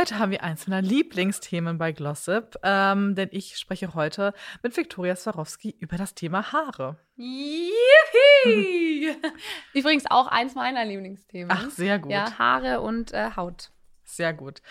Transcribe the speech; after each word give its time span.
Heute 0.00 0.18
haben 0.18 0.32
wir 0.32 0.42
eins 0.42 0.66
meiner 0.66 0.80
Lieblingsthemen 0.80 1.76
bei 1.76 1.92
Glossip, 1.92 2.56
ähm, 2.62 3.14
denn 3.16 3.28
ich 3.32 3.58
spreche 3.58 3.92
heute 3.92 4.32
mit 4.62 4.74
Viktoria 4.74 5.14
Swarovski 5.14 5.76
über 5.78 5.98
das 5.98 6.14
Thema 6.14 6.52
Haare. 6.52 6.96
Yippie! 7.16 9.14
Übrigens 9.74 10.06
auch 10.08 10.26
eins 10.28 10.54
meiner 10.54 10.86
Lieblingsthemen. 10.86 11.50
Ach, 11.54 11.68
sehr 11.68 11.98
gut. 11.98 12.12
Ja, 12.12 12.38
Haare 12.38 12.80
und 12.80 13.12
äh, 13.12 13.32
Haut. 13.36 13.72
Sehr 14.02 14.32
gut. 14.32 14.62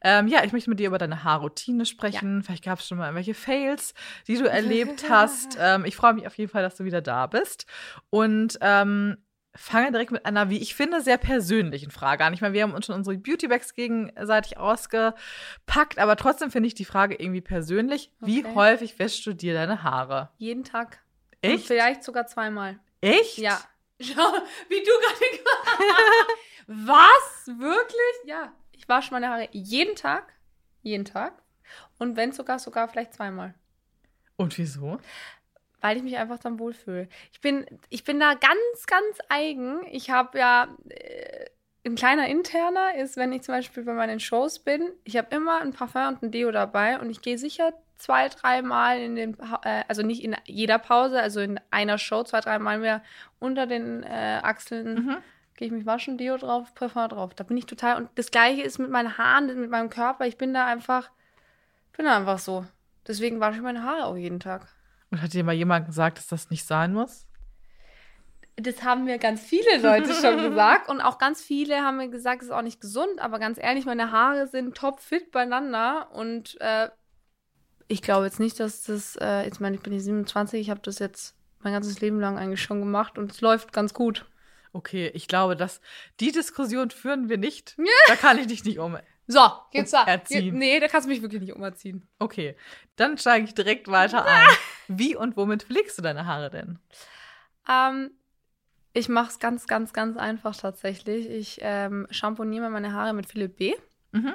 Ähm, 0.00 0.26
ja, 0.26 0.42
ich 0.44 0.54
möchte 0.54 0.70
mit 0.70 0.80
dir 0.80 0.86
über 0.86 0.96
deine 0.96 1.22
Haarroutine 1.22 1.84
sprechen. 1.84 2.42
Vielleicht 2.42 2.64
gab 2.64 2.78
es 2.78 2.88
schon 2.88 2.96
mal 2.96 3.08
irgendwelche 3.08 3.34
Fails, 3.34 3.92
die 4.26 4.38
du 4.38 4.48
erlebt 4.48 5.04
hast. 5.10 5.58
Ähm, 5.60 5.84
ich 5.84 5.96
freue 5.96 6.14
mich 6.14 6.26
auf 6.26 6.38
jeden 6.38 6.50
Fall, 6.50 6.62
dass 6.62 6.76
du 6.76 6.84
wieder 6.84 7.02
da 7.02 7.26
bist. 7.26 7.66
Und 8.08 8.58
ähm, 8.62 9.18
fange 9.60 9.90
direkt 9.90 10.10
mit 10.12 10.24
einer, 10.24 10.48
wie 10.50 10.58
ich 10.58 10.74
finde, 10.74 11.00
sehr 11.02 11.18
persönlichen 11.18 11.90
Frage 11.90 12.24
an. 12.24 12.32
Ich 12.32 12.40
meine, 12.40 12.54
wir 12.54 12.62
haben 12.62 12.72
uns 12.74 12.86
schon 12.86 12.94
unsere 12.94 13.16
Beautybags 13.18 13.74
gegenseitig 13.74 14.56
ausgepackt, 14.56 15.98
aber 15.98 16.16
trotzdem 16.16 16.50
finde 16.50 16.68
ich 16.68 16.74
die 16.74 16.84
Frage 16.84 17.16
irgendwie 17.16 17.40
persönlich. 17.40 18.12
Wie 18.20 18.44
Okay. 18.44 18.54
häufig 18.54 18.98
wäschst 18.98 19.26
du 19.26 19.32
dir 19.34 19.54
deine 19.54 19.82
Haare? 19.82 20.30
Jeden 20.38 20.64
Tag. 20.64 21.00
Und 21.44 21.50
Echt? 21.50 21.66
vielleicht 21.66 22.04
sogar 22.04 22.26
zweimal. 22.26 22.78
Echt? 23.00 23.38
Ja. 23.38 23.60
Schau, 24.00 24.32
wie 24.68 24.78
du 24.82 24.90
gerade 25.00 26.28
Was? 26.68 27.46
Wirklich? 27.46 28.26
Ja. 28.26 28.52
Ich 28.72 28.88
wasche 28.88 29.12
meine 29.12 29.28
Haare 29.28 29.48
jeden 29.52 29.96
Tag. 29.96 30.34
Jeden 30.82 31.04
Tag. 31.04 31.42
Und 31.98 32.16
wenn 32.16 32.32
sogar, 32.32 32.58
sogar 32.58 32.88
vielleicht 32.88 33.14
zweimal. 33.14 33.54
Und 34.36 34.56
wieso? 34.56 34.98
Weil 35.80 35.96
ich 35.96 36.02
mich 36.02 36.16
einfach 36.16 36.38
dann 36.38 36.58
wohlfühle. 36.58 37.08
Ich 37.32 37.40
bin, 37.40 37.64
ich 37.88 38.04
bin 38.04 38.18
da 38.18 38.34
ganz, 38.34 38.86
ganz 38.86 39.18
eigen. 39.28 39.80
Ich 39.90 40.10
habe 40.10 40.38
ja 40.38 40.68
äh, 40.88 41.46
ein 41.86 41.94
kleiner 41.94 42.26
interner 42.28 42.96
ist, 42.96 43.16
wenn 43.16 43.32
ich 43.32 43.42
zum 43.42 43.54
Beispiel 43.54 43.84
bei 43.84 43.92
meinen 43.94 44.20
Shows 44.20 44.58
bin. 44.58 44.90
Ich 45.04 45.16
habe 45.16 45.34
immer 45.34 45.60
ein 45.60 45.72
Parfum 45.72 46.08
und 46.08 46.22
ein 46.22 46.30
Deo 46.32 46.50
dabei 46.50 46.98
und 46.98 47.10
ich 47.10 47.22
gehe 47.22 47.38
sicher 47.38 47.72
zwei, 47.96 48.28
dreimal 48.28 49.00
in 49.00 49.16
den, 49.16 49.36
äh, 49.62 49.84
also 49.88 50.02
nicht 50.02 50.22
in 50.22 50.36
jeder 50.46 50.78
Pause, 50.78 51.20
also 51.20 51.40
in 51.40 51.60
einer 51.70 51.98
Show 51.98 52.24
zwei, 52.24 52.40
dreimal 52.40 52.78
mehr 52.78 53.02
unter 53.38 53.66
den 53.66 54.02
äh, 54.02 54.40
Achseln 54.42 54.94
Mhm. 54.94 55.16
gehe 55.56 55.66
ich 55.66 55.72
mich 55.72 55.86
waschen, 55.86 56.18
Deo 56.18 56.36
drauf, 56.36 56.74
Parfum 56.74 57.08
drauf. 57.08 57.34
Da 57.34 57.44
bin 57.44 57.56
ich 57.56 57.66
total. 57.66 57.96
Und 57.96 58.10
das 58.16 58.30
gleiche 58.30 58.62
ist 58.62 58.78
mit 58.78 58.90
meinen 58.90 59.16
Haaren, 59.16 59.46
mit 59.60 59.70
meinem 59.70 59.90
Körper. 59.90 60.26
Ich 60.26 60.36
bin 60.36 60.52
da 60.54 60.66
einfach, 60.66 61.10
bin 61.96 62.06
da 62.06 62.16
einfach 62.16 62.38
so. 62.38 62.64
Deswegen 63.06 63.40
wasche 63.40 63.56
ich 63.56 63.62
meine 63.62 63.82
Haare 63.84 64.04
auch 64.04 64.16
jeden 64.16 64.40
Tag. 64.40 64.68
Und 65.10 65.22
hat 65.22 65.32
dir 65.32 65.44
mal 65.44 65.54
jemand 65.54 65.86
gesagt, 65.86 66.18
dass 66.18 66.26
das 66.26 66.50
nicht 66.50 66.66
sein 66.66 66.92
muss? 66.92 67.26
Das 68.56 68.82
haben 68.82 69.04
mir 69.04 69.18
ganz 69.18 69.40
viele 69.40 69.78
Leute 69.80 70.12
schon 70.12 70.36
gesagt. 70.50 70.88
Und 70.88 71.00
auch 71.00 71.18
ganz 71.18 71.42
viele 71.42 71.82
haben 71.82 71.96
mir 71.96 72.08
gesagt, 72.08 72.42
es 72.42 72.48
ist 72.48 72.54
auch 72.54 72.62
nicht 72.62 72.80
gesund. 72.80 73.20
Aber 73.20 73.38
ganz 73.38 73.58
ehrlich, 73.58 73.86
meine 73.86 74.10
Haare 74.10 74.48
sind 74.48 74.76
top 74.76 75.00
fit 75.00 75.30
beieinander. 75.30 76.10
Und 76.12 76.60
äh, 76.60 76.88
ich 77.86 78.02
glaube 78.02 78.26
jetzt 78.26 78.40
nicht, 78.40 78.60
dass 78.60 78.82
das, 78.82 79.16
äh, 79.16 79.44
jetzt 79.44 79.60
meine 79.60 79.76
ich 79.76 79.82
bin 79.82 79.92
ich 79.92 80.02
27, 80.02 80.60
ich 80.60 80.70
habe 80.70 80.80
das 80.82 80.98
jetzt 80.98 81.34
mein 81.60 81.72
ganzes 81.72 82.00
Leben 82.00 82.20
lang 82.20 82.38
eigentlich 82.38 82.62
schon 82.62 82.80
gemacht 82.80 83.18
und 83.18 83.32
es 83.32 83.40
läuft 83.40 83.72
ganz 83.72 83.94
gut. 83.94 84.26
Okay, 84.72 85.10
ich 85.14 85.28
glaube, 85.28 85.56
dass 85.56 85.80
die 86.20 86.30
Diskussion 86.30 86.90
führen 86.90 87.28
wir 87.28 87.38
nicht. 87.38 87.76
Da 88.08 88.16
kann 88.16 88.38
ich 88.38 88.46
dich 88.46 88.64
nicht 88.64 88.78
um. 88.78 88.98
So, 89.30 89.40
geht's 89.70 89.90
da. 89.90 90.04
Erziehen. 90.04 90.56
Nee, 90.56 90.80
da 90.80 90.88
kannst 90.88 91.06
du 91.06 91.10
mich 91.10 91.20
wirklich 91.20 91.42
nicht 91.42 91.54
umerziehen. 91.54 92.08
Okay, 92.18 92.56
dann 92.96 93.18
steige 93.18 93.44
ich 93.44 93.54
direkt 93.54 93.86
weiter 93.88 94.24
ein. 94.26 94.48
Wie 94.88 95.14
und 95.14 95.36
womit 95.36 95.64
pflegst 95.64 95.98
du 95.98 96.02
deine 96.02 96.24
Haare 96.26 96.48
denn? 96.48 96.78
Ähm, 97.68 98.10
ich 98.94 99.10
mache 99.10 99.28
es 99.28 99.38
ganz, 99.38 99.66
ganz, 99.66 99.92
ganz 99.92 100.16
einfach 100.16 100.56
tatsächlich. 100.56 101.28
Ich 101.28 101.58
ähm, 101.60 102.06
shampooniere 102.10 102.70
meine 102.70 102.94
Haare 102.94 103.12
mit 103.12 103.26
Philipp 103.26 103.58
B. 103.58 103.74
Mhm. 104.12 104.32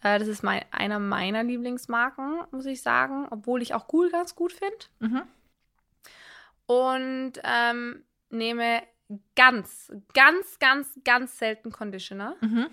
Äh, 0.00 0.20
das 0.20 0.28
ist 0.28 0.44
mein, 0.44 0.64
einer 0.70 1.00
meiner 1.00 1.42
Lieblingsmarken, 1.42 2.42
muss 2.52 2.66
ich 2.66 2.82
sagen, 2.82 3.26
obwohl 3.30 3.62
ich 3.62 3.74
auch 3.74 3.92
Cool 3.92 4.10
ganz 4.10 4.36
gut 4.36 4.52
finde. 4.52 4.76
Mhm. 5.00 5.22
Und 6.66 7.32
ähm, 7.42 8.04
nehme 8.30 8.82
ganz, 9.34 9.92
ganz, 10.14 10.58
ganz, 10.58 10.98
ganz 11.04 11.38
selten 11.38 11.70
Conditioner, 11.72 12.36
Mhm. 12.40 12.68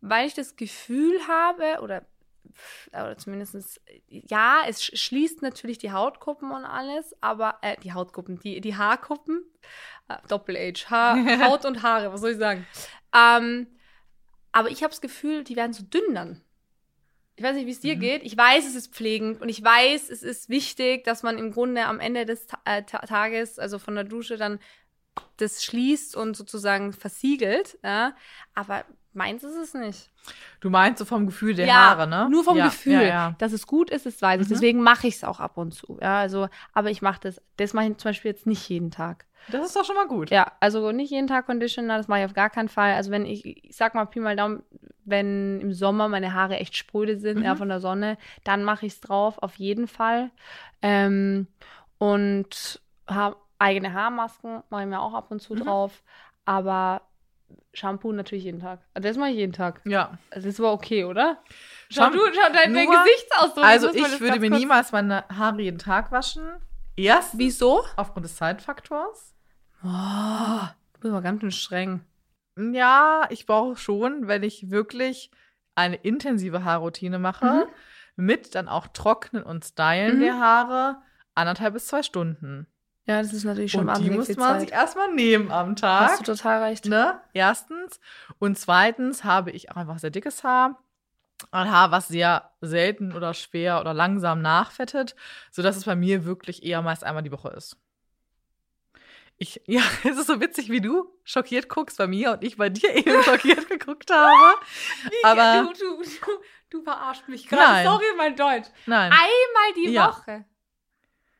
Weil 0.00 0.26
ich 0.26 0.34
das 0.34 0.56
Gefühl 0.56 1.18
habe, 1.28 1.80
oder, 1.82 2.06
oder 2.88 3.16
zumindest, 3.18 3.80
ja, 4.08 4.62
es 4.66 4.82
sch- 4.82 4.96
schließt 4.96 5.42
natürlich 5.42 5.78
die 5.78 5.92
Hautkuppen 5.92 6.50
und 6.50 6.64
alles, 6.64 7.14
aber, 7.20 7.58
äh, 7.62 7.76
die 7.82 7.92
Hautkuppen, 7.92 8.38
die, 8.40 8.60
die 8.60 8.76
Haarkuppen, 8.76 9.42
äh, 10.08 10.16
Doppel-H, 10.28 10.90
Haar, 10.90 11.38
Haut 11.50 11.64
und 11.64 11.82
Haare, 11.82 12.12
was 12.12 12.20
soll 12.20 12.30
ich 12.32 12.38
sagen? 12.38 12.66
Ähm, 13.14 13.66
aber 14.52 14.70
ich 14.70 14.82
habe 14.82 14.90
das 14.90 15.00
Gefühl, 15.00 15.44
die 15.44 15.56
werden 15.56 15.72
so 15.72 15.82
dünn 15.84 16.14
dann. 16.14 16.42
Ich 17.36 17.44
weiß 17.44 17.54
nicht, 17.56 17.66
wie 17.66 17.70
es 17.70 17.80
dir 17.80 17.96
Mhm. 17.96 18.00
geht. 18.00 18.22
Ich 18.24 18.36
weiß, 18.36 18.66
es 18.66 18.74
ist 18.74 18.92
pflegend 18.94 19.40
und 19.40 19.48
ich 19.48 19.62
weiß, 19.64 20.10
es 20.10 20.22
ist 20.22 20.48
wichtig, 20.50 21.04
dass 21.04 21.22
man 21.22 21.38
im 21.38 21.52
Grunde 21.52 21.86
am 21.86 21.98
Ende 21.98 22.26
des 22.26 22.46
Ta 22.46 22.58
äh, 22.66 22.82
Ta 22.82 22.98
Tages, 22.98 23.58
also 23.58 23.78
von 23.78 23.94
der 23.94 24.04
Dusche, 24.04 24.36
dann 24.36 24.58
das 25.38 25.64
schließt 25.64 26.16
und 26.16 26.36
sozusagen 26.36 26.92
versiegelt. 26.92 27.78
Ja? 27.82 28.14
Aber 28.54 28.84
meins 29.12 29.42
ist 29.44 29.56
es 29.56 29.74
nicht. 29.74 30.10
Du 30.60 30.70
meinst 30.70 30.98
so 30.98 31.04
vom 31.04 31.26
Gefühl 31.26 31.54
der 31.54 31.66
ja, 31.66 31.74
Haare, 31.74 32.06
ne? 32.06 32.28
Nur 32.30 32.44
vom 32.44 32.56
ja, 32.56 32.66
Gefühl. 32.66 33.02
Ja. 33.02 33.34
Dass 33.38 33.52
es 33.52 33.66
gut 33.66 33.90
ist, 33.90 34.06
das 34.06 34.20
weiß 34.20 34.40
ich. 34.42 34.46
Mhm. 34.48 34.52
Deswegen 34.52 34.82
mache 34.82 35.06
ich 35.06 35.16
es 35.16 35.24
auch 35.24 35.40
ab 35.40 35.56
und 35.56 35.72
zu. 35.72 35.98
Ja, 36.00 36.18
also, 36.18 36.48
aber 36.72 36.90
ich 36.90 37.02
mache 37.02 37.20
das. 37.22 37.40
Das 37.56 37.72
mache 37.72 37.86
ich 37.86 37.96
zum 37.96 38.10
Beispiel 38.10 38.30
jetzt 38.30 38.46
nicht 38.46 38.68
jeden 38.68 38.90
Tag. 38.90 39.26
Das 39.48 39.64
ist 39.66 39.74
doch 39.74 39.84
schon 39.84 39.96
mal 39.96 40.06
gut. 40.06 40.30
Ja, 40.30 40.52
also 40.60 40.92
nicht 40.92 41.10
jeden 41.10 41.26
Tag 41.26 41.46
Conditioner, 41.46 41.96
das 41.96 42.08
mache 42.08 42.20
ich 42.20 42.24
auf 42.26 42.34
gar 42.34 42.50
keinen 42.50 42.68
Fall. 42.68 42.92
Also 42.92 43.10
wenn 43.10 43.24
ich, 43.24 43.44
ich 43.64 43.74
sag 43.74 43.94
mal 43.94 44.04
Pi 44.04 44.20
mal 44.20 44.36
Daumen, 44.36 44.62
wenn 45.04 45.60
im 45.60 45.72
Sommer 45.72 46.08
meine 46.08 46.34
Haare 46.34 46.58
echt 46.58 46.76
spröde 46.76 47.18
sind, 47.18 47.38
Mhm. 47.38 47.44
ja, 47.44 47.56
von 47.56 47.68
der 47.70 47.80
Sonne, 47.80 48.18
dann 48.44 48.62
mache 48.64 48.84
ich 48.86 48.92
es 48.92 49.00
drauf, 49.00 49.38
auf 49.38 49.56
jeden 49.56 49.88
Fall. 49.88 50.30
Ähm, 50.82 51.46
und 51.98 52.80
ha 53.08 53.34
eigene 53.58 53.92
Haarmasken 53.92 54.62
mache 54.70 54.82
ich 54.82 54.88
mir 54.88 55.00
auch 55.00 55.14
ab 55.14 55.30
und 55.30 55.40
zu 55.40 55.54
Mhm. 55.54 55.60
drauf. 55.60 56.02
Aber 56.44 57.02
Shampoo 57.72 58.12
natürlich 58.12 58.44
jeden 58.44 58.60
Tag. 58.60 58.80
Also 58.94 59.08
das 59.08 59.16
mache 59.16 59.30
ich 59.30 59.36
jeden 59.36 59.52
Tag. 59.52 59.80
Ja. 59.84 60.18
Also 60.30 60.48
Das 60.48 60.58
war 60.58 60.72
okay, 60.72 61.04
oder? 61.04 61.38
Schau 61.90 62.02
Shampoo- 62.04 62.18
du, 62.18 62.32
schau 62.34 62.52
dein, 62.52 62.74
dein 62.74 62.88
Gesichtsausdruck. 62.88 63.64
Also 63.64 63.92
ich 63.94 64.20
würde 64.20 64.40
mir 64.40 64.50
niemals 64.50 64.92
meine 64.92 65.24
Haare 65.28 65.60
jeden 65.62 65.78
Tag 65.78 66.10
waschen. 66.12 66.42
Erst 66.96 67.38
Wieso? 67.38 67.84
aufgrund 67.96 68.24
des 68.26 68.36
Zeitfaktors. 68.36 69.34
Oh, 69.82 69.86
du 70.94 71.00
bist 71.00 71.12
aber 71.12 71.22
ganz 71.22 71.40
schön 71.40 71.50
streng. 71.50 72.00
Ja, 72.58 73.26
ich 73.30 73.46
brauche 73.46 73.76
schon, 73.76 74.26
wenn 74.28 74.42
ich 74.42 74.70
wirklich 74.70 75.30
eine 75.74 75.96
intensive 75.96 76.64
Haarroutine 76.64 77.18
mache, 77.18 77.66
mit 78.16 78.54
dann 78.54 78.68
auch 78.68 78.88
Trocknen 78.88 79.42
und 79.42 79.64
Stylen 79.64 80.16
Mhm. 80.16 80.20
der 80.20 80.38
Haare, 80.40 80.96
anderthalb 81.34 81.72
bis 81.74 81.86
zwei 81.86 82.02
Stunden. 82.02 82.66
Ja, 83.06 83.22
das 83.22 83.32
ist 83.32 83.44
natürlich 83.44 83.72
schon 83.72 83.80
Und 83.80 83.86
die 83.88 83.92
wahnsinnig 84.10 84.18
muss 84.28 84.36
man 84.36 84.52
Zeit. 84.52 84.60
sich 84.60 84.72
erstmal 84.72 85.12
nehmen 85.14 85.50
am 85.50 85.70
Hast 85.70 85.80
Tag. 85.80 86.18
du 86.18 86.24
total 86.24 86.62
recht. 86.64 86.84
Ne? 86.86 87.20
Erstens. 87.32 87.98
Und 88.38 88.58
zweitens 88.58 89.24
habe 89.24 89.50
ich 89.50 89.70
auch 89.70 89.76
einfach 89.76 89.98
sehr 89.98 90.10
dickes 90.10 90.44
Haar. 90.44 90.82
Ein 91.50 91.70
Haar, 91.70 91.90
was 91.90 92.08
sehr 92.08 92.52
selten 92.60 93.12
oder 93.14 93.32
schwer 93.34 93.80
oder 93.80 93.94
langsam 93.94 94.42
nachfettet, 94.42 95.16
sodass 95.50 95.76
es 95.76 95.84
bei 95.86 95.96
mir 95.96 96.24
wirklich 96.26 96.62
eher 96.62 96.82
meist 96.82 97.02
einmal 97.02 97.22
die 97.22 97.32
Woche 97.32 97.48
ist. 97.48 97.78
Ich, 99.38 99.62
ja, 99.66 99.80
es 100.04 100.18
ist 100.18 100.26
so 100.26 100.38
witzig, 100.40 100.68
wie 100.70 100.82
du 100.82 101.08
schockiert 101.24 101.68
guckst 101.70 101.96
bei 101.96 102.06
mir 102.06 102.32
und 102.32 102.44
ich 102.44 102.58
bei 102.58 102.68
dir 102.68 102.94
eben 102.94 103.22
schockiert 103.24 103.68
geguckt 103.70 104.10
habe. 104.12 104.54
Aber 105.24 105.64
du, 105.64 105.72
du, 105.72 106.02
du, 106.02 106.30
du 106.68 106.82
verarschst 106.82 107.26
mich 107.28 107.48
gerade. 107.48 107.88
Sorry, 107.88 108.04
mein 108.18 108.36
Deutsch. 108.36 108.68
nein, 108.86 109.10
Einmal 109.10 109.74
die 109.76 109.90
Ja. 109.90 110.08
Woche. 110.10 110.44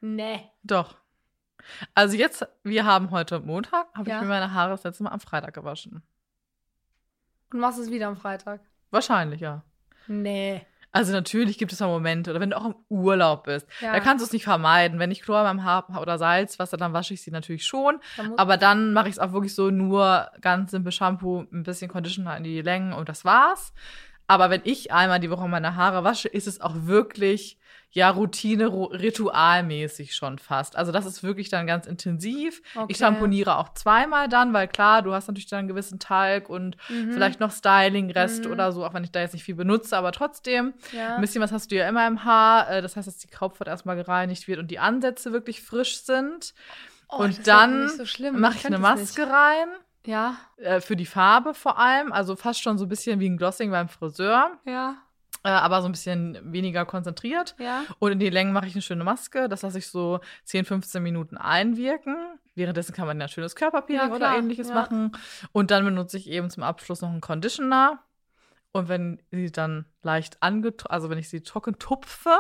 Nee. 0.01 0.51
doch. 0.63 0.97
Also 1.95 2.17
jetzt, 2.17 2.47
wir 2.63 2.85
haben 2.85 3.11
heute 3.11 3.41
Montag, 3.41 3.87
habe 3.95 4.09
Ja. 4.11 4.17
ich 4.17 4.23
mir 4.23 4.29
meine 4.29 4.53
Haare 4.53 4.71
das 4.71 4.85
letzte 4.85 5.03
Mal 5.05 5.11
am 5.11 5.21
Freitag 5.21 5.55
gewaschen. 5.55 6.03
Und 7.53 7.61
machst 7.61 7.79
es 7.79 7.91
wieder 7.91 8.09
am 8.09 8.17
Freitag. 8.17 8.61
Wahrscheinlich, 8.91 9.41
ja. 9.41 9.63
Nee. 10.07 10.65
Also 10.93 11.13
natürlich 11.13 11.57
gibt 11.57 11.73
es 11.73 11.79
mal 11.79 11.87
Momente, 11.87 12.31
oder 12.33 12.41
wenn 12.41 12.51
du 12.51 12.57
auch 12.57 12.65
im 12.67 12.75
Urlaub 12.89 13.45
bist, 13.45 13.69
Ja. 13.81 13.93
da 13.93 14.01
kannst 14.01 14.23
du 14.23 14.27
es 14.27 14.33
nicht 14.33 14.43
vermeiden. 14.43 14.99
Wenn 14.99 15.13
ich 15.13 15.23
Chlor 15.23 15.45
beim 15.45 15.63
Haar 15.63 15.87
habe 15.89 16.01
oder 16.01 16.19
Salzwasser, 16.19 16.77
dann 16.77 16.93
wasche 16.93 17.15
ich 17.15 17.23
sie 17.23 17.31
natürlich 17.31 17.65
schon. 17.65 18.01
Da 18.17 18.25
muss- 18.25 18.39
Aber 18.39 18.57
dann 18.57 18.93
mache 18.93 19.07
ich 19.09 19.13
es 19.15 19.19
auch 19.21 19.33
wirklich 19.33 19.55
so 19.55 19.71
nur 19.71 20.29
ganz 20.41 20.73
simpel 20.73 20.91
Shampoo, 20.91 21.45
ein 21.53 21.63
bisschen 21.63 21.89
Conditioner 21.91 22.37
in 22.37 22.43
die 22.43 22.61
Längen 22.61 22.93
und 22.93 23.09
das 23.09 23.25
war's. 23.25 23.73
Aber 24.31 24.49
wenn 24.51 24.61
ich 24.65 24.93
einmal 24.93 25.19
die 25.19 25.31
Woche 25.31 25.49
meine 25.49 25.75
Haare 25.75 26.05
wasche, 26.05 26.29
ist 26.29 26.47
es 26.47 26.61
auch 26.61 26.75
wirklich 26.75 27.59
ja 27.93 28.09
Routine, 28.11 28.69
ro- 28.69 28.85
ritualmäßig 29.35 30.15
schon 30.15 30.39
fast. 30.39 30.77
Also 30.77 30.93
das 30.93 31.07
ist 31.07 31.23
wirklich 31.25 31.49
dann 31.49 31.67
ganz 31.67 31.87
intensiv. 31.87 32.63
Okay. 32.77 32.87
Ich 32.89 32.99
schamponiere 32.99 33.57
auch 33.57 33.71
zweimal 33.75 34.29
dann, 34.29 34.53
weil 34.53 34.69
klar, 34.69 35.03
du 35.03 35.13
hast 35.13 35.27
natürlich 35.27 35.49
dann 35.49 35.61
einen 35.61 35.69
gewissen 35.69 35.99
Talg 35.99 36.49
und 36.49 36.77
Mhm. 36.89 37.13
vielleicht 37.13 37.41
noch 37.41 37.51
Styling-Rest 37.51 38.45
Mhm. 38.45 38.53
oder 38.53 38.71
so, 38.71 38.85
auch 38.85 38.95
wenn 38.95 39.03
ich 39.03 39.11
da 39.11 39.21
jetzt 39.21 39.33
nicht 39.35 39.43
viel 39.45 39.57
benutze, 39.57 39.97
aber 39.97 40.13
trotzdem. 40.13 40.75
Ja. 40.93 41.17
Ein 41.17 41.21
bisschen 41.21 41.43
was 41.43 41.51
hast 41.51 41.71
du 41.73 41.77
ja 41.77 41.89
immer 41.89 42.07
im 42.07 42.23
Haar. 42.25 42.71
äh, 42.71 42.83
Das 42.83 42.95
heißt, 42.97 43.09
dass 43.09 43.19
die 43.19 43.29
Kopfhaut 43.29 43.67
erstmal 43.67 43.97
gereinigt 43.97 44.47
wird 44.47 44.61
und 44.61 44.71
die 44.71 44.79
Ansätze 44.79 45.33
wirklich 45.33 45.61
frisch 45.63 46.03
sind. 46.05 46.55
Oh, 47.09 47.17
und 47.17 47.49
dann 47.49 47.87
nicht 47.87 47.97
so 47.97 48.33
mache 48.33 48.53
Ich 48.55 48.61
ich 48.61 48.67
eine 48.67 48.79
Maske 48.79 49.23
rein. 49.23 49.69
Ja, 50.07 50.37
Äh, 50.57 50.81
für 50.81 50.97
die 50.97 51.07
Farbe 51.07 51.55
vor 51.55 51.79
allem. 51.79 52.13
Also 52.13 52.37
fast 52.37 52.63
schon 52.63 52.79
so 52.79 52.87
ein 52.87 52.89
bisschen 52.89 53.21
wie 53.21 53.29
ein 53.29 53.37
Glossing 53.37 53.71
beim 53.71 53.89
Friseur. 53.89 54.59
ja, 54.65 54.97
Äh, 55.43 55.49
aber 55.49 55.81
so 55.81 55.89
ein 55.89 55.93
bisschen 55.93 56.39
weniger 56.53 56.85
konzentriert. 56.85 57.55
ja. 57.59 57.83
Und 57.99 58.13
in 58.13 58.19
die 58.19 58.29
Längen 58.31 58.53
mache 58.53 58.67
ich 58.67 58.75
eine 58.75 58.83
schöne 58.83 59.05
Maske. 59.05 59.49
Das 59.49 59.63
lasse 59.63 59.79
ich 59.79 59.87
so 59.89 60.21
10, 60.45 60.65
15 60.67 61.03
Minuten 61.03 61.37
einwirken. 61.39 62.17
Währenddessen 62.55 62.95
kann 62.95 63.07
man 63.07 63.19
ja 63.19 63.25
ein 63.27 63.29
schönes 63.31 63.55
Körperpeeling 63.57 64.09
Ja, 64.11 64.15
oder 64.15 64.37
ähnliches 64.37 64.69
ja. 64.69 64.75
machen. 64.75 65.13
Und 65.53 65.71
dann 65.71 65.85
benutze 65.85 66.17
ich 66.19 66.29
eben 66.29 66.51
zum 66.51 66.63
Abschluss 66.63 67.01
noch 67.01 67.09
einen 67.11 67.21
Conditioner. 67.23 68.01
Und 68.73 68.89
wenn 68.89 69.21
sie 69.33 69.51
dann 69.51 69.85
leicht 70.03 70.41
angetrocknet, 70.43 70.91
also 70.93 71.11
wenn 71.11 71.19
ich 71.19 71.29
sie 71.29 71.43
trocken 71.43 71.79
tupfe, 71.81 72.31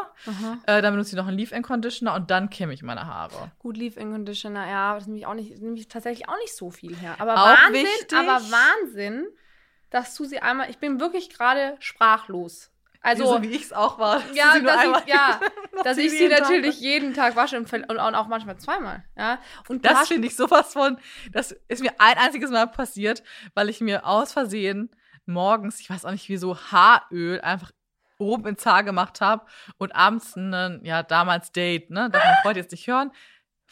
äh, 0.66 0.80
dann 0.80 0.94
benutze 0.94 1.10
ich 1.10 1.16
noch 1.16 1.26
einen 1.26 1.36
Leave-In-Conditioner 1.36 2.14
und 2.14 2.30
dann 2.30 2.50
kämme 2.50 2.72
ich 2.72 2.84
meine 2.84 3.04
Haare. 3.06 3.50
Gut, 3.58 3.76
Leave-In 3.76 4.12
Conditioner, 4.12 4.68
ja, 4.68 4.94
das 4.94 5.06
nehme 5.08 5.18
ich 5.18 5.26
auch 5.26 5.34
nicht, 5.34 5.60
nehme 5.60 5.76
ich 5.76 5.88
tatsächlich 5.88 6.28
auch 6.28 6.36
nicht 6.38 6.54
so 6.54 6.70
viel 6.70 6.94
her. 6.96 7.16
Aber 7.18 7.34
Auch 7.34 7.46
Wahnsinn, 7.66 7.82
wichtig. 7.84 8.16
aber 8.16 8.40
Wahnsinn, 8.50 9.26
dass 9.90 10.14
du 10.14 10.24
sie 10.24 10.38
einmal, 10.40 10.70
ich 10.70 10.78
bin 10.78 11.00
wirklich 11.00 11.30
gerade 11.30 11.76
sprachlos. 11.80 12.70
Also, 13.02 13.24
so 13.26 13.42
wie 13.42 13.48
ich 13.48 13.62
es 13.64 13.72
auch 13.72 13.98
war. 13.98 14.20
dass 14.20 14.36
ja, 14.36 14.58
dass 14.60 14.84
ich, 14.84 15.06
ja, 15.12 15.40
dass 15.84 15.96
sie 15.96 16.02
ich 16.02 16.10
sie 16.12 16.18
jeden 16.18 16.30
Tag- 16.36 16.40
natürlich 16.42 16.80
jeden 16.80 17.14
Tag 17.14 17.34
wasche 17.34 17.56
und, 17.58 17.72
und 17.72 17.98
auch 17.98 18.28
manchmal 18.28 18.58
zweimal. 18.58 19.02
Ja. 19.16 19.38
Und 19.68 19.84
Das 19.86 20.06
finde 20.08 20.28
ich 20.28 20.36
sowas 20.36 20.74
von. 20.74 20.98
Das 21.32 21.52
ist 21.68 21.82
mir 21.82 21.92
ein 21.98 22.18
einziges 22.18 22.50
Mal 22.50 22.66
passiert, 22.66 23.22
weil 23.54 23.68
ich 23.70 23.80
mir 23.80 24.04
aus 24.06 24.32
Versehen 24.34 24.90
morgens, 25.30 25.80
ich 25.80 25.90
weiß 25.90 26.04
auch 26.04 26.10
nicht 26.10 26.28
wieso, 26.28 26.56
Haaröl 26.56 27.40
einfach 27.40 27.72
oben 28.18 28.46
ins 28.48 28.66
Haar 28.66 28.84
gemacht 28.84 29.20
habe 29.20 29.46
und 29.78 29.94
abends 29.94 30.36
einen, 30.36 30.84
ja, 30.84 31.02
damals 31.02 31.52
Date, 31.52 31.90
ne? 31.90 32.10
Darf 32.10 32.22
mein 32.24 32.36
Freund 32.42 32.56
jetzt 32.56 32.72
nicht 32.72 32.86
hören. 32.86 33.10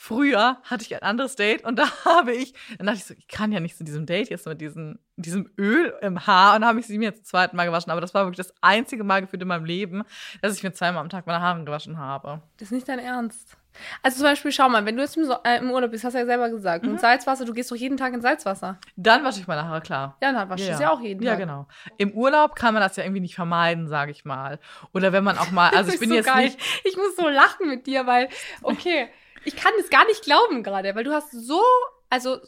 Früher 0.00 0.58
hatte 0.62 0.84
ich 0.84 0.94
ein 0.94 1.02
anderes 1.02 1.34
Date 1.34 1.64
und 1.64 1.76
da 1.76 1.88
habe 2.04 2.32
ich, 2.32 2.54
dann 2.78 2.86
dachte 2.86 2.98
ich 2.98 3.04
so, 3.04 3.14
ich 3.14 3.26
kann 3.26 3.50
ja 3.50 3.58
nicht 3.60 3.76
zu 3.76 3.82
diesem 3.84 4.06
Date 4.06 4.30
jetzt 4.30 4.46
mit 4.46 4.60
diesem, 4.60 5.00
diesem 5.16 5.50
Öl 5.58 5.92
im 6.00 6.24
Haar 6.26 6.54
und 6.54 6.60
dann 6.60 6.68
habe 6.68 6.80
ich 6.80 6.86
sie 6.86 6.98
mir 6.98 7.14
zum 7.14 7.24
zweiten 7.24 7.56
Mal 7.56 7.66
gewaschen. 7.66 7.90
Aber 7.90 8.00
das 8.00 8.14
war 8.14 8.24
wirklich 8.24 8.46
das 8.46 8.54
einzige 8.60 9.02
Mal 9.02 9.22
gefühlt 9.22 9.42
in 9.42 9.48
meinem 9.48 9.64
Leben, 9.64 10.04
dass 10.40 10.56
ich 10.56 10.62
mir 10.62 10.72
zweimal 10.72 11.02
am 11.02 11.08
Tag 11.08 11.26
meine 11.26 11.40
Haare 11.40 11.64
gewaschen 11.64 11.98
habe. 11.98 12.42
das 12.58 12.68
ist 12.68 12.72
nicht 12.72 12.88
dein 12.88 13.00
Ernst. 13.00 13.56
Also 14.02 14.16
zum 14.18 14.24
Beispiel, 14.24 14.52
schau 14.52 14.68
mal, 14.68 14.84
wenn 14.86 14.96
du 14.96 15.02
jetzt 15.02 15.16
im, 15.16 15.24
so 15.24 15.36
äh, 15.44 15.58
im 15.58 15.70
Urlaub 15.70 15.90
bist, 15.90 16.04
hast 16.04 16.14
du 16.14 16.18
ja 16.18 16.26
selber 16.26 16.48
gesagt, 16.50 16.84
Mhm. 16.84 16.92
und 16.92 17.00
Salzwasser, 17.00 17.44
du 17.44 17.52
gehst 17.52 17.70
doch 17.70 17.76
jeden 17.76 17.96
Tag 17.96 18.12
in 18.14 18.20
Salzwasser. 18.20 18.78
Dann 18.96 19.24
wasche 19.24 19.40
ich 19.40 19.46
meine 19.46 19.64
Haare, 19.66 19.80
klar. 19.80 20.16
Ja, 20.22 20.32
dann 20.32 20.48
waschst 20.48 20.68
du 20.68 20.72
es 20.72 20.80
ja 20.80 20.90
auch 20.90 21.00
jeden 21.00 21.22
Ja, 21.22 21.32
Tag. 21.32 21.40
genau. 21.40 21.66
Im 21.96 22.12
Urlaub 22.12 22.54
kann 22.54 22.74
man 22.74 22.82
das 22.82 22.96
ja 22.96 23.04
irgendwie 23.04 23.20
nicht 23.20 23.34
vermeiden, 23.34 23.88
sage 23.88 24.10
ich 24.12 24.24
mal. 24.24 24.58
Oder 24.92 25.12
wenn 25.12 25.24
man 25.24 25.38
auch 25.38 25.50
mal, 25.50 25.70
also 25.70 25.90
ich 25.92 26.00
bin 26.00 26.08
so 26.10 26.14
jetzt 26.14 26.26
geil. 26.26 26.44
nicht, 26.46 26.58
Ich 26.84 26.96
muss 26.96 27.16
so 27.16 27.28
lachen 27.28 27.68
mit 27.68 27.86
dir, 27.86 28.06
weil, 28.06 28.28
okay, 28.62 29.08
ich 29.44 29.56
kann 29.56 29.72
das 29.78 29.88
gar 29.90 30.04
nicht 30.06 30.22
glauben 30.22 30.62
gerade, 30.62 30.94
weil 30.94 31.04
du 31.04 31.12
hast 31.12 31.30
so, 31.30 31.62
also 32.10 32.38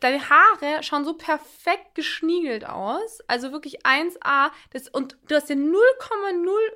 deine 0.00 0.20
Haare 0.30 0.82
schauen 0.82 1.04
so 1.04 1.14
perfekt 1.14 1.94
geschniegelt 1.94 2.64
aus. 2.68 3.20
Also 3.28 3.52
wirklich 3.52 3.84
1A. 3.84 4.50
Das, 4.72 4.88
und 4.88 5.16
du 5.28 5.34
hast 5.34 5.48
ja 5.50 5.56
0,0 5.56 5.72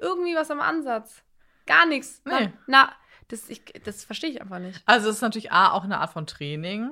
irgendwie 0.01 0.35
was 0.35 0.51
am 0.51 0.61
Ansatz. 0.61 1.23
Gar 1.67 1.87
nichts. 1.87 2.21
Na, 2.25 2.41
Nee. 2.41 2.53
na 2.67 2.93
das, 3.29 3.49
ich, 3.49 3.65
das 3.85 4.05
verstehe 4.05 4.31
ich 4.31 4.41
einfach 4.41 4.59
nicht. 4.59 4.83
also 4.87 5.09
es 5.09 5.17
ist 5.17 5.23
natürlich 5.23 5.53
A, 5.53 5.73
auch 5.73 5.85
eine 5.85 5.99
Art 5.99 6.13
von 6.13 6.27
Training. 6.27 6.91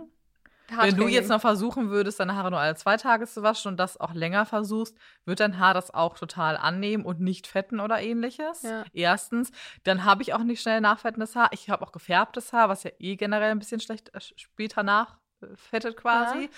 Wenn 0.76 0.96
du 0.96 1.08
jetzt 1.08 1.28
noch 1.28 1.40
versuchen 1.40 1.90
würdest, 1.90 2.20
deine 2.20 2.36
Haare 2.36 2.50
nur 2.50 2.60
alle 2.60 2.76
zwei 2.76 2.96
Tage 2.96 3.26
zu 3.26 3.42
waschen 3.42 3.72
und 3.72 3.76
das 3.76 3.98
auch 3.98 4.14
länger 4.14 4.46
versuchst, 4.46 4.96
wird 5.24 5.40
dein 5.40 5.58
Haar 5.58 5.74
das 5.74 5.92
auch 5.92 6.16
total 6.16 6.56
annehmen 6.56 7.04
und 7.04 7.20
nicht 7.20 7.46
fetten 7.46 7.80
oder 7.80 8.00
ähnliches. 8.00 8.62
Ja. 8.62 8.84
Erstens. 8.92 9.50
Dann 9.84 10.04
habe 10.04 10.22
ich 10.22 10.32
auch 10.32 10.44
nicht 10.44 10.62
schnell 10.62 10.80
nachfettendes 10.80 11.34
Haar. 11.34 11.48
Ich 11.52 11.70
habe 11.70 11.84
auch 11.84 11.92
gefärbtes 11.92 12.52
Haar, 12.52 12.68
was 12.68 12.84
ja 12.84 12.90
eh 12.98 13.16
generell 13.16 13.50
ein 13.50 13.58
bisschen 13.58 13.80
schlecht 13.80 14.14
äh, 14.14 14.20
später 14.20 14.82
nachfettet 14.82 15.96
quasi. 15.96 16.42
Ja. 16.42 16.48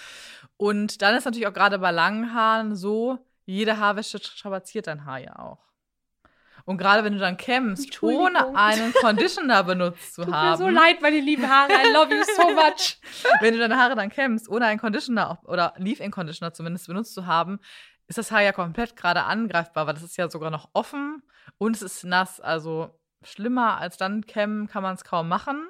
Und 0.57 1.03
dann 1.03 1.17
ist 1.17 1.25
natürlich 1.25 1.47
auch 1.47 1.55
gerade 1.55 1.79
bei 1.79 1.91
langen 1.91 2.35
Haaren 2.35 2.77
so, 2.77 3.19
jede 3.45 3.79
Haarwäsche 3.79 4.19
strapaziert 4.19 4.87
dein 4.87 5.05
Haar 5.05 5.19
ja 5.19 5.39
auch. 5.39 5.72
Und 6.65 6.79
gerade 6.79 7.05
wenn 7.05 7.13
du 7.13 7.19
dann 7.19 7.37
kämmst, 7.37 8.03
ohne 8.03 8.57
einen 8.57 8.93
Conditioner 8.95 9.65
benutzt 9.65 10.15
zu 10.15 10.23
Tut 10.25 10.31
mir 10.31 10.37
haben, 10.37 10.59
so 10.59 10.69
leid, 10.69 11.01
meine 11.01 11.21
lieben 11.21 11.49
Haare. 11.49 11.73
I 11.73 11.93
love 11.93 12.15
you 12.15 12.23
so 12.37 12.51
much. 12.51 12.99
wenn 13.41 13.55
du 13.55 13.61
deine 13.61 13.77
Haare 13.77 13.95
dann 13.95 14.11
kämmst, 14.11 14.49
ohne 14.49 14.67
einen 14.67 14.81
Conditioner 14.81 15.41
oder 15.45 15.75
Leave-In-Conditioner 15.77 16.53
zumindest 16.53 16.87
benutzt 16.87 17.15
zu 17.15 17.27
haben, 17.27 17.59
ist 18.09 18.19
das 18.19 18.31
Haar 18.31 18.43
ja 18.43 18.53
komplett 18.53 18.97
gerade 18.97 19.25
angreifbar, 19.25 19.87
weil 19.87 19.95
das 19.95 20.03
ist 20.03 20.17
ja 20.17 20.29
sogar 20.29 20.51
noch 20.51 20.69
offen 20.73 21.23
und 21.59 21.77
es 21.77 21.83
ist 21.83 22.05
nass. 22.05 22.41
Also 22.41 22.91
schlimmer 23.23 23.79
als 23.79 23.97
dann 23.97 24.27
kämmen 24.27 24.67
kann 24.67 24.83
man 24.83 24.95
es 24.95 25.05
kaum 25.05 25.29
machen. 25.29 25.69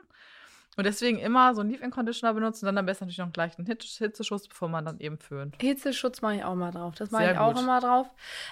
Und 0.77 0.85
deswegen 0.85 1.19
immer 1.19 1.55
so 1.55 1.61
einen 1.61 1.69
Leave-In-Conditioner 1.71 2.33
benutzen, 2.33 2.65
dann 2.65 2.79
am 2.79 2.87
besten 2.87 3.05
natürlich 3.05 3.19
noch 3.19 3.27
einen 3.27 3.35
leichten 3.35 3.67
Hitz- 3.67 3.99
Hitzeschutz, 3.99 4.49
bevor 4.49 4.69
man 4.69 4.87
dann 4.87 4.99
eben 5.01 5.19
föhnt. 5.19 5.57
Hitzeschutz 5.61 6.23
mache 6.23 6.37
ich 6.37 6.45
auch 6.45 6.55
mal 6.55 6.71
drauf. 6.71 6.95
Das 6.95 7.11
mache 7.11 7.25
Sehr 7.25 7.33
ich 7.33 7.39
auch 7.39 7.61
immer 7.61 7.81
drauf. 7.81 8.07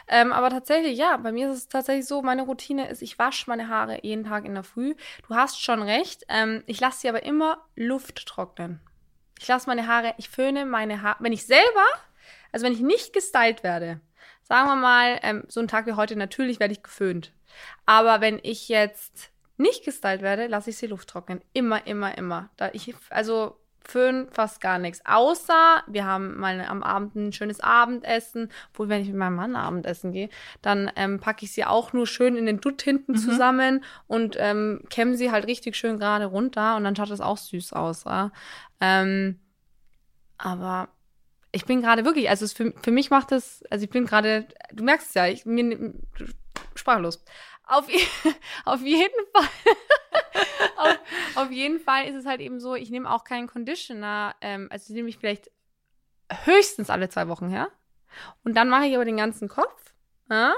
Ähm, 0.07 0.31
aber 0.31 0.51
tatsächlich, 0.51 0.99
ja, 0.99 1.17
bei 1.17 1.33
mir 1.33 1.51
ist 1.51 1.57
es 1.57 1.69
tatsächlich 1.69 2.07
so, 2.07 2.21
meine 2.21 2.43
Routine 2.43 2.89
ist, 2.89 3.01
ich 3.01 3.19
wasche 3.19 3.49
meine 3.49 3.69
Haare 3.69 4.01
jeden 4.03 4.25
Tag 4.25 4.45
in 4.45 4.53
der 4.53 4.65
Früh. 4.65 4.95
Du 5.27 5.35
hast 5.35 5.63
schon 5.63 5.83
recht. 5.83 6.25
Ähm, 6.29 6.63
ich 6.67 6.79
lasse 6.79 7.01
sie 7.01 7.09
aber 7.09 7.23
immer 7.23 7.65
Luft 7.75 8.27
trocknen. 8.27 8.81
Ich 9.39 9.49
lasse 9.49 9.67
meine 9.67 9.87
Haare, 9.87 10.13
ich 10.19 10.29
föhne 10.29 10.67
meine 10.67 11.01
Haare. 11.01 11.17
Wenn 11.21 11.33
ich 11.33 11.47
selber, 11.47 11.87
also 12.53 12.67
wenn 12.67 12.75
ich 12.75 12.81
nicht 12.81 13.15
gestylt 13.15 13.63
werde, 13.63 14.03
sagen 14.43 14.69
wir 14.69 14.77
mal, 14.77 15.19
ähm, 15.23 15.45
so 15.49 15.61
ein 15.61 15.69
Tag 15.69 15.87
wie 15.87 15.95
heute, 15.95 16.17
natürlich 16.17 16.61
werde 16.61 16.73
ich 16.73 16.83
geföhnt. 16.83 17.33
Aber 17.87 18.21
wenn 18.21 18.39
ich 18.43 18.69
jetzt 18.69 19.31
nicht 19.61 19.85
gestylt 19.85 20.23
werde, 20.23 20.47
lasse 20.47 20.71
ich 20.71 20.77
sie 20.77 20.87
Luft 20.87 21.09
trocknen. 21.09 21.41
Immer, 21.53 21.87
immer, 21.87 22.17
immer. 22.17 22.51
Da 22.57 22.71
ich, 22.73 22.95
also 23.11 23.57
Föhn 23.83 24.29
fast 24.31 24.61
gar 24.61 24.79
nichts. 24.79 25.01
Außer 25.05 25.83
wir 25.87 26.05
haben 26.05 26.39
mal 26.39 26.61
am 26.61 26.83
Abend 26.83 27.17
ein 27.17 27.33
schönes 27.33 27.61
Abendessen. 27.61 28.51
Obwohl, 28.73 28.89
wenn 28.89 29.01
ich 29.03 29.09
mit 29.09 29.17
meinem 29.17 29.37
Mann 29.37 29.57
Abendessen 29.57 30.13
gehe, 30.13 30.29
dann 30.63 30.91
ähm, 30.97 31.19
packe 31.19 31.45
ich 31.45 31.53
sie 31.53 31.65
auch 31.65 31.93
nur 31.93 32.07
schön 32.07 32.37
in 32.37 32.47
den 32.47 32.61
Dutt 32.61 32.83
hinten 32.83 33.13
Mhm. 33.13 33.17
zusammen 33.19 33.85
und 34.07 34.37
ähm, 34.39 34.83
kämme 34.91 35.17
sie 35.17 35.31
halt 35.31 35.47
richtig 35.47 35.77
schön 35.77 35.99
gerade 35.99 36.27
runter 36.27 36.77
und 36.77 36.85
dann 36.85 36.95
schaut 36.95 37.11
das 37.11 37.21
auch 37.21 37.39
süß 37.39 37.73
aus. 37.73 38.05
Ja? 38.05 38.33
Ähm, 38.81 39.41
aber 40.39 40.89
ich 41.53 41.65
bin 41.65 41.81
gerade 41.81 42.05
wirklich, 42.05 42.29
also 42.29 42.45
es 42.45 42.53
für, 42.53 42.73
für 42.83 42.91
mich 42.91 43.11
macht 43.11 43.33
es, 43.33 43.65
also 43.71 43.85
ich 43.85 43.91
bin 43.91 44.07
gerade, 44.07 44.47
du 44.73 44.85
merkst 44.85 45.09
es 45.09 45.15
ja, 45.15 45.27
ich 45.27 45.45
bin 45.45 46.01
sprachlos. 46.75 47.25
Auf, 47.71 47.87
auf 48.65 48.81
jeden 48.83 49.15
Fall. 49.33 49.49
auf, 50.77 50.99
auf 51.37 51.51
jeden 51.51 51.81
Fall 51.81 52.07
ist 52.07 52.15
es 52.17 52.27
halt 52.27 52.41
eben 52.41 52.61
so, 52.61 52.75
ich 52.75 52.91
nehme 52.91 53.11
auch 53.11 53.25
keinen 53.25 53.47
Conditioner, 53.47 54.35
ähm, 54.41 54.69
also 54.71 54.93
nehme 54.93 55.09
ich 55.09 55.19
vielleicht 55.19 55.51
höchstens 56.45 56.91
alle 56.91 57.09
zwei 57.09 57.29
Wochen 57.29 57.49
her. 57.49 57.69
Und 58.45 58.57
dann 58.57 58.69
mache 58.69 58.87
ich 58.87 58.95
aber 58.95 59.05
den 59.05 59.17
ganzen 59.17 59.49
Kopf. 59.49 59.95
Ja? 60.29 60.55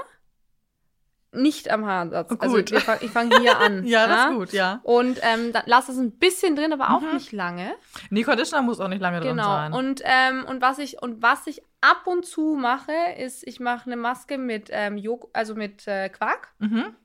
Nicht 1.35 1.69
am 1.71 1.85
Haaransatz. 1.85 2.29
Gut. 2.29 2.41
Also 2.41 2.63
fang, 2.79 2.99
ich 3.01 3.09
fange 3.09 3.39
hier 3.39 3.57
an. 3.57 3.83
Ja, 3.87 4.05
das 4.07 4.25
ist 4.31 4.37
gut, 4.37 4.53
ja. 4.53 4.81
Und 4.83 5.19
ähm, 5.23 5.51
dann 5.51 5.63
lass 5.65 5.89
es 5.89 5.97
ein 5.97 6.11
bisschen 6.19 6.55
drin, 6.55 6.71
aber 6.73 6.91
auch 6.95 7.01
Mhm. 7.01 7.13
nicht 7.15 7.31
lange. 7.31 7.73
Nee, 8.11 8.21
Conditioner 8.23 8.61
muss 8.61 8.79
auch 8.79 8.87
nicht 8.87 9.01
lange 9.01 9.19
drin 9.19 9.29
Genau. 9.37 9.43
sein. 9.43 9.73
Und, 9.73 10.01
ähm, 10.03 10.45
und 10.45 10.61
was 10.61 10.77
ich 10.77 11.01
und 11.01 11.23
was 11.23 11.47
ich 11.47 11.63
ab 11.81 12.05
und 12.05 12.23
zu 12.25 12.55
mache, 12.55 12.93
ist, 13.17 13.45
ich 13.47 13.59
mache 13.59 13.87
eine 13.87 13.95
Maske 13.97 14.37
mit 14.37 14.69
ähm, 14.71 14.95
Jog 14.97 15.29
also 15.33 15.55
mit 15.55 15.87
äh, 15.87 16.09
Quark, 16.09 16.53
mhm. 16.59 16.95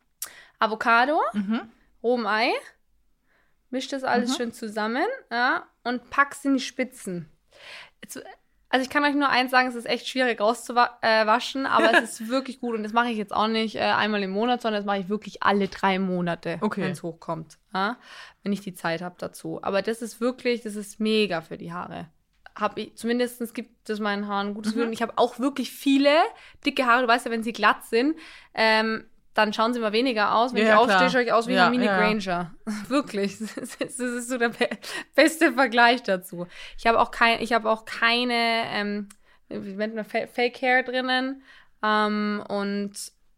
Avocado, 0.59 1.21
Mhm. 1.33 1.63
Ei, 2.27 2.53
misch 3.71 3.89
das 3.89 4.05
alles 4.05 4.31
Mhm. 4.31 4.35
schön 4.37 4.53
zusammen, 4.53 5.07
ja, 5.31 5.67
und 5.85 6.11
pack's 6.11 6.45
in 6.45 6.55
die 6.55 6.61
Spitzen. 6.61 7.29
Also 8.71 8.83
ich 8.85 8.91
kann 8.91 9.03
euch 9.05 9.15
nur 9.15 9.29
eins 9.31 9.51
sagen, 9.51 9.69
es 9.69 9.75
ist 9.75 9.87
echt 9.87 10.07
schwierig 10.09 10.41
rauszuwaschen, 10.41 11.65
aber 11.67 11.93
es 12.03 12.21
ist 12.21 12.29
wirklich 12.29 12.61
gut 12.61 12.75
und 12.77 12.83
das 12.83 12.93
mache 12.93 13.09
ich 13.09 13.17
jetzt 13.17 13.33
auch 13.35 13.49
nicht 13.49 13.77
äh, 13.77 13.81
einmal 13.81 14.23
im 14.23 14.31
Monat, 14.31 14.61
sondern 14.61 14.81
das 14.81 14.87
mache 14.87 14.99
ich 14.99 15.09
wirklich 15.09 15.43
alle 15.43 15.69
drei 15.69 15.99
Monate, 15.99 16.59
Okay. 16.61 16.83
wenn 16.83 16.91
es 16.93 17.03
hochkommt, 17.03 17.59
ja, 17.73 17.97
wenn 18.43 18.53
ich 18.53 18.61
die 18.61 18.75
Zeit 18.75 19.01
habe 19.01 19.15
dazu. 19.19 19.59
Aber 19.63 19.81
das 19.83 20.03
ist 20.03 20.21
wirklich, 20.21 20.61
das 20.63 20.77
ist 20.77 21.01
mega 21.01 21.41
für 21.41 21.57
die 21.57 21.73
Haare. 21.73 22.09
Hab 22.55 22.77
ich, 22.77 22.95
zumindest 22.97 23.55
gibt 23.55 23.89
es 23.89 24.01
meinen 24.01 24.27
Haaren 24.29 24.53
gutes 24.53 24.73
Mhm. 24.73 24.77
Gefühl. 24.77 24.87
Und 24.89 24.93
ich 24.93 25.01
habe 25.03 25.13
auch 25.17 25.39
wirklich 25.39 25.71
viele 25.71 26.13
dicke 26.67 26.85
Haare. 26.87 27.03
Du 27.03 27.09
weißt 27.09 27.25
ja, 27.25 27.31
wenn 27.33 27.45
sie 27.45 27.53
glatt 27.53 27.85
sind, 27.85 28.19
ähm, 28.53 29.07
dann 29.39 29.53
schauen 29.53 29.73
sie 29.73 29.79
immer 29.79 29.93
weniger 29.93 30.35
aus. 30.35 30.53
Wenn 30.53 30.67
Ja, 30.67 30.75
ich 30.75 30.79
aufstehe, 30.81 31.11
schaue 31.11 31.23
ich 31.23 31.33
aus 31.33 31.47
wie 31.47 31.55
Ja, 31.55 31.71
Mini 31.71 31.85
ja. 31.87 31.97
Granger. 31.97 32.53
Wirklich. 32.89 33.39
Das 33.39 33.77
ist, 33.81 34.29
so 34.29 34.37
der 34.37 34.49
be 34.51 34.69
beste 35.15 35.53
Vergleich 35.53 36.03
dazu. 36.03 36.47
Ich 36.77 36.87
habe 36.87 36.99
auch 37.01 37.11
kein, 37.11 37.41
ich 37.41 37.53
habe 37.53 37.71
auch 37.71 37.85
keine, 37.85 38.65
ähm, 38.73 39.09
Fake 40.33 40.61
Hair 40.61 40.83
drinnen. 40.83 41.43
Ähm, 41.83 42.43
und 42.49 42.93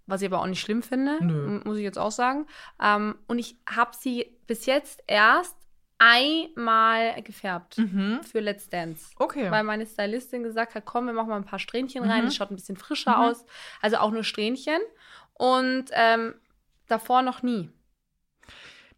was 0.07 0.23
ich 0.23 0.27
aber 0.29 0.41
auch 0.41 0.47
nicht 0.47 0.61
schlimm 0.61 0.83
finde, 0.83 1.19
Nö. 1.25 1.61
muss 1.65 1.77
ich 1.77 1.85
jetzt 1.85 1.99
auch 1.99 2.11
sagen. 2.11 2.47
Ähm, 2.83 3.15
und 3.29 3.39
ich 3.39 3.57
habe 3.69 3.91
sie 3.97 4.27
bis 4.47 4.67
jetzt 4.67 5.03
erst 5.07 5.55
einmal 5.99 7.21
gefärbt 7.23 7.77
Mhm. 7.79 8.21
für 8.25 8.41
Let's 8.41 8.69
Dance. 8.71 9.11
Okay. 9.19 9.51
Weil 9.51 9.63
meine 9.65 9.87
Stylistin 9.87 10.43
gesagt 10.43 10.75
hat, 10.75 10.85
komm, 10.87 11.07
wir 11.07 11.13
machen 11.13 11.29
mal 11.29 11.37
ein 11.37 11.45
paar 11.45 11.59
Strähnchen 11.59 12.03
rein, 12.05 12.23
Mhm. 12.23 12.25
das 12.27 12.35
schaut 12.37 12.51
ein 12.51 12.57
bisschen 12.57 12.77
frischer 12.77 13.17
Mhm. 13.19 13.25
aus. 13.25 13.45
Also 13.83 13.99
auch 13.99 14.11
nur 14.11 14.25
Strähnchen. 14.25 14.81
Und 15.41 15.87
ähm, 15.93 16.35
davor 16.89 17.23
noch 17.23 17.43
nie. 17.43 17.71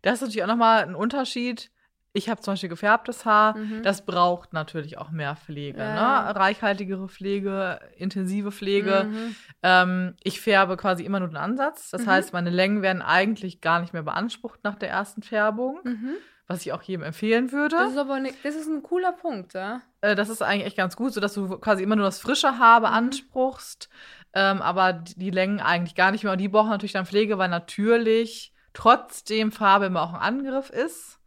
Das 0.02 0.14
ist 0.14 0.20
natürlich 0.22 0.42
auch 0.42 0.48
nochmal 0.48 0.82
ein 0.82 0.96
Unterschied. 0.96 1.70
Ich 2.14 2.28
habe 2.28 2.40
zum 2.40 2.52
Beispiel 2.54 2.68
gefärbtes 2.68 3.24
Haar. 3.24 3.56
Mhm. 3.56 3.84
Das 3.84 4.04
braucht 4.04 4.52
natürlich 4.52 4.98
auch 4.98 5.10
mehr 5.12 5.36
Pflege. 5.36 5.78
Ja. 5.78 6.24
Ne? 6.32 6.36
Reichhaltigere 6.36 7.08
Pflege, 7.08 7.78
intensive 7.96 8.50
Pflege. 8.50 9.06
Mhm. 9.08 9.36
Ähm, 9.62 10.16
ich 10.24 10.40
färbe 10.40 10.76
quasi 10.76 11.04
immer 11.04 11.20
nur 11.20 11.28
den 11.28 11.36
Ansatz. 11.36 11.90
Das 11.90 12.02
Mhm. 12.02 12.06
heißt, 12.10 12.32
meine 12.32 12.50
Längen 12.50 12.82
werden 12.82 13.02
eigentlich 13.02 13.60
gar 13.60 13.80
nicht 13.80 13.92
mehr 13.92 14.02
beansprucht 14.02 14.64
nach 14.64 14.74
der 14.74 14.90
ersten 14.90 15.22
Färbung, 15.22 15.78
Mhm. 15.84 16.14
was 16.48 16.62
ich 16.66 16.72
auch 16.72 16.82
jedem 16.82 17.04
empfehlen 17.04 17.52
würde. 17.52 17.76
Das 17.76 17.92
ist 17.92 17.98
aber 17.98 18.18
ne, 18.18 18.34
das 18.42 18.56
ist 18.56 18.66
ein 18.66 18.82
cooler 18.82 19.12
Punkt, 19.12 19.54
ja. 19.54 19.80
Äh, 20.00 20.16
das 20.16 20.28
ist 20.28 20.42
eigentlich 20.42 20.66
echt 20.66 20.76
ganz 20.76 20.96
gut, 20.96 21.14
sodass 21.14 21.32
du 21.34 21.56
quasi 21.60 21.82
immer 21.84 21.96
nur 21.96 22.04
das 22.06 22.18
frische 22.18 22.58
Haar 22.58 22.80
Mhm. 22.80 22.84
beanspruchst, 22.84 23.88
ähm, 24.34 24.62
aber 24.62 24.92
die 24.92 25.30
Längen 25.30 25.60
eigentlich 25.60 25.94
gar 25.94 26.10
nicht 26.10 26.24
mehr. 26.24 26.32
Und 26.32 26.38
die 26.40 26.48
brauchen 26.48 26.70
natürlich 26.70 26.92
dann 26.92 27.06
Pflege, 27.06 27.38
weil 27.38 27.48
natürlich 27.48 28.52
trotzdem 28.72 29.52
Farbe 29.52 29.86
immer 29.86 30.02
auch 30.02 30.14
ein 30.14 30.20
Angriff 30.20 30.70
ist. 30.70 31.18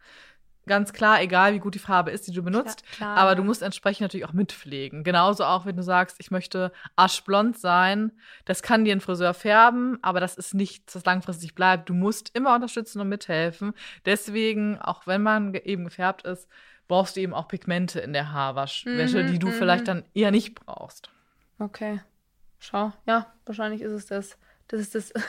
Ganz 0.68 0.94
klar, 0.94 1.22
egal 1.22 1.54
wie 1.54 1.60
gut 1.60 1.76
die 1.76 1.80
Farbe 1.80 2.10
ist, 2.10 2.28
die 2.28 2.32
du 2.32 2.42
benutzt. 2.42 2.84
Klar, 2.88 3.14
klar. 3.14 3.18
Aber 3.18 3.36
du 3.36 3.44
musst 3.44 3.62
entsprechend 3.62 4.02
natürlich 4.02 4.26
auch 4.26 4.34
mitpflegen. 4.34 5.04
Genauso 5.04 5.44
auch, 5.44 5.66
wenn 5.68 5.76
du 5.76 5.84
sagst, 5.84 6.16
ich 6.20 6.32
möchte 6.32 6.72
aschblond 6.96 7.60
sein. 7.60 8.12
Das 8.46 8.64
kann 8.64 8.84
dir 8.84 8.96
ein 8.96 9.02
Friseur 9.02 9.36
färben, 9.36 10.00
aber 10.02 10.20
das 10.20 10.36
ist 10.36 10.56
nichts, 10.56 10.96
was 10.96 11.06
langfristig 11.06 11.54
bleibt. 11.54 11.90
Du 11.90 11.94
musst 11.94 12.36
immer 12.36 12.56
unterstützen 12.56 13.00
und 13.00 13.10
mithelfen. 13.10 13.74
Deswegen, 14.06 14.80
auch 14.80 15.06
wenn 15.06 15.22
man 15.22 15.54
eben 15.54 15.86
gefärbt 15.86 16.26
ist, 16.26 16.48
brauchst 16.88 17.16
du 17.16 17.22
eben 17.22 17.34
auch 17.34 17.48
Pigmente 17.48 18.00
in 18.00 18.14
der 18.14 18.32
Haarwaschwäsche, 18.32 19.24
Mhm, 19.24 19.32
die 19.32 19.40
du 19.40 19.48
mhm. 19.48 19.54
vielleicht 19.54 19.88
dann 19.88 20.04
eher 20.16 20.32
nicht 20.32 20.56
brauchst. 20.56 21.12
Okay. 21.60 22.00
Schau. 22.70 22.92
Ja, 23.06 23.34
wahrscheinlich 23.46 23.82
ist 23.82 23.92
es 23.92 24.06
das. 24.08 24.38
Das 24.68 24.80
ist 24.80 24.96
das. 24.96 25.14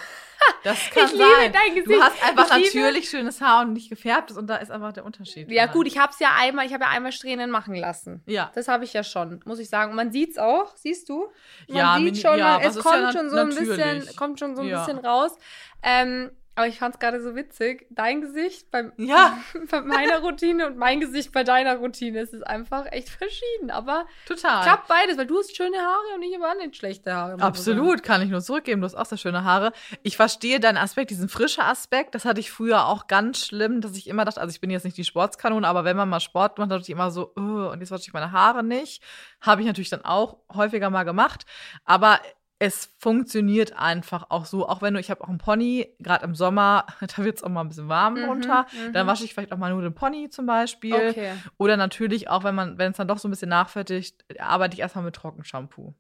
Das 0.63 0.79
kann 0.91 1.07
Ich 1.07 1.13
liebe 1.13 1.25
sein. 1.25 1.53
dein 1.53 1.75
Du 1.77 1.83
Gesicht. 1.83 2.03
hast 2.03 2.23
einfach 2.25 2.57
Ich 2.59 2.73
liebe- 2.73 2.85
natürlich 2.87 3.11
schönes 3.11 3.41
Haar 3.41 3.63
und 3.65 3.73
nicht 3.73 3.89
gefärbtes 3.89 4.37
und 4.37 4.47
da 4.49 4.57
ist 4.57 4.71
einfach 4.71 4.93
der 4.93 5.05
Unterschied. 5.05 5.51
ja, 5.51 5.67
gut, 5.67 5.87
ich 5.87 5.99
habe 5.99 6.13
es 6.13 6.19
ja 6.21 6.31
einmal, 6.39 6.67
ich 6.67 6.73
habe 6.73 6.85
ja 6.85 6.91
einmal 6.91 7.11
Strähnen 7.13 7.51
machen 7.51 7.75
lassen. 7.75 8.23
Ja. 8.27 8.51
Das 8.55 8.67
habe 8.69 8.85
ich 8.85 8.93
ja 8.93 9.03
schon, 9.05 9.41
muss 9.45 9.59
ich 9.61 9.69
sagen. 9.69 9.91
Und 9.91 9.97
man 9.97 10.13
sieht's 10.13 10.39
auch, 10.39 10.77
siehst 10.77 11.09
du? 11.09 11.27
Man 11.69 11.77
Ja, 11.79 11.97
sieht 11.99 12.19
schon, 12.19 12.39
ja, 12.39 12.59
man, 12.59 12.63
es 12.63 12.79
kommt 12.79 12.97
ja 12.97 13.13
schon 13.13 13.31
so 13.31 13.37
ein 13.37 13.49
bisschen, 13.49 14.17
kommt 14.17 14.39
schon 14.41 14.55
so 14.57 14.63
ein 14.63 14.69
bisschen 14.71 14.99
raus. 14.99 15.37
Ähm, 15.83 16.31
aber 16.57 16.67
ich 16.67 16.79
fand 16.79 16.95
es 16.95 16.99
gerade 16.99 17.23
so 17.23 17.37
witzig. 17.37 17.87
Dein 17.91 18.23
Gesicht 18.23 18.71
beim, 18.71 18.93
Ja. 18.97 19.39
bei 19.71 19.83
meiner 19.83 20.21
Routine 20.21 20.67
und 20.67 20.79
mein 20.79 21.01
Gesicht 21.01 21.33
bei 21.33 21.45
deiner 21.45 21.77
Routine. 21.77 22.19
Es 22.21 22.33
ist 22.33 22.47
einfach 22.47 22.87
echt 22.91 23.11
verschieden. 23.11 23.71
Aber 23.71 24.07
Total. 24.27 24.63
klappt 24.63 24.89
beides, 24.89 25.19
weil 25.19 25.27
du 25.27 25.39
hast 25.39 25.55
schöne 25.55 25.77
Haare 25.77 26.15
und 26.15 26.23
ich 26.23 26.35
habe 26.41 26.59
nicht 26.59 26.77
schlechte 26.77 27.15
Haare. 27.15 27.43
Absolut, 27.43 28.03
kann 28.03 28.23
ich 28.23 28.31
nur 28.31 28.41
zurückgeben. 28.41 28.81
Du 28.81 28.87
hast 28.87 28.95
auch 28.95 29.05
sehr 29.05 29.19
schöne 29.19 29.45
Haare. 29.45 29.73
Ich 30.03 30.17
verstehe 30.17 30.59
deinen 30.59 30.79
Aspekt, 30.79 31.11
diesen 31.11 31.29
frischen 31.29 31.63
Aspekt. 31.63 32.15
Das 32.15 32.25
hatte 32.25 32.41
ich 32.41 32.51
früher 32.51 32.87
auch 32.87 33.07
ganz 33.07 33.45
schlimm, 33.45 33.83
dass 33.83 33.97
ich 33.97 34.09
immer 34.09 34.25
dachte, 34.25 34.41
also 34.41 34.51
ich 34.51 34.61
bin 34.61 34.71
jetzt 34.71 34.85
nicht 34.85 34.97
die 34.97 35.05
Sportskanone, 35.05 35.69
aber 35.69 35.85
wenn 35.85 35.97
man 35.97 36.09
mal 36.09 36.21
Sport 36.21 36.59
macht, 36.59 36.71
dachte 36.71 36.83
ich 36.83 36.91
immer 36.91 37.11
so, 37.11 37.33
oh, 37.37 37.71
und 37.71 37.81
jetzt 37.81 37.91
wasche 37.91 38.05
ich 38.07 38.13
meine 38.15 38.33
Haare 38.33 38.65
nicht. 38.65 39.03
Habe 39.43 39.61
ich 39.61 39.67
natürlich 39.67 39.91
dann 39.91 40.05
auch 40.05 40.39
häufiger 40.55 40.89
mal 40.89 41.05
gemacht. 41.05 41.45
Aber 41.85 42.19
es 42.59 42.95
funktioniert 42.99 43.77
einfach 43.79 44.27
auch 44.31 44.47
so, 44.47 44.67
auch 44.69 44.81
wenn 44.81 44.95
du, 44.95 45.01
ich 45.01 45.11
habe 45.11 45.23
auch 45.23 45.29
einen 45.29 45.39
Pony, 45.39 45.89
gerade 45.99 46.25
im 46.25 46.35
Sommer, 46.35 46.87
da 47.17 47.23
wird 47.25 47.37
es 47.37 47.43
auch 47.43 47.49
mal 47.51 47.61
ein 47.61 47.69
bisschen 47.69 47.89
warm 47.89 48.15
Mhm, 48.15 48.25
runter. 48.25 48.67
mhm. 48.73 48.93
Dann 48.93 49.07
wasche 49.07 49.25
ich 49.25 49.35
vielleicht 49.35 49.53
auch 49.53 49.59
mal 49.59 49.71
nur 49.73 49.83
den 49.83 49.95
Pony 49.95 50.31
zum 50.31 50.47
Beispiel. 50.47 50.95
Okay. 51.11 51.33
Oder 51.59 51.77
natürlich 51.77 52.29
auch, 52.31 52.45
wenn 52.45 52.55
man, 52.55 52.79
wenn 52.79 52.93
es 52.93 52.97
dann 52.97 53.09
doch 53.09 53.19
so 53.19 53.29
ein 53.29 53.31
bisschen 53.31 53.51
nachfertigt, 53.51 54.25
arbeite 54.39 54.75
ich 54.75 54.81
erstmal 54.81 55.05
mit 55.05 55.15
Trockenshampoo. 55.15 55.95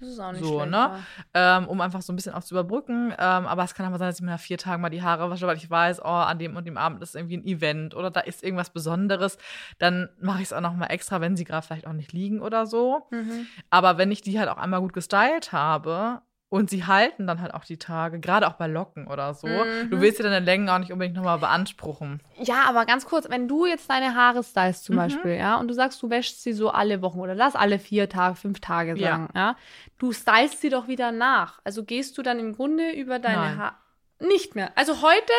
Das 0.00 0.08
ist 0.10 0.20
auch 0.20 0.32
nicht 0.32 0.44
So, 0.44 0.54
schlecht. 0.58 0.70
ne? 0.70 1.02
ja. 1.34 1.58
ähm, 1.58 1.68
um 1.68 1.80
einfach 1.80 2.02
so 2.02 2.12
ein 2.12 2.16
bisschen 2.16 2.34
auch 2.34 2.44
zu 2.44 2.54
überbrücken. 2.54 3.10
Ähm, 3.12 3.46
aber 3.46 3.64
es 3.64 3.74
kann 3.74 3.86
aber 3.86 3.98
sein, 3.98 4.08
dass 4.08 4.16
ich 4.18 4.22
mir 4.24 4.30
nach 4.30 4.40
vier 4.40 4.58
Tagen 4.58 4.80
mal 4.82 4.90
die 4.90 5.02
Haare 5.02 5.28
wasche, 5.30 5.46
weil 5.46 5.56
ich 5.56 5.68
weiß, 5.68 6.00
oh, 6.02 6.08
an 6.08 6.38
dem 6.38 6.56
und 6.56 6.66
dem 6.66 6.76
Abend 6.76 7.02
ist 7.02 7.16
irgendwie 7.16 7.36
ein 7.38 7.44
Event 7.44 7.94
oder 7.96 8.10
da 8.10 8.20
ist 8.20 8.44
irgendwas 8.44 8.70
Besonderes. 8.70 9.38
Dann 9.78 10.08
mache 10.20 10.38
ich 10.38 10.44
es 10.44 10.52
auch 10.52 10.60
noch 10.60 10.74
mal 10.74 10.86
extra, 10.86 11.20
wenn 11.20 11.36
sie 11.36 11.44
gerade 11.44 11.66
vielleicht 11.66 11.86
auch 11.86 11.92
nicht 11.92 12.12
liegen 12.12 12.40
oder 12.40 12.66
so. 12.66 13.06
Mhm. 13.10 13.46
Aber 13.70 13.98
wenn 13.98 14.10
ich 14.12 14.22
die 14.22 14.38
halt 14.38 14.48
auch 14.48 14.58
einmal 14.58 14.80
gut 14.80 14.92
gestylt 14.92 15.52
habe 15.52 16.22
und 16.50 16.70
sie 16.70 16.86
halten 16.86 17.26
dann 17.26 17.40
halt 17.42 17.52
auch 17.52 17.64
die 17.64 17.76
Tage, 17.78 18.20
gerade 18.20 18.48
auch 18.48 18.54
bei 18.54 18.66
Locken 18.66 19.06
oder 19.06 19.34
so, 19.34 19.48
Mhm. 19.48 19.90
du 19.90 20.00
willst 20.00 20.18
dir 20.18 20.22
deine 20.24 20.40
Längen 20.44 20.68
auch 20.70 20.78
nicht 20.78 20.92
unbedingt 20.92 21.16
nochmal 21.16 21.38
beanspruchen. 21.38 22.22
Ja, 22.40 22.64
aber 22.66 22.86
ganz 22.86 23.04
kurz, 23.04 23.28
wenn 23.28 23.48
du 23.48 23.66
jetzt 23.66 23.90
deine 23.90 24.14
Haare 24.14 24.42
stylst 24.42 24.84
zum 24.84 24.94
Mhm. 24.94 25.00
Beispiel, 25.00 25.32
ja, 25.36 25.56
und 25.60 25.68
du 25.68 25.74
sagst, 25.74 26.02
du 26.02 26.08
wäschst 26.08 26.42
sie 26.42 26.52
so 26.54 26.70
alle 26.70 27.02
Wochen 27.02 27.20
oder 27.20 27.34
lass 27.34 27.54
alle 27.54 27.78
vier 27.78 28.08
Tage, 28.08 28.34
fünf 28.36 28.60
Tage 28.60 28.94
Ja. 28.98 29.10
sagen, 29.10 29.28
ja, 29.34 29.56
du 29.98 30.12
stylst 30.12 30.60
sie 30.60 30.70
doch 30.70 30.88
wieder 30.88 31.12
nach. 31.12 31.60
Also 31.64 31.84
gehst 31.84 32.16
du 32.16 32.22
dann 32.22 32.38
im 32.38 32.54
Grunde 32.54 32.92
über 32.92 33.18
deine. 33.18 33.56
Haare 33.58 33.74
nicht 34.20 34.54
mehr. 34.56 34.72
Also 34.76 35.02
heute 35.02 35.32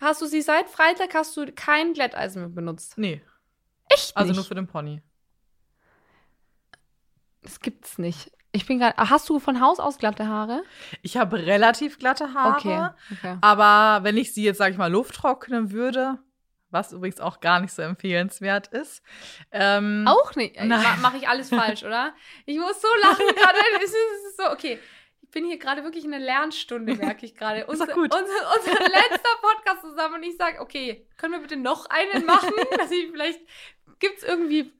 hast 0.00 0.20
du 0.22 0.26
sie 0.26 0.42
seit 0.42 0.68
Freitag 0.68 1.14
hast 1.14 1.36
du 1.36 1.52
kein 1.52 1.92
Glätteisen 1.92 2.40
mehr 2.42 2.48
benutzt. 2.48 2.98
Nee, 2.98 3.22
Echt 3.88 4.16
also 4.16 4.30
nicht? 4.30 4.36
nur 4.36 4.44
für 4.44 4.54
den 4.56 4.66
Pony. 4.66 5.02
das 7.42 7.60
gibt's 7.60 7.98
nicht. 7.98 8.30
Ich 8.54 8.66
bin 8.66 8.78
gerade. 8.78 8.94
Hast 8.96 9.28
du 9.28 9.40
von 9.40 9.60
Haus 9.60 9.80
aus 9.80 9.98
glatte 9.98 10.28
Haare? 10.28 10.62
Ich 11.02 11.16
habe 11.16 11.38
relativ 11.38 11.98
glatte 11.98 12.34
Haare. 12.34 12.56
Okay. 12.56 12.88
okay. 13.12 13.38
Aber 13.40 14.04
wenn 14.04 14.16
ich 14.16 14.32
sie 14.32 14.44
jetzt, 14.44 14.58
sage 14.58 14.70
ich 14.70 14.78
mal, 14.78 14.90
lufttrocknen 14.90 15.72
würde, 15.72 16.18
was 16.74 16.92
übrigens 16.92 17.20
auch 17.20 17.40
gar 17.40 17.60
nicht 17.60 17.72
so 17.72 17.82
empfehlenswert 17.82 18.68
ist. 18.68 19.02
Ähm, 19.50 20.04
Auch 20.06 20.34
nicht. 20.34 20.62
Mache 20.62 21.00
mach 21.00 21.14
ich 21.14 21.26
alles 21.26 21.48
falsch, 21.50 21.82
oder? 21.82 22.14
Ich 22.46 22.58
muss 22.58 22.80
so 22.80 22.88
lachen 23.00 23.26
gerade. 23.34 23.58
Es 23.82 23.90
ist, 23.90 24.36
so, 24.36 24.50
okay. 24.50 24.78
Ich 25.22 25.30
bin 25.30 25.46
hier 25.46 25.58
gerade 25.58 25.82
wirklich 25.82 26.04
in 26.04 26.14
einer 26.14 26.24
Lernstunde, 26.24 26.94
merke 26.94 27.26
ich 27.26 27.34
gerade. 27.34 27.66
Unser, 27.66 27.84
unser, 27.96 28.10
unser 28.10 28.80
letzter 28.82 29.30
Podcast 29.40 29.80
zusammen 29.80 30.16
und 30.16 30.22
ich 30.22 30.36
sage, 30.36 30.60
okay, 30.60 31.08
können 31.16 31.32
wir 31.32 31.40
bitte 31.40 31.56
noch 31.56 31.86
einen 31.86 32.24
machen? 32.24 32.52
Dass 32.78 32.90
ich 32.90 33.10
vielleicht, 33.10 33.40
gibt 33.98 34.18
es 34.18 34.22
irgendwie 34.22 34.72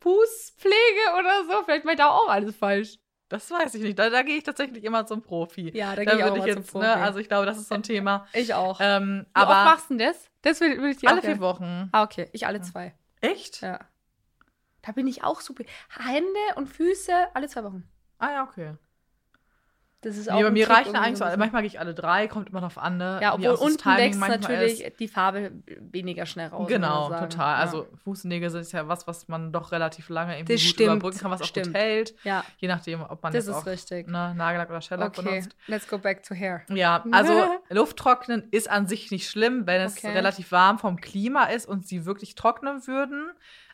Fußpflege 0.00 1.18
oder 1.18 1.44
so? 1.44 1.62
Vielleicht 1.64 1.84
mache 1.84 1.94
ich 1.94 2.00
da 2.00 2.08
auch 2.08 2.28
alles 2.28 2.56
falsch. 2.56 2.98
Das 3.32 3.50
weiß 3.50 3.74
ich 3.76 3.82
nicht. 3.82 3.98
Da, 3.98 4.10
da 4.10 4.22
gehe 4.22 4.36
ich 4.36 4.44
tatsächlich 4.44 4.84
immer 4.84 5.06
zum 5.06 5.22
Profi. 5.22 5.70
Ja, 5.74 5.96
da 5.96 6.04
Da 6.04 6.14
gehe 6.16 6.18
ich 6.18 6.24
auch 6.24 6.36
ich 6.36 6.52
zum 6.52 6.62
jetzt, 6.62 6.70
Profi. 6.72 6.84
ne, 6.86 6.96
also 6.96 7.18
ich 7.18 7.28
glaube, 7.28 7.46
das 7.46 7.56
ist 7.56 7.68
so 7.68 7.74
ein 7.74 7.82
Thema. 7.82 8.26
ich 8.34 8.52
auch. 8.52 8.78
Ähm, 8.82 9.24
Wie 9.34 9.40
oft 9.40 9.48
aber 9.48 9.64
machst 9.64 9.88
du 9.88 9.96
denn 9.96 10.06
das? 10.08 10.28
Das 10.42 10.60
will, 10.60 10.82
will 10.82 10.90
ich 10.90 10.98
dir 10.98 11.08
alle 11.08 11.22
vier 11.22 11.40
Wochen. 11.40 11.88
Ah, 11.92 12.02
okay. 12.02 12.28
Ich 12.32 12.46
alle 12.46 12.60
zwei. 12.60 12.94
Echt? 13.22 13.62
Ja. 13.62 13.80
Da 14.82 14.92
bin 14.92 15.06
ich 15.06 15.24
auch 15.24 15.40
super. 15.40 15.64
Hände 15.98 16.28
und 16.56 16.66
Füße 16.68 17.12
alle 17.32 17.48
zwei 17.48 17.64
Wochen. 17.64 17.88
Ah 18.18 18.32
ja, 18.32 18.42
okay. 18.44 18.74
Das 20.04 20.16
ist 20.16 20.26
Nee, 20.26 20.32
auch 20.32 20.40
bei 20.40 20.46
ein 20.48 20.52
mir 20.52 20.66
Trick 20.66 20.76
reichen 20.78 20.96
eigentlich 20.96 21.18
so, 21.18 21.24
bisschen. 21.24 21.38
manchmal 21.38 21.62
gehe 21.62 21.68
ich 21.68 21.78
alle 21.78 21.94
drei, 21.94 22.26
kommt 22.26 22.50
immer 22.50 22.60
drauf 22.60 22.76
an, 22.76 22.96
ne? 22.96 23.20
Ja, 23.22 23.34
obwohl 23.34 23.50
unten 23.52 23.84
wächst 23.96 24.18
natürlich 24.20 24.82
ist. 24.84 24.98
die 24.98 25.06
Farbe 25.06 25.52
weniger 25.78 26.26
schnell 26.26 26.48
raus. 26.48 26.66
Genau, 26.68 27.08
total. 27.08 27.54
Ja. 27.54 27.56
Also 27.62 27.86
Fußnägel 28.02 28.50
sind 28.50 28.70
ja 28.72 28.88
was, 28.88 29.06
was 29.06 29.28
man 29.28 29.52
doch 29.52 29.70
relativ 29.70 30.08
lange 30.08 30.36
irgendwie 30.36 30.54
Das 30.54 30.62
gut 30.62 30.70
stimmt, 30.70 30.90
überbrücken 30.96 31.18
kann, 31.20 31.30
was 31.30 31.42
auch 31.42 31.46
stimmt. 31.46 31.66
gut 31.68 31.76
hält. 31.76 32.14
Ja, 32.24 32.44
Je 32.58 32.66
nachdem, 32.66 33.02
ob 33.02 33.22
man 33.22 33.32
das 33.32 33.46
jetzt 33.46 33.54
ist 33.54 33.62
auch 33.62 33.66
richtig. 33.66 34.08
ne, 34.08 34.34
Nagellack 34.34 34.70
oder 34.70 34.80
Shellack 34.80 35.16
Okay, 35.16 35.28
benutzt. 35.28 35.56
let's 35.68 35.86
go 35.86 35.98
back 35.98 36.24
to 36.24 36.34
hair. 36.34 36.62
Ja, 36.68 37.04
also 37.12 37.32
Lufttrocknen 37.70 38.48
ist 38.50 38.68
an 38.68 38.88
sich 38.88 39.12
nicht 39.12 39.30
schlimm, 39.30 39.68
wenn 39.68 39.82
es 39.82 39.98
Okay. 39.98 40.10
relativ 40.12 40.50
warm 40.50 40.80
vom 40.80 41.00
Klima 41.00 41.44
ist 41.44 41.66
und 41.66 41.86
sie 41.86 42.04
wirklich 42.06 42.34
trocknen 42.34 42.86
würden. 42.88 43.30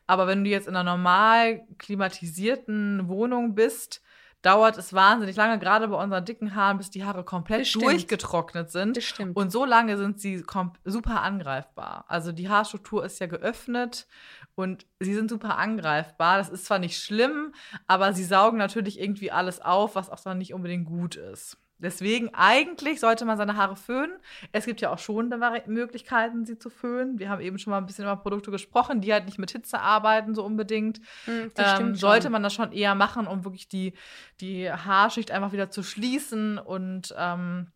Aber 0.07 0.27
wenn 0.27 0.45
du 0.45 0.51
jetzt 0.51 0.69
in 0.69 0.77
einer 0.77 0.91
normal 0.91 1.63
klimatisierten 1.79 3.09
Wohnung 3.09 3.55
bist, 3.55 4.03
dauert 4.43 4.79
es 4.79 4.93
wahnsinnig 4.93 5.37
lange, 5.37 5.59
gerade 5.59 5.89
bei 5.89 5.97
unseren 5.97 6.25
dicken 6.25 6.55
Haaren, 6.55 6.79
bis 6.79 6.91
die 6.91 7.05
Haare 7.05 7.25
komplett 7.25 7.75
durchgetrocknet 7.75 8.71
sind. 8.71 8.97
Das 8.97 9.05
stimmt. 9.05 9.37
Und 9.37 9.51
so 9.51 9.65
lange 9.65 9.97
sind 9.97 10.21
sie 10.21 10.45
super 10.85 11.23
angreifbar. 11.23 12.05
Also 12.09 12.33
die 12.33 12.49
Haarstruktur 12.49 13.05
ist 13.05 13.19
ja 13.19 13.27
geöffnet 13.27 14.07
und 14.55 14.87
sie 15.01 15.15
sind 15.15 15.31
super 15.31 15.59
angreifbar. 15.59 16.39
Das 16.39 16.49
ist 16.49 16.67
zwar 16.67 16.79
nicht 16.79 17.03
schlimm, 17.03 17.53
aber 17.87 18.13
sie 18.13 18.25
saugen 18.25 18.59
natürlich 18.59 19.01
irgendwie 19.01 19.31
alles 19.31 19.61
auf, 19.61 19.97
was 19.97 20.11
auch 20.11 20.21
dann 20.21 20.39
nicht 20.39 20.55
unbedingt 20.55 20.87
gut 20.87 21.17
ist. 21.17 21.59
Deswegen 21.79 22.35
eigentlich 22.35 23.01
sollte 23.01 23.25
man 23.25 23.37
seine 23.39 23.57
Haare 23.57 23.77
föhnen. 23.77 24.13
Es 24.53 24.67
gibt 24.67 24.81
ja 24.81 24.91
auch 24.91 24.99
schonende 24.99 25.39
Möglichkeiten, 25.67 26.45
sie 26.45 26.59
zu 26.59 26.71
föhnen. 26.71 27.19
Wir 27.19 27.31
haben 27.31 27.41
eben 27.41 27.59
schon 27.59 27.71
mal 27.71 27.79
ein 27.79 27.87
bisschen 27.87 28.05
über 28.05 28.17
Produkte 28.17 28.51
gesprochen, 28.51 29.01
die 29.01 29.13
halt 29.13 29.27
nicht 29.27 29.39
mit 29.39 29.51
Hitze 29.53 29.79
arbeiten 29.81 30.35
so 30.35 30.45
unbedingt. 30.45 31.01
Hm, 31.27 31.51
Ähm, 31.57 31.95
sollte 31.95 32.31
man 32.31 32.43
das 32.43 32.55
schon 32.55 32.73
eher 32.73 32.95
machen, 32.95 33.27
um 33.27 33.45
wirklich 33.45 33.69
die, 33.69 33.95
die 34.41 34.71
Haarschicht 34.71 35.31
einfach 35.31 35.53
wieder 35.53 35.71
zu 35.71 35.83
schließen 35.83 36.59
und 36.59 37.15
ähm, 37.17 37.69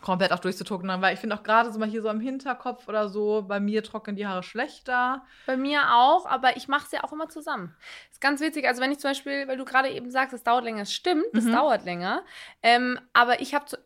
komplett 0.00 0.32
auch 0.32 0.38
durchzutrocknen, 0.38 1.02
weil 1.02 1.14
ich 1.14 1.20
finde 1.20 1.36
auch 1.36 1.42
gerade 1.42 1.70
so 1.72 1.78
mal 1.78 1.88
hier 1.88 2.02
so 2.02 2.08
am 2.08 2.20
Hinterkopf 2.20 2.88
oder 2.88 3.08
so, 3.08 3.44
bei 3.46 3.60
mir 3.60 3.82
trocknen 3.82 4.16
die 4.16 4.26
Haare 4.26 4.42
schlechter. 4.42 5.24
Bei 5.46 5.56
mir 5.56 5.94
auch, 5.94 6.26
aber 6.26 6.56
ich 6.56 6.66
mache 6.68 6.86
es 6.86 6.92
ja 6.92 7.04
auch 7.04 7.12
immer 7.12 7.28
zusammen. 7.28 7.74
Ist 8.10 8.20
ganz 8.20 8.40
witzig. 8.40 8.66
Also 8.66 8.80
wenn 8.80 8.90
ich 8.92 8.98
zum 8.98 9.10
Beispiel, 9.10 9.46
weil 9.48 9.56
du 9.56 9.64
gerade 9.64 9.90
eben 9.90 10.10
sagst, 10.10 10.32
es 10.34 10.42
dauert 10.42 10.64
länger, 10.64 10.82
es 10.82 10.92
stimmt, 10.92 11.24
es 11.34 11.44
Mhm. 11.44 11.52
dauert 11.52 11.84
länger. 11.84 12.24
Ähm, 12.62 12.98
aber 13.12 13.40
ich 13.40 13.54
habe 13.54 13.66
so, 13.68 13.76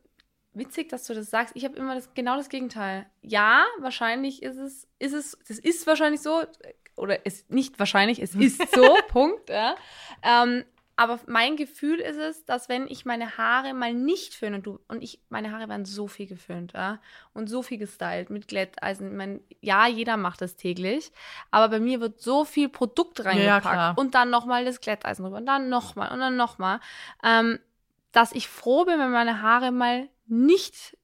witzig, 0.53 0.89
dass 0.89 1.05
du 1.05 1.13
das 1.15 1.29
sagst. 1.29 1.55
Ich 1.57 1.65
habe 1.65 1.77
immer 1.77 1.95
das 1.95 2.15
genau 2.15 2.37
das 2.37 2.49
Gegenteil. 2.49 3.07
Ja, 3.21 3.65
wahrscheinlich 3.81 4.43
ist 4.43 4.57
es, 4.57 4.89
ist 4.99 5.13
es, 5.13 5.39
das 5.47 5.59
ist 5.59 5.87
wahrscheinlich 5.87 6.23
so 6.23 6.43
oder 6.97 7.27
ist 7.27 7.51
nicht 7.51 7.79
wahrscheinlich, 7.79 8.21
es 8.23 8.35
ist 8.35 8.59
so. 8.75 8.97
Punkt. 9.09 9.51
Ja. 9.51 9.75
Ähm, 10.23 10.65
aber 10.97 11.21
mein 11.27 11.57
Gefühl 11.57 12.01
ist 12.01 12.17
es, 12.17 12.45
dass 12.47 12.69
wenn 12.71 12.89
ich 12.89 13.05
meine 13.05 13.37
Haare 13.37 13.75
mal 13.75 13.93
nicht 13.93 14.35
föhne 14.35 14.57
und 14.57 14.67
du 14.67 14.81
und 14.89 15.03
ich, 15.03 15.21
meine 15.29 15.53
Haare 15.53 15.69
werden 15.69 15.85
so 15.85 16.09
viel 16.09 16.27
geföhnt, 16.27 16.73
ja, 16.75 17.01
und 17.35 17.49
so 17.49 17.63
viel 17.63 17.77
gestylt 17.77 18.31
mit 18.31 18.49
Glätteisen. 18.49 19.11
Ich 19.11 19.17
mein, 19.17 19.41
ja, 19.61 19.87
jeder 19.87 20.17
macht 20.17 20.41
das 20.41 20.57
täglich, 20.57 21.13
aber 21.51 21.69
bei 21.69 21.81
mir 21.81 22.01
wird 22.01 22.21
so 22.21 22.45
viel 22.45 22.71
Produkt 22.71 23.19
ja, 23.19 23.25
reingepackt 23.25 23.63
klar. 23.63 23.99
und 23.99 24.15
dann 24.15 24.31
nochmal 24.31 24.65
das 24.65 24.81
Glätteisen 24.81 25.25
rüber 25.27 25.37
und 25.37 25.47
dann 25.47 25.69
nochmal 25.69 26.13
und 26.13 26.21
dann 26.21 26.37
nochmal, 26.37 26.81
ähm, 27.23 27.59
dass 28.13 28.33
ich 28.33 28.49
froh 28.49 28.87
bin, 28.87 28.99
wenn 28.99 29.11
meine 29.11 29.43
Haare 29.43 29.73
mal 29.73 30.09
nicht 30.27 30.97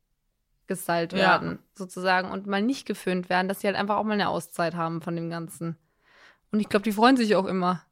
gestylt 0.67 1.13
Ja. 1.13 1.19
werden, 1.19 1.59
sozusagen, 1.75 2.31
und 2.31 2.47
mal 2.47 2.63
nicht 2.63 2.87
geföhnt 2.87 3.29
werden, 3.29 3.49
dass 3.49 3.61
sie 3.61 3.67
halt 3.67 3.77
einfach 3.77 3.97
auch 3.97 4.05
mal 4.05 4.15
eine 4.15 4.29
Auszeit 4.31 4.75
haben 4.75 5.03
von 5.03 5.15
dem 5.17 5.29
Ganzen. 5.29 5.77
Und 6.51 6.61
ich 6.61 6.69
glaube, 6.71 6.85
die 6.85 6.93
freuen 6.93 7.17
sich 7.17 7.37
auch 7.37 7.45
immer. 7.47 7.83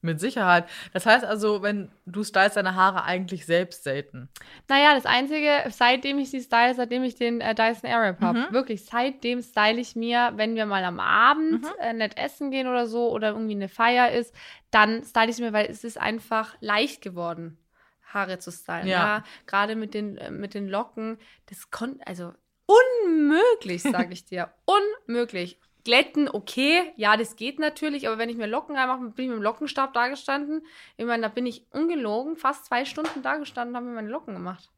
Mit 0.00 0.20
Sicherheit. 0.20 0.68
Das 0.92 1.06
heißt 1.06 1.24
also, 1.24 1.60
wenn 1.62 1.90
du 2.06 2.22
stylst 2.22 2.56
deine 2.56 2.76
Haare 2.76 3.02
eigentlich 3.02 3.46
selbst 3.46 3.82
selten. 3.82 4.28
Naja, 4.68 4.94
das 4.94 5.06
Einzige, 5.06 5.64
seitdem 5.70 6.18
ich 6.20 6.30
sie 6.30 6.40
style, 6.40 6.72
seitdem 6.76 7.02
ich 7.02 7.16
den 7.16 7.40
äh, 7.40 7.52
Dyson 7.52 7.90
Airwrap 7.90 8.20
habe, 8.20 8.38
Mhm. 8.38 8.46
wirklich, 8.50 8.84
seitdem 8.84 9.42
style 9.42 9.80
ich 9.80 9.96
mir, 9.96 10.32
wenn 10.36 10.54
wir 10.54 10.66
mal 10.66 10.84
am 10.84 11.00
Abend 11.00 11.64
Mhm. 11.64 11.70
äh, 11.80 11.92
nett 11.94 12.16
essen 12.16 12.52
gehen 12.52 12.68
oder 12.68 12.86
so 12.86 13.10
oder 13.10 13.30
irgendwie 13.30 13.56
eine 13.56 13.68
Feier 13.68 14.12
ist, 14.12 14.32
dann 14.70 15.02
style 15.02 15.30
ich 15.30 15.38
mir, 15.38 15.52
weil 15.52 15.66
es 15.68 15.82
ist 15.82 15.98
einfach 16.00 16.54
leicht 16.60 17.02
geworden, 17.02 17.58
Haare 18.04 18.38
zu 18.38 18.52
stylen. 18.52 18.86
Ja. 18.86 19.18
Ja, 19.18 19.24
gerade 19.46 19.74
mit 19.74 19.94
den, 19.94 20.16
äh, 20.16 20.30
mit 20.30 20.54
den 20.54 20.68
Locken, 20.68 21.18
das 21.46 21.72
konnte, 21.72 22.06
also 22.06 22.32
unmöglich, 22.66 23.82
sage 23.82 24.12
ich 24.12 24.24
dir, 24.24 24.50
unmöglich. 24.64 25.58
Glätten, 25.84 26.28
okay, 26.28 26.92
ja, 26.96 27.16
das 27.16 27.36
geht 27.36 27.58
natürlich, 27.58 28.06
aber 28.08 28.18
wenn 28.18 28.28
ich 28.28 28.36
mir 28.36 28.46
Locken 28.46 28.76
reinmache, 28.76 29.00
bin 29.00 29.24
ich 29.24 29.28
mit 29.30 29.38
dem 29.38 29.42
Lockenstab 29.42 29.92
dagestanden. 29.94 30.64
Ich 30.96 31.06
meine, 31.06 31.22
da 31.22 31.28
bin 31.28 31.46
ich 31.46 31.64
ungelogen 31.70 32.36
fast 32.36 32.66
zwei 32.66 32.84
Stunden 32.84 33.22
dagestanden 33.22 33.74
und 33.74 33.76
habe 33.76 33.86
mir 33.86 33.94
meine 33.94 34.08
Locken 34.10 34.34
gemacht. 34.34 34.70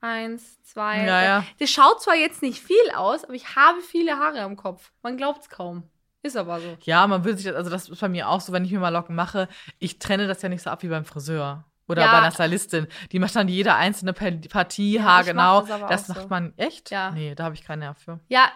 Eins, 0.00 0.62
zwei. 0.62 1.06
Ja, 1.06 1.22
ja. 1.22 1.44
Das 1.58 1.70
schaut 1.70 2.00
zwar 2.02 2.14
jetzt 2.14 2.42
nicht 2.42 2.60
viel 2.62 2.90
aus, 2.94 3.24
aber 3.24 3.34
ich 3.34 3.54
habe 3.56 3.80
viele 3.82 4.18
Haare 4.18 4.40
am 4.40 4.56
Kopf. 4.56 4.92
Man 5.02 5.16
glaubt 5.16 5.42
es 5.42 5.50
kaum. 5.50 5.82
Ist 6.22 6.36
aber 6.36 6.60
so. 6.60 6.76
Ja, 6.82 7.06
man 7.06 7.24
will 7.24 7.36
sich, 7.36 7.46
das- 7.46 7.56
also 7.56 7.70
das 7.70 7.88
ist 7.88 8.00
bei 8.00 8.08
mir 8.08 8.28
auch 8.28 8.40
so, 8.40 8.52
wenn 8.52 8.64
ich 8.64 8.70
mir 8.72 8.78
mal 8.80 8.90
Locken 8.90 9.14
mache, 9.14 9.48
ich 9.78 9.98
trenne 9.98 10.26
das 10.26 10.42
ja 10.42 10.48
nicht 10.48 10.62
so 10.62 10.70
ab 10.70 10.82
wie 10.82 10.88
beim 10.88 11.04
Friseur. 11.04 11.64
Oder 11.90 12.02
Ja. 12.02 12.12
bei 12.12 12.18
einer 12.18 12.30
Stylistin. 12.30 12.86
Die 13.12 13.18
macht 13.18 13.34
dann 13.34 13.48
jede 13.48 13.74
einzelne 13.74 14.12
Pa- 14.12 14.30
Partie, 14.48 14.94
Ja, 14.94 15.02
Haar 15.02 15.20
ich 15.26 15.34
mach 15.34 15.64
genau. 15.66 15.86
das 15.88 16.06
Das, 16.06 16.08
macht 16.08 16.22
so. 16.22 16.28
man 16.28 16.54
echt? 16.56 16.90
Ja. 16.90 17.10
Nee, 17.10 17.34
da 17.34 17.44
habe 17.44 17.54
ich 17.54 17.64
keinen 17.64 17.80
Nerv 17.80 17.98
für. 17.98 18.20
Ja, 18.28 18.50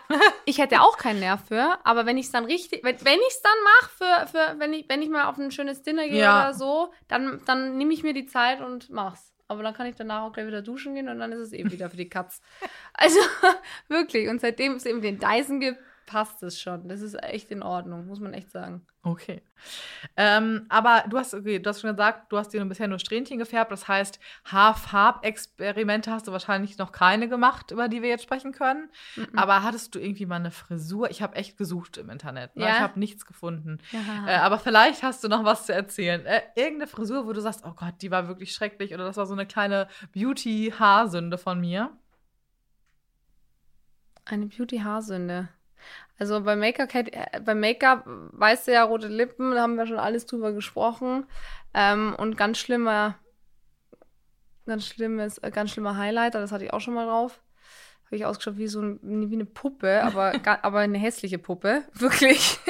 ich 0.45 0.59
hätte 0.59 0.81
auch 0.81 0.97
keinen 0.97 1.21
Nerv 1.21 1.41
für, 1.49 1.79
aber 1.85 2.07
wenn 2.07 2.17
ich 2.17 2.27
es 2.27 2.33
dann 2.33 2.45
richtig, 2.45 2.85
wenn, 2.85 2.97
wenn 3.05 3.19
ich 3.19 3.29
es 3.29 3.43
dann 3.43 3.53
mache, 3.65 3.91
für, 3.97 4.27
für, 4.29 4.59
wenn, 4.61 4.73
ich, 4.73 4.89
wenn 4.89 5.03
ich 5.03 5.09
mal 5.11 5.25
auf 5.25 5.37
ein 5.39 5.51
schönes 5.51 5.83
Dinner 5.83 6.09
gehe 6.09 6.21
Ja. 6.23 6.43
oder 6.45 6.55
so, 6.55 6.93
dann, 7.09 7.41
dann 7.47 7.77
nehme 7.77 7.93
ich 7.93 8.03
mir 8.03 8.15
die 8.15 8.27
Zeit 8.27 8.61
und 8.61 8.91
mach's. 8.91 9.33
Aber 9.47 9.63
dann 9.63 9.75
kann 9.75 9.87
ich 9.87 9.95
danach 9.97 10.23
auch 10.23 10.33
gleich 10.33 10.47
wieder 10.47 10.63
duschen 10.63 10.95
gehen 10.95 11.09
und 11.09 11.19
dann 11.19 11.31
ist 11.33 11.41
es 11.41 11.53
eben 11.53 11.71
wieder 11.71 11.91
für 11.91 11.97
die 11.99 12.09
Katz. 12.09 12.41
Also 12.95 13.19
wirklich. 13.89 14.29
Und 14.29 14.41
seitdem 14.41 14.77
es 14.77 14.87
eben 14.87 15.03
den 15.03 15.19
Dyson 15.19 15.61
gibt, 15.61 15.79
passt 16.07 16.43
es 16.43 16.61
schon. 16.61 16.89
Das 16.89 17.01
ist 17.01 17.15
echt 17.23 17.51
in 17.51 17.63
Ordnung, 17.63 18.07
muss 18.07 18.21
man 18.21 18.35
echt 18.35 18.51
sagen. 18.51 18.87
Okay. 19.03 19.43
Ähm, 20.17 20.65
aber 20.71 21.05
du 21.09 21.19
hast, 21.19 21.35
okay, 21.35 21.59
du 21.59 21.69
hast 21.69 21.83
schon 21.83 21.91
gesagt, 21.91 22.33
du 22.33 22.39
hast 22.39 22.55
dir 22.55 22.65
bisher 22.65 22.89
nur 22.89 22.99
Strähnchen 22.99 23.39
gefärbt. 23.39 23.71
Das 23.71 23.87
heißt, 23.87 24.19
Haarfarbexperimente 24.47 26.11
hast 26.11 26.27
du 26.27 26.33
wahrscheinlich 26.33 26.79
noch 26.79 26.91
keine 26.91 27.29
gemacht, 27.29 27.71
über 27.71 27.89
die 27.89 28.01
wir 28.01 28.09
jetzt 28.09 28.25
sprechen 28.25 28.53
können. 28.53 28.91
Mhm. 29.17 29.29
Aber 29.37 29.63
hattest 29.63 29.95
du 29.95 29.99
irgendwie 29.99 30.25
mal 30.25 30.37
eine 30.37 30.51
Frisur? 30.51 31.11
Ich 31.11 31.21
habe 31.21 31.37
echt 31.37 31.59
gesucht 31.59 31.99
im 31.99 32.09
Internet. 32.09 32.57
Ne? 32.57 32.65
Ja? 32.65 32.71
Ich 32.71 32.81
habe 32.81 32.99
nichts 32.99 33.27
gefunden. 33.27 33.79
Ja. 33.93 34.27
Äh, 34.27 34.37
aber 34.37 34.59
vielleicht 34.59 35.03
hast 35.03 35.23
du 35.23 35.29
noch 35.29 35.45
was 35.45 35.67
zu 35.67 35.75
erzählen. 35.75 36.25
Äh, 36.25 36.41
irgendeine 36.55 36.87
Frisur, 36.87 37.27
wo 37.27 37.35
du 37.35 37.43
sagst, 37.43 37.63
oh 37.67 37.73
Gott, 37.77 37.95
die 38.01 38.11
war 38.11 38.27
wirklich 38.27 38.55
schrecklich. 38.55 38.95
Oder 38.95 39.05
das 39.05 39.19
war 39.19 39.27
so 39.27 39.35
eine 39.35 39.47
kleine 39.47 39.87
Beauty-Haarsünde 40.13 41.37
von 41.37 41.61
mir. 41.61 41.91
Eine 44.25 44.47
Beauty-Haarsünde. 44.47 45.51
Also 46.19 46.41
bei 46.43 46.55
Make-up, 46.57 46.95
äh, 46.95 47.41
bei 47.45 47.55
Make-up 47.55 48.05
weißt 48.07 48.69
du 48.69 48.73
ja, 48.73 48.85
rote 48.85 49.09
Lippen, 49.09 49.53
da 49.53 49.63
haben 49.63 49.77
wir 49.77 49.87
schon 49.87 49.99
alles 49.99 50.27
drüber 50.27 50.53
gesprochen. 50.53 51.27
Ähm, 51.75 52.15
und 52.17 52.37
ganz 52.37 52.59
schlimmer, 52.59 53.19
ganz 54.67 54.87
schlimmes, 54.87 55.39
äh, 55.39 55.51
ganz 55.51 55.71
schlimmer 55.71 55.97
Highlighter, 55.97 56.41
das 56.41 56.53
hatte 56.53 56.65
ich 56.65 56.73
auch 56.73 56.81
schon 56.81 56.95
mal 56.95 57.07
drauf. 57.07 57.41
Habe 58.07 58.17
ich 58.17 58.27
ausgeschaut 58.27 58.59
wie 58.59 58.69
so 58.69 58.81
ein, 58.81 59.01
wie 59.03 59.35
eine 59.35 59.45
Puppe, 59.45 60.03
aber, 60.03 60.35
aber 60.63 60.81
eine 60.81 60.99
hässliche 60.99 61.39
Puppe, 61.39 61.83
wirklich. 61.95 62.61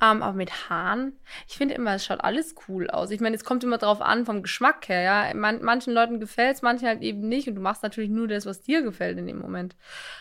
ähm, 0.00 0.22
aber 0.22 0.32
mit 0.32 0.70
Haaren, 0.70 1.18
ich 1.46 1.58
finde 1.58 1.74
immer, 1.74 1.94
es 1.94 2.06
schaut 2.06 2.24
alles 2.24 2.54
cool 2.68 2.88
aus. 2.88 3.10
Ich 3.10 3.20
meine, 3.20 3.36
es 3.36 3.44
kommt 3.44 3.64
immer 3.64 3.78
drauf 3.78 4.00
an, 4.00 4.24
vom 4.24 4.42
Geschmack 4.42 4.88
her, 4.88 5.02
ja. 5.02 5.34
Man, 5.34 5.62
manchen 5.62 5.92
Leuten 5.92 6.20
gefällt 6.20 6.56
es, 6.56 6.62
manchen 6.62 6.88
halt 6.88 7.02
eben 7.02 7.28
nicht. 7.28 7.48
Und 7.48 7.56
du 7.56 7.60
machst 7.60 7.82
natürlich 7.82 8.10
nur 8.10 8.28
das, 8.28 8.46
was 8.46 8.62
dir 8.62 8.80
gefällt 8.80 9.18
in 9.18 9.26
dem 9.26 9.38
Moment. 9.38 9.76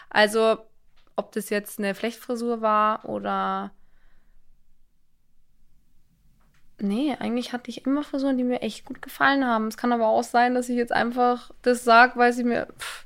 Also, 0.09 0.57
ob 1.15 1.31
das 1.31 1.49
jetzt 1.49 1.79
eine 1.79 1.95
Flechtfrisur 1.95 2.61
war 2.61 3.05
oder. 3.05 3.71
Nee, 6.79 7.15
eigentlich 7.19 7.53
hatte 7.53 7.69
ich 7.69 7.85
immer 7.85 8.03
Frisuren, 8.03 8.37
die 8.37 8.43
mir 8.43 8.61
echt 8.61 8.85
gut 8.85 9.01
gefallen 9.01 9.45
haben. 9.45 9.67
Es 9.67 9.77
kann 9.77 9.93
aber 9.93 10.07
auch 10.07 10.23
sein, 10.23 10.55
dass 10.55 10.67
ich 10.67 10.75
jetzt 10.75 10.91
einfach 10.91 11.51
das 11.61 11.83
sage, 11.83 12.17
weil 12.17 12.33
sie 12.33 12.43
mir. 12.43 12.67
Pff. 12.77 13.05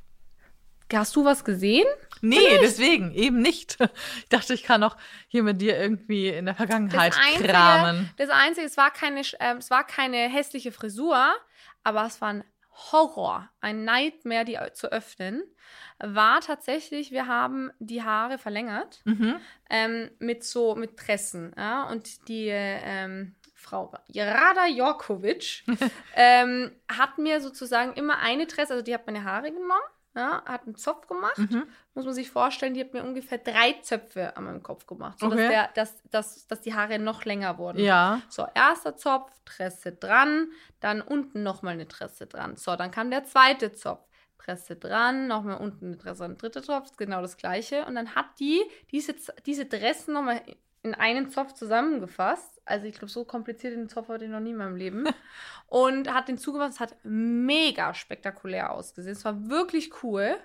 Hast 0.94 1.15
du 1.15 1.26
was 1.26 1.44
gesehen? 1.44 1.88
Nee, 2.22 2.60
deswegen, 2.62 3.13
eben 3.13 3.41
nicht. 3.41 3.78
Ich 4.20 4.30
dachte, 4.30 4.54
ich 4.54 4.63
kann 4.63 4.84
auch 4.84 4.98
hier 5.28 5.44
mit 5.44 5.62
dir 5.62 5.78
irgendwie 5.78 6.30
in 6.30 6.46
der 6.46 6.56
Vergangenheit 6.56 7.13
kramen. 7.13 8.10
das 8.18 8.30
Einzige, 8.30 8.65
es 8.65 8.78
war 8.78 8.91
keine, 8.91 9.22
ähm, 9.39 9.58
es 9.58 9.70
war 9.70 9.86
keine 9.86 10.30
hässliche 10.30 10.72
Frisur, 10.72 11.34
aber 11.84 12.06
es 12.06 12.22
war 12.22 12.30
ein 12.30 12.44
Horror, 12.91 13.49
ein 13.61 13.83
Nightmare, 13.85 14.45
die 14.45 14.59
zu 14.73 14.91
öffnen. 14.91 15.43
War 15.99 16.41
tatsächlich, 16.41 17.11
wir 17.11 17.27
haben 17.27 17.71
die 17.79 18.03
Haare 18.03 18.38
verlängert 18.38 19.01
Mhm. 19.05 19.35
ähm, 19.69 20.11
mit 20.19 20.43
so 20.43 20.75
mit 20.75 20.97
Tressen, 20.97 21.53
ja, 21.57 21.89
und 21.89 22.27
die 22.27 22.49
ähm, 22.49 23.35
Frau 23.53 23.91
Rada 24.15 24.67
Jorkovic 24.67 25.63
ähm, 26.15 26.71
hat 26.91 27.17
mir 27.17 27.41
sozusagen 27.41 27.93
immer 27.93 28.19
eine 28.19 28.45
Tresse, 28.45 28.73
also 28.73 28.83
die 28.83 28.93
hat 28.93 29.07
meine 29.07 29.23
Haare 29.23 29.51
genommen, 29.51 29.71
ja, 30.15 30.43
hat 30.45 30.63
einen 30.65 30.75
Zopf 30.75 31.08
gemacht 31.08 31.38
Mhm. 31.38 31.67
muss 31.93 32.06
man 32.06 32.13
sich 32.13 32.32
vorstellen, 32.32 32.73
die 32.73 32.82
hat 32.82 32.93
mir 32.93 33.04
ungefähr 33.04 33.38
drei 33.38 33.73
Zöpfe 33.82 34.36
an 34.38 34.45
meinem 34.45 34.63
Kopf 34.63 34.86
gemacht, 34.88 35.19
sodass, 35.19 35.39
Okay. 35.39 35.49
der, 35.49 35.69
dass, 35.75 36.01
dass, 36.10 36.47
dass 36.47 36.62
die 36.62 36.73
Haare 36.73 36.99
noch 36.99 37.25
länger 37.25 37.58
wurden. 37.58 37.80
Ja. 37.80 38.21
So, 38.30 38.47
erster 38.56 38.95
Zopf, 38.95 39.32
Tresse 39.45 39.91
dran, 39.91 40.47
dann 40.80 41.01
unten 41.01 41.43
nochmal 41.43 41.73
eine 41.73 41.88
Tresse 41.88 42.28
dran. 42.28 42.56
So, 42.56 42.75
dann 42.75 42.91
kam 42.91 43.12
der 43.12 43.25
zweite 43.25 43.73
Zopf, 43.73 44.08
Tresse 44.38 44.75
dran, 44.75 45.28
nochmal 45.28 45.58
unten 45.58 45.88
eine 45.88 45.97
Tresse, 45.97 46.23
ein 46.25 46.38
dritter 46.38 46.62
Zopf, 46.63 46.95
genau 46.97 47.21
das 47.21 47.36
gleiche. 47.38 47.86
Und 47.86 47.95
dann 47.95 48.15
hat 48.15 48.28
die 48.39 48.62
diese, 48.91 49.15
diese 49.45 49.65
Dressen 49.65 50.13
nochmal 50.13 50.41
in 50.86 50.93
einen 50.95 51.30
Zopf 51.30 51.54
zusammengefasst. 51.54 52.62
Also 52.65 52.86
ich 52.86 52.93
glaube, 52.93 53.12
so 53.12 53.26
kompliziert 53.26 53.74
den 53.76 53.89
Zopf 53.89 54.08
hatte 54.08 54.26
ich 54.26 54.32
noch 54.32 54.39
nie 54.39 54.52
in 54.52 54.58
meinem 54.58 54.76
Leben. 54.76 55.06
Und 55.67 56.13
hat 56.13 56.28
den 56.28 56.38
zugefasst, 56.38 56.76
es 56.76 56.80
hat 56.80 56.95
mega 57.04 57.93
spektakulär 57.93 58.71
ausgesehen. 58.71 59.15
Es 59.15 59.26
war 59.26 59.50
wirklich 59.50 60.04
cool. 60.04 60.38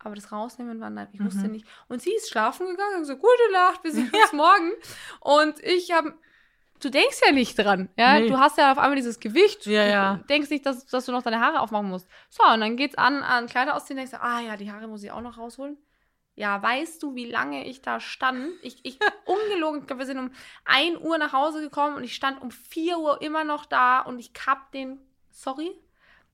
Aber 0.00 0.14
das 0.14 0.30
Rausnehmen 0.32 0.80
war 0.80 0.90
nein, 0.90 1.08
ich 1.12 1.22
wusste 1.24 1.46
Mhm. 1.46 1.52
nicht. 1.52 1.66
Und 1.88 2.00
sie 2.00 2.14
ist 2.14 2.30
schlafen 2.30 2.66
gegangen 2.68 2.94
und 2.94 3.00
gesagt, 3.00 3.20
gute 3.20 3.52
Nacht, 3.52 3.84
wir 3.84 3.92
sehen 3.92 4.10
uns 4.12 4.32
morgen. 4.32 4.72
Und 5.20 5.62
ich 5.62 5.90
habe, 5.92 6.14
du 6.80 6.88
denkst 6.88 7.20
ja 7.26 7.32
nicht 7.32 7.58
dran, 7.58 7.88
ja. 7.96 8.20
Nee. 8.20 8.28
Du 8.28 8.38
hast 8.38 8.56
ja 8.58 8.72
auf 8.72 8.78
einmal 8.78 8.96
dieses 8.96 9.18
Gewicht. 9.20 9.66
Ja, 9.66 9.84
du 9.84 9.90
ja. 9.90 10.16
denkst 10.28 10.50
nicht, 10.50 10.64
dass, 10.66 10.86
dass 10.86 11.04
du 11.06 11.12
noch 11.12 11.22
deine 11.22 11.40
Haare 11.40 11.60
aufmachen 11.60 11.88
musst. 11.88 12.08
So, 12.30 12.42
und 12.44 12.60
dann 12.60 12.76
geht's 12.76 12.96
an, 12.96 13.22
an 13.22 13.46
Kleider 13.46 13.74
ausziehen, 13.76 13.96
denkst 13.96 14.12
du, 14.12 14.22
ah 14.22 14.40
ja, 14.40 14.56
die 14.56 14.70
Haare 14.72 14.86
muss 14.86 15.02
ich 15.02 15.10
auch 15.10 15.20
noch 15.20 15.36
rausholen. 15.36 15.76
Ja, 16.38 16.62
weißt 16.62 17.02
du, 17.02 17.16
wie 17.16 17.28
lange 17.28 17.66
ich 17.66 17.82
da 17.82 17.98
stand? 17.98 18.52
Ich, 18.62 18.78
ich 18.84 19.00
ungelogen, 19.24 19.80
ich 19.80 19.86
glaube, 19.88 19.98
wir 20.02 20.06
sind 20.06 20.18
um 20.20 20.30
1 20.66 20.98
Uhr 21.00 21.18
nach 21.18 21.32
Hause 21.32 21.60
gekommen 21.60 21.96
und 21.96 22.04
ich 22.04 22.14
stand 22.14 22.40
um 22.40 22.52
4 22.52 22.96
Uhr 23.00 23.20
immer 23.22 23.42
noch 23.42 23.66
da 23.66 24.00
und 24.02 24.20
ich 24.20 24.30
hab 24.46 24.70
den, 24.70 25.00
sorry, 25.32 25.72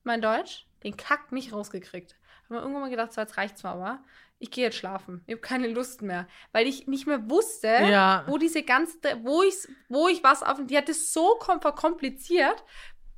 mein 0.02 0.20
Deutsch, 0.20 0.66
den 0.82 0.98
Kack 0.98 1.32
nicht 1.32 1.54
rausgekriegt. 1.54 2.16
Hab 2.42 2.50
mir 2.50 2.58
irgendwann 2.58 2.82
mal 2.82 2.90
gedacht, 2.90 3.14
so, 3.14 3.22
jetzt 3.22 3.38
reicht's 3.38 3.62
mal, 3.62 3.72
aber 3.72 4.04
ich 4.38 4.50
gehe 4.50 4.64
jetzt 4.64 4.76
schlafen. 4.76 5.22
Ich 5.26 5.32
habe 5.32 5.40
keine 5.40 5.68
Lust 5.68 6.02
mehr, 6.02 6.28
weil 6.52 6.66
ich 6.66 6.86
nicht 6.86 7.06
mehr 7.06 7.30
wusste, 7.30 7.68
Ja. 7.68 8.24
wo 8.26 8.36
diese 8.36 8.62
ganze, 8.62 8.98
wo 9.22 9.42
ich, 9.42 9.54
wo 9.88 10.08
ich 10.08 10.22
was 10.22 10.42
auf, 10.42 10.58
die 10.66 10.76
hat 10.76 10.90
es 10.90 11.14
so 11.14 11.36
kom 11.40 11.62
verkompliziert, 11.62 12.62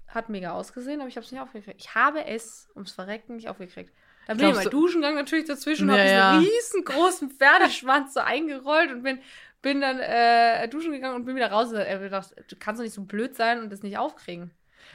hat 0.06 0.28
mega 0.28 0.52
ausgesehen, 0.52 1.00
aber 1.00 1.08
ich 1.08 1.16
habe 1.16 1.24
es 1.26 1.32
nicht 1.32 1.40
aufgekriegt. 1.40 1.80
Ich 1.80 1.96
habe 1.96 2.24
es 2.26 2.68
ums 2.76 2.92
Verrecken 2.92 3.34
nicht 3.34 3.48
aufgekriegt. 3.48 3.92
Dann 4.26 4.36
bin 4.38 4.48
ich 4.50 4.54
mal 4.56 4.64
du- 4.64 4.70
duschen 4.70 5.00
gegangen, 5.00 5.16
natürlich 5.16 5.46
dazwischen, 5.46 5.88
Ja, 5.88 5.94
habe 5.96 6.08
ja. 6.08 6.38
diesen 6.40 6.52
riesengroßen 6.52 7.30
Pferdeschwanz 7.30 8.14
so 8.14 8.20
eingerollt 8.20 8.90
und 8.92 9.02
bin, 9.02 9.20
bin 9.62 9.80
dann 9.80 9.98
äh, 10.00 10.68
duschen 10.68 10.92
gegangen 10.92 11.14
und 11.16 11.24
bin 11.24 11.36
wieder 11.36 11.50
raus. 11.50 11.70
Und 11.72 11.78
hab 11.78 12.00
gedacht, 12.00 12.34
du 12.48 12.56
kannst 12.58 12.80
doch 12.80 12.84
nicht 12.84 12.94
so 12.94 13.02
blöd 13.02 13.36
sein 13.36 13.60
und 13.60 13.70
das 13.72 13.82
nicht 13.82 13.98
aufkriegen. 13.98 14.50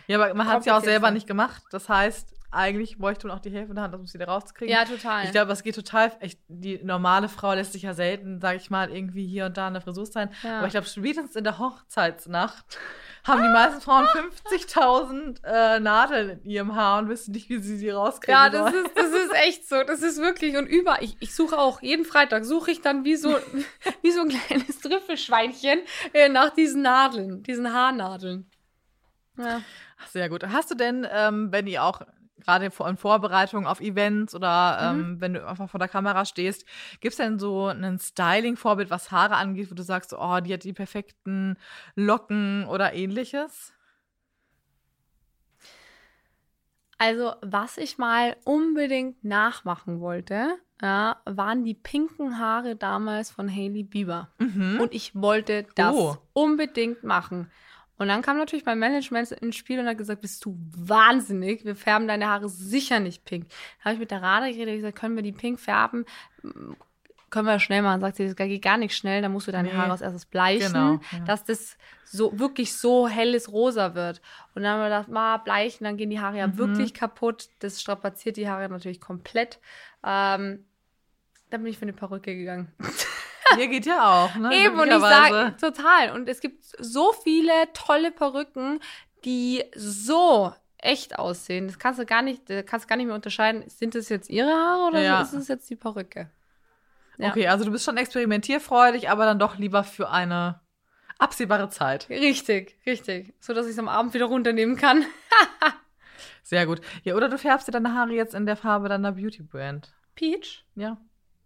Ja, 0.08 0.22
aber 0.22 0.34
man 0.34 0.48
hat 0.48 0.60
es 0.62 0.66
ja 0.66 0.78
auch 0.78 0.84
selber 0.84 1.08
sein. 1.08 1.14
nicht 1.16 1.28
gemacht. 1.28 1.64
Das 1.72 1.88
heißt, 1.90 2.28
eigentlich 2.52 2.98
bräuchte 2.98 3.28
man 3.28 3.38
auch 3.38 3.42
die 3.42 3.50
Hälfte 3.50 3.74
der 3.74 3.84
Hand, 3.84 3.96
um 3.96 4.02
es 4.02 4.14
wieder 4.14 4.28
rauszukriegen. 4.28 4.74
Ja, 4.74 4.84
total. 4.86 5.24
Ich 5.26 5.32
glaube, 5.32 5.52
es 5.54 5.64
geht 5.64 5.76
total. 5.76 6.12
Echt, 6.20 6.40
die 6.48 6.84
normale 6.84 7.30
Frau 7.30 7.54
lässt 7.54 7.72
sich 7.74 7.84
ja 7.84 7.94
selten, 7.94 8.42
sage 8.42 8.58
ich 8.58 8.70
mal, 8.70 8.92
irgendwie 8.92 9.26
hier 9.26 9.46
und 9.46 9.56
da 9.58 9.68
eine 9.68 9.80
Frisur 9.82 10.06
sein. 10.06 10.30
Ja. 10.44 10.58
Aber 10.58 10.68
ich 10.68 10.72
glaube, 10.72 10.88
spätestens 10.88 11.36
in 11.36 11.44
der 11.46 11.60
Hochzeitsnacht 11.60 12.78
haben 13.24 13.42
die 13.42 13.50
meisten 13.50 13.80
Frauen 13.82 14.06
50.000 14.52 15.44
äh, 15.46 15.80
Nadeln 15.80 16.42
in 16.44 16.50
ihrem 16.50 16.76
Haar 16.76 17.00
und 17.00 17.10
wissen 17.10 17.32
nicht, 17.32 17.50
wie 17.50 17.60
sie 17.60 17.78
sie 17.78 17.90
rauskriegen 17.90 18.34
Ja, 18.36 18.50
das 18.50 18.72
sollen. 18.72 18.86
ist, 18.86 18.98
das 18.98 19.10
ist 19.12 19.34
echt 19.34 19.70
so. 19.70 19.84
Das 19.84 20.02
ist 20.02 20.20
wirklich. 20.20 20.58
Und 20.58 20.66
über, 20.68 21.02
ich, 21.02 21.16
ich 21.20 21.34
suche 21.34 21.58
auch, 21.58 21.82
jeden 21.82 22.06
Freitag 22.06 22.44
suche 22.46 22.72
ich 22.72 22.82
dann 22.82 23.06
wie 23.06 23.16
so, 23.16 23.30
wie 24.02 24.12
so 24.12 24.22
ein 24.22 24.30
kleines 24.30 24.80
Trüffelschweinchen 24.82 25.80
äh, 26.14 26.30
nach 26.30 26.50
diesen 26.50 26.82
Nadeln, 26.82 27.44
diesen 27.44 27.72
Haarnadeln. 27.74 28.50
Ja. 29.38 29.62
Ach, 30.02 30.08
Sehr 30.08 30.30
gut. 30.30 30.44
Hast 30.48 30.72
du 30.72 30.76
denn, 30.76 31.08
ähm, 31.10 31.52
wenn 31.52 31.68
ihr 31.68 31.84
auch 31.84 32.02
gerade 32.42 32.72
vor- 32.72 32.90
in 32.90 32.98
Vorbereitung 32.98 33.66
auf 33.68 33.80
Events 33.80 34.36
oder 34.36 34.94
Mhm. 34.94 35.00
ähm, 35.00 35.22
wenn 35.22 35.34
du 35.36 35.48
einfach 35.48 35.70
vor 35.70 35.80
der 35.80 35.88
Kamera 35.88 36.26
stehst, 36.26 36.66
gibt 37.00 37.14
es 37.14 37.18
denn 37.18 37.40
so 37.40 37.68
ein 37.68 37.98
Styling-Vorbild, 38.00 38.90
was 38.90 39.12
Haare 39.12 39.36
angeht, 39.36 39.72
wo 39.72 39.76
du 39.76 39.84
sagst, 39.84 40.14
oh, 40.18 40.40
die 40.42 40.54
hat 40.54 40.64
die 40.64 40.74
perfekten 40.74 41.58
Locken 41.96 42.66
oder 42.68 42.94
ähnliches? 42.94 43.74
Also, 46.98 47.34
was 47.42 47.78
ich 47.78 47.98
mal 47.98 48.36
unbedingt 48.46 49.24
nachmachen 49.24 50.00
wollte, 50.02 50.58
ja, 50.82 51.20
waren 51.26 51.64
die 51.64 51.74
pinken 51.74 52.38
Haare 52.38 52.76
damals 52.76 53.32
von 53.32 53.50
Hailey 53.50 53.84
Bieber. 53.84 54.30
Mhm. 54.38 54.80
Und 54.80 54.94
ich 54.94 55.16
wollte 55.16 55.66
das 55.76 55.96
Oh. 55.96 56.18
unbedingt 56.34 57.04
machen. 57.04 57.50
Und 58.02 58.08
dann 58.08 58.24
kam 58.24 58.38
natürlich 58.38 58.66
mein 58.66 58.80
Management 58.80 59.30
ins 59.32 59.56
Spiel 59.56 59.80
und 59.80 59.86
hat 59.86 59.96
gesagt, 60.00 60.22
bist 60.22 60.44
du 60.44 60.58
wahnsinnig, 60.76 61.66
wir 61.66 61.76
färben 61.76 62.08
deine 62.08 62.28
Haare 62.30 62.50
sicher 62.50 63.00
nicht 63.00 63.26
pink. 63.26 63.48
Da 63.78 63.86
habe 63.86 63.94
ich 63.94 64.00
mit 64.00 64.10
der 64.10 64.24
Rada 64.24 64.48
geredet 64.48 64.70
und 64.70 64.76
gesagt, 64.78 64.98
können 64.98 65.16
wir 65.16 65.22
die 65.22 65.32
pink 65.32 65.60
färben? 65.60 66.06
Können 67.30 67.46
wir 67.48 67.60
schnell 67.60 67.84
machen. 67.84 68.02
Sagt 68.02 68.16
sie, 68.16 68.26
das 68.26 68.36
geht 68.36 68.64
gar 68.64 68.78
nicht 68.78 68.96
schnell, 68.96 69.22
da 69.22 69.30
musst 69.30 69.48
du 69.48 69.52
deine 69.52 69.70
Nee. 69.70 69.76
Haare 69.76 69.92
als 69.92 70.02
erstes 70.02 70.26
bleichen, 70.26 70.74
Genau, 70.74 71.00
ja. 71.12 71.20
dass 71.28 71.44
das 71.46 71.78
so 72.04 72.40
wirklich 72.40 72.76
so 72.76 73.08
helles 73.08 73.52
Rosa 73.52 73.94
wird. 73.94 74.20
Und 74.56 74.64
dann 74.64 74.72
haben 74.74 74.80
wir 74.80 74.86
gedacht, 74.86 75.08
mal 75.08 75.38
bleichen, 75.38 75.84
dann 75.84 75.96
gehen 75.96 76.10
die 76.10 76.20
Haare 76.20 76.40
ja 76.40 76.48
Mhm. 76.48 76.58
wirklich 76.58 76.96
kaputt. 76.96 77.50
Das 77.60 77.80
strapaziert 77.80 78.36
die 78.36 78.50
Haare 78.50 78.68
natürlich 78.68 79.00
komplett. 79.00 79.60
Ähm, 80.04 80.66
dann 81.52 81.62
bin 81.62 81.68
ich 81.68 81.78
für 81.78 81.84
eine 81.84 81.94
Perücke 81.94 82.36
gegangen. 82.36 82.72
Hier 83.56 83.68
geht 83.68 83.86
ja 83.86 84.26
auch, 84.26 84.36
ne? 84.36 84.56
Eben, 84.56 84.80
und 84.80 84.88
ich 84.90 85.00
sage, 85.00 85.56
total. 85.60 86.12
Und 86.12 86.28
es 86.30 86.40
gibt 86.40 86.64
so 86.80 87.12
viele 87.24 87.52
tolle 87.74 88.12
Perücken, 88.12 88.80
die 89.26 89.64
so 89.76 90.54
echt 90.78 91.20
aussehen. 91.20 91.68
Das 91.68 91.78
kannst 91.80 92.00
du 92.00 92.06
gar 92.06 92.22
nicht, 92.22 92.50
das 92.50 92.66
kannst 92.66 92.88
gar 92.88 92.96
nicht 92.96 93.06
mehr 93.06 93.16
unterscheiden. 93.16 93.64
Sind 93.70 93.94
das 93.96 94.10
jetzt 94.10 94.30
ihre 94.30 94.50
Haare 94.52 94.88
oder 94.90 95.02
Ja. 95.02 95.22
ist 95.22 95.34
es 95.34 95.48
jetzt 95.48 95.70
die 95.70 95.76
Perücke? 95.76 96.30
Ja. 97.18 97.30
Okay, 97.30 97.48
also 97.48 97.66
du 97.66 97.72
bist 97.72 97.86
schon 97.86 97.98
experimentierfreudig, 97.98 99.10
aber 99.10 99.26
dann 99.26 99.38
doch 99.38 99.58
lieber 99.58 99.84
für 99.84 100.10
eine 100.10 100.60
absehbare 101.20 101.70
Zeit. 101.70 102.10
Richtig, 102.10 102.78
richtig. 102.88 103.36
So 103.40 103.54
dass 103.54 103.68
ich 103.68 103.74
es 103.74 103.80
am 103.80 103.90
Abend 103.90 104.14
wieder 104.16 104.26
runternehmen 104.26 104.76
kann. 104.76 105.06
Sehr 106.44 106.66
gut. 106.66 106.82
Ja, 107.04 107.14
oder 107.16 107.30
du 107.30 107.38
färbst 107.38 107.68
dir 107.68 107.72
deine 107.72 107.94
Haare 107.94 108.14
jetzt 108.14 108.34
in 108.34 108.48
der 108.48 108.56
Farbe 108.56 108.90
deiner 108.90 109.12
Beauty-Brand. 109.12 109.94
Peach, 110.16 110.66
Ja. 110.76 110.98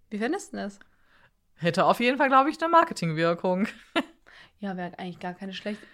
wie 0.10 0.18
findest 0.18 0.54
du 0.54 0.58
das? 0.58 0.80
Hätte 1.58 1.86
auf 1.86 2.00
jeden 2.00 2.18
Fall, 2.18 2.28
glaube 2.30 2.50
ich, 2.50 2.62
eine 2.62 2.70
Marketingwirkung. 2.70 3.68
Ja, 4.60 4.78
wäre 4.78 4.98
eigentlich 4.98 5.20
gar 5.20 5.34
keine 5.34 5.54
schlechte, 5.54 5.86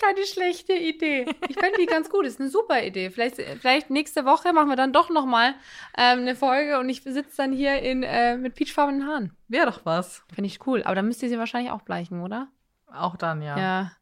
keine 0.00 0.26
schlechte 0.26 0.72
Idee. 0.74 1.26
Ich 1.48 1.56
fände 1.56 1.78
die 1.78 1.86
ganz 1.86 2.10
gut. 2.10 2.26
Ist 2.26 2.40
eine 2.40 2.50
super 2.50 2.82
Idee. 2.84 3.10
Vielleicht, 3.10 3.36
vielleicht 3.36 3.88
nächste 3.88 4.24
Woche 4.24 4.52
machen 4.52 4.68
wir 4.68 4.76
dann 4.76 4.92
doch 4.92 5.10
noch 5.10 5.26
mal 5.26 5.54
ähm, 5.96 6.20
eine 6.20 6.36
Folge 6.36 6.78
und 6.78 6.88
ich 6.88 7.02
sitze 7.02 7.36
dann 7.36 7.52
hier 7.52 7.80
in, 7.80 8.02
äh, 8.02 8.36
mit 8.36 8.54
peachfarbenen 8.54 9.06
Haaren. 9.06 9.36
Wäre 9.48 9.66
doch 9.66 9.84
was. 9.84 10.24
Finde 10.34 10.46
ich 10.48 10.66
cool. 10.66 10.82
Aber 10.82 10.94
dann 10.94 11.06
müsst 11.06 11.22
ihr 11.22 11.28
sie 11.28 11.38
wahrscheinlich 11.38 11.72
auch 11.72 11.82
bleichen, 11.82 12.20
oder? 12.20 12.48
Auch 12.92 13.16
dann, 13.16 13.42
ja. 13.42 13.58
Ja. 13.58 13.92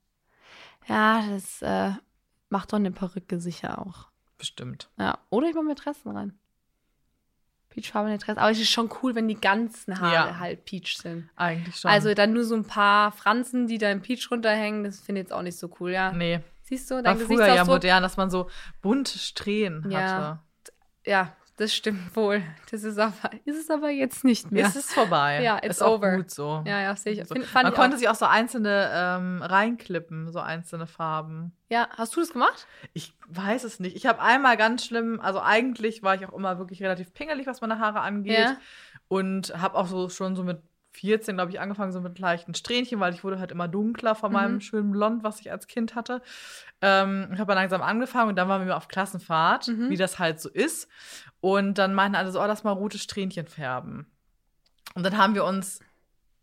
Ja, 0.87 1.25
das 1.31 1.63
äh, 1.63 1.93
macht 2.49 2.73
doch 2.73 2.79
eine 2.79 2.91
Perücke 2.91 3.41
sicher 3.41 3.79
auch. 3.79 4.09
Bestimmt. 4.37 4.91
Ja. 4.99 5.19
Oder 5.31 5.49
ich 5.49 5.55
mache 5.55 5.65
mir 5.65 5.75
Dressen 5.75 6.11
rein. 6.11 6.39
Peachfarbene 7.75 8.19
Dressen. 8.19 8.39
Aber 8.39 8.51
es 8.51 8.61
ist 8.61 8.71
schon 8.71 8.89
cool, 9.03 9.15
wenn 9.15 9.27
die 9.29 9.41
ganzen 9.41 9.99
Haare 10.01 10.13
Ja. 10.31 10.39
halt 10.39 10.65
peach 10.65 10.97
sind. 10.97 11.29
Eigentlich 11.37 11.77
schon. 11.77 11.91
Also 11.91 12.15
dann 12.15 12.33
nur 12.33 12.45
so 12.45 12.55
ein 12.55 12.65
paar 12.65 13.11
Franzen, 13.13 13.67
die 13.67 13.79
da 13.79 13.91
im 13.91 14.01
Peach 14.01 14.29
runterhängen, 14.31 14.85
das 14.85 15.01
finde 15.01 15.21
ich 15.21 15.25
jetzt 15.27 15.33
auch 15.33 15.43
nicht 15.43 15.59
so 15.59 15.69
cool, 15.81 15.91
ja. 15.93 16.13
nee. 16.13 16.41
Siehst 16.63 16.91
du, 16.91 16.95
War 16.95 17.03
dein 17.03 17.19
früher 17.19 17.47
ja 17.47 17.65
modern, 17.65 18.03
dass 18.03 18.17
man 18.17 18.31
so 18.31 18.49
bunte 18.81 19.19
Strähnen 19.19 19.91
Ja. 19.91 20.01
hatte. 20.01 20.39
Ja, 21.05 21.37
das 21.57 21.75
stimmt 21.75 22.15
wohl. 22.17 22.43
Das 22.71 22.83
ist 22.83 22.99
aber, 22.99 23.13
ist 23.45 23.59
es 23.59 23.71
aber 23.71 23.91
jetzt 23.91 24.25
nicht 24.25 24.51
mehr. 24.51 24.67
Es 24.67 24.77
ist 24.77 24.93
vorbei. 24.93 25.43
Ja, 25.43 25.57
it's 25.59 25.77
ist 25.77 25.83
auch 25.83 25.95
over. 25.99 26.17
gut 26.17 26.31
so. 26.31 26.63
ja, 26.67 26.81
ja, 26.81 26.97
sehe 26.97 27.13
ich. 27.13 27.19
Find, 27.29 27.55
Man 27.55 27.69
ich 27.69 27.75
konnte 27.75 27.95
auch. 27.95 27.99
sich 28.01 28.09
auch 28.09 28.15
so 28.15 28.25
einzelne 28.27 28.91
ähm, 28.93 29.43
reinklippen, 29.43 30.33
so 30.33 30.41
einzelne 30.41 30.87
Farben. 30.87 31.53
Ja, 31.69 31.89
hast 31.91 32.17
du 32.17 32.21
das 32.21 32.33
gemacht? 32.33 32.67
Ich 32.93 33.13
weiß 33.29 33.65
es 33.65 33.81
nicht. 33.81 33.97
Ich 33.97 34.07
habe 34.07 34.21
einmal 34.21 34.57
ganz 34.57 34.85
schlimm, 34.85 35.21
also 35.21 35.41
eigentlich 35.41 36.03
war 36.03 36.15
ich 36.15 36.27
auch 36.27 36.33
immer 36.33 36.59
wirklich 36.59 36.83
relativ 36.83 37.13
pingelig, 37.15 37.47
was 37.47 37.61
meine 37.61 37.79
Haare 37.79 38.01
angeht. 38.01 38.39
Ja. 38.39 38.57
Und 39.09 39.55
habe 39.61 39.77
auch 39.77 39.87
so 39.87 40.09
schon 40.09 40.35
so 40.37 40.43
mit 40.45 40.61
14, 40.97 41.35
glaube 41.37 41.51
ich, 41.51 41.59
angefangen, 41.59 41.91
so 41.91 42.01
mit 42.01 42.21
leichten 42.21 42.55
Strähnchen, 42.55 43.01
weil 43.01 43.13
ich 43.15 43.25
wurde 43.25 43.41
halt 43.41 43.51
immer 43.51 43.67
dunkler 43.67 44.15
von 44.15 44.31
Mhm. 44.31 44.35
meinem 44.37 44.61
schönen 44.61 44.93
Blond, 44.93 45.25
was 45.25 45.41
ich 45.41 45.51
als 45.51 45.67
Kind 45.67 45.97
hatte. 45.97 46.23
Ähm, 46.81 47.31
ich 47.33 47.41
habe 47.41 47.49
dann 47.53 47.57
langsam 47.63 47.83
angefangen 47.83 48.29
und 48.31 48.37
dann 48.37 48.49
waren 48.49 48.65
wir 48.65 48.77
auf 48.77 48.87
Klassenfahrt, 48.87 49.67
Mhm. 49.69 49.91
wie 49.91 49.97
das 49.97 50.21
halt 50.21 50.41
so 50.41 50.49
ist. 50.49 50.89
Und 51.45 51.75
dann 51.77 51.93
meinten 51.93 52.17
alle 52.17 52.33
so, 52.33 52.41
oh, 52.41 52.47
lass 52.47 52.65
mal 52.65 52.73
rote 52.73 52.99
Strähnchen 52.99 53.47
färben. 53.47 54.07
Und 54.95 55.03
dann 55.03 55.19
haben 55.19 55.35
wir 55.35 55.45
uns 55.45 55.81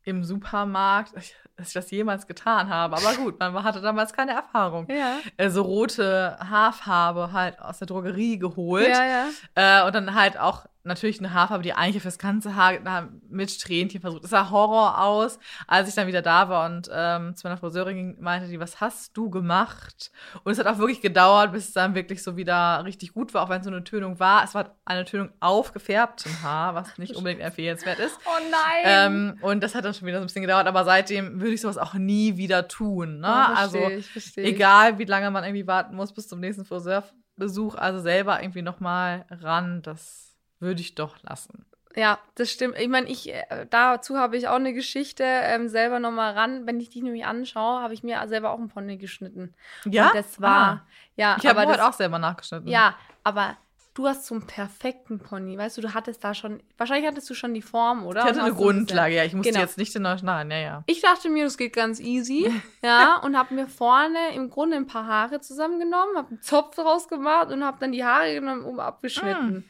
im 0.03 0.23
Supermarkt, 0.23 1.15
dass 1.57 1.67
ich 1.69 1.73
das 1.73 1.89
jemals 1.89 2.27
getan 2.27 2.69
habe, 2.69 2.97
aber 2.97 3.15
gut, 3.15 3.39
man 3.39 3.63
hatte 3.63 3.81
damals 3.81 4.13
keine 4.13 4.33
Erfahrung, 4.33 4.87
Ja. 4.91 5.17
äh, 5.37 5.49
so 5.49 5.63
rote 5.63 6.37
Haarfarbe 6.39 7.31
halt 7.33 7.59
aus 7.59 7.79
der 7.79 7.87
Drogerie 7.87 8.37
geholt. 8.37 8.87
Ja, 8.89 9.05
ja. 9.05 9.81
Äh, 9.83 9.87
und 9.87 9.95
dann 9.95 10.13
halt 10.13 10.37
auch 10.39 10.67
natürlich 10.83 11.19
eine 11.19 11.33
Haarfarbe, 11.33 11.63
die 11.63 11.73
eigentlich 11.73 12.01
fürs 12.01 12.17
ganze 12.17 12.55
Haar 12.55 13.09
mit 13.29 13.51
Strähnchen 13.51 14.01
versucht. 14.01 14.23
Das 14.23 14.31
sah 14.31 14.49
Horror 14.49 14.99
aus, 14.99 15.39
als 15.67 15.89
ich 15.89 15.95
dann 15.95 16.07
wieder 16.07 16.21
da 16.21 16.49
war 16.49 16.65
und 16.65 16.89
ähm, 16.91 17.35
zu 17.35 17.45
meiner 17.45 17.57
Friseurin 17.57 17.95
ging, 17.95 18.17
meinte 18.19 18.47
die, 18.47 18.59
was 18.59 18.81
hast 18.81 19.15
du 19.15 19.29
gemacht? 19.29 20.11
Und 20.43 20.51
es 20.51 20.59
hat 20.59 20.67
auch 20.67 20.77
wirklich 20.77 21.01
gedauert, 21.01 21.51
bis 21.51 21.67
es 21.67 21.73
dann 21.73 21.95
wirklich 21.95 22.23
so 22.23 22.37
wieder 22.37 22.83
richtig 22.85 23.13
gut 23.13 23.33
war, 23.33 23.43
auch 23.43 23.49
wenn 23.49 23.59
es 23.59 23.65
so 23.65 23.71
eine 23.71 23.83
Tönung 23.83 24.19
war. 24.19 24.43
Es 24.43 24.55
war 24.55 24.75
eine 24.85 25.05
Tönung 25.05 25.29
auf 25.39 25.73
gefärbtem 25.73 26.41
Haar, 26.41 26.75
was 26.75 26.97
nicht 26.97 27.15
unbedingt 27.15 27.41
empfehlenswert 27.41 27.99
ist. 27.99 28.17
Oh 28.25 28.39
nein. 28.49 28.83
Ähm, 28.83 29.37
und 29.41 29.61
das 29.61 29.75
hat 29.75 29.85
dann 29.85 29.93
schon 29.93 30.07
wieder 30.07 30.17
so 30.17 30.23
ein 30.23 30.27
bisschen 30.27 30.41
gedauert, 30.41 30.67
aber 30.67 30.83
seitdem 30.83 31.39
würde 31.39 31.53
ich 31.53 31.61
sowas 31.61 31.77
auch 31.77 31.93
nie 31.93 32.37
wieder 32.37 32.67
tun. 32.67 33.19
Ne? 33.19 33.27
Ja, 33.27 33.53
also 33.55 33.77
ich, 33.77 34.09
versteh 34.09 34.41
ich. 34.41 34.55
egal, 34.55 34.97
wie 34.97 35.05
lange 35.05 35.29
man 35.31 35.43
irgendwie 35.43 35.67
warten 35.67 35.95
muss 35.95 36.13
bis 36.13 36.27
zum 36.27 36.39
nächsten 36.39 36.65
Friseurbesuch, 36.65 37.75
also 37.75 37.99
selber 37.99 38.41
irgendwie 38.41 38.61
nochmal 38.61 39.25
ran, 39.29 39.81
das 39.81 40.30
würde 40.61 40.81
ich 40.81 40.95
doch 40.95 41.21
lassen. 41.23 41.65
Ja, 41.93 42.19
das 42.35 42.49
stimmt. 42.49 42.77
Ich 42.79 42.87
meine, 42.87 43.09
ich 43.09 43.33
äh, 43.33 43.67
dazu 43.69 44.17
habe 44.17 44.37
ich 44.37 44.47
auch 44.47 44.55
eine 44.55 44.73
Geschichte 44.73 45.25
ähm, 45.25 45.67
selber 45.67 45.99
nochmal 45.99 46.33
ran. 46.33 46.65
Wenn 46.65 46.79
ich 46.79 46.89
dich 46.89 47.01
nämlich 47.03 47.25
anschaue, 47.25 47.81
habe 47.81 47.93
ich 47.93 48.01
mir 48.01 48.25
selber 48.29 48.51
auch 48.51 48.59
einen 48.59 48.69
Pony 48.69 48.95
geschnitten. 48.97 49.53
Ja? 49.83 50.07
Und 50.07 50.15
das 50.15 50.39
war, 50.39 50.57
Ah. 50.61 50.81
ja, 51.17 51.35
Ich 51.37 51.45
habe 51.45 51.59
heute 51.59 51.73
das, 51.77 51.81
auch 51.81 51.93
selber 51.93 52.17
nachgeschnitten. 52.17 52.69
ja, 52.69 52.95
aber 53.25 53.57
du 53.93 54.07
hast 54.07 54.25
so 54.25 54.35
einen 54.35 54.47
perfekten 54.47 55.19
Pony. 55.19 55.57
Weißt 55.57 55.77
du, 55.77 55.81
du 55.81 55.93
hattest 55.93 56.23
da 56.23 56.33
schon, 56.33 56.63
wahrscheinlich 56.77 57.09
hattest 57.09 57.29
du 57.29 57.33
schon 57.33 57.53
die 57.53 57.61
Form, 57.61 58.05
oder? 58.05 58.21
Ich 58.21 58.25
hatte 58.25 58.41
eine 58.41 58.53
Grundlage, 58.53 59.13
ja. 59.15 59.25
Ich 59.25 59.33
musste 59.33 59.51
Genau. 59.51 59.61
jetzt 59.65 59.77
nicht 59.77 59.93
den 59.93 60.03
neuen 60.03 60.17
schneiden, 60.17 60.49
ja, 60.49 60.59
ja. 60.59 60.83
Ich 60.85 61.01
dachte 61.01 61.27
mir, 61.27 61.43
das 61.43 61.57
geht 61.57 61.73
ganz 61.73 61.99
easy, 61.99 62.49
ja, 62.81 63.17
und 63.17 63.37
habe 63.37 63.53
mir 63.53 63.67
vorne 63.67 64.33
im 64.33 64.49
Grunde 64.49 64.77
ein 64.77 64.87
paar 64.87 65.07
Haare 65.07 65.41
zusammengenommen, 65.41 66.15
habe 66.15 66.29
einen 66.29 66.41
Zopf 66.41 66.73
draus 66.77 67.09
gemacht 67.09 67.51
und 67.51 67.65
habe 67.65 67.75
dann 67.81 67.91
die 67.91 68.05
Haare 68.05 68.33
genommen, 68.33 68.63
um 68.63 68.79
abgeschnitten. 68.79 69.69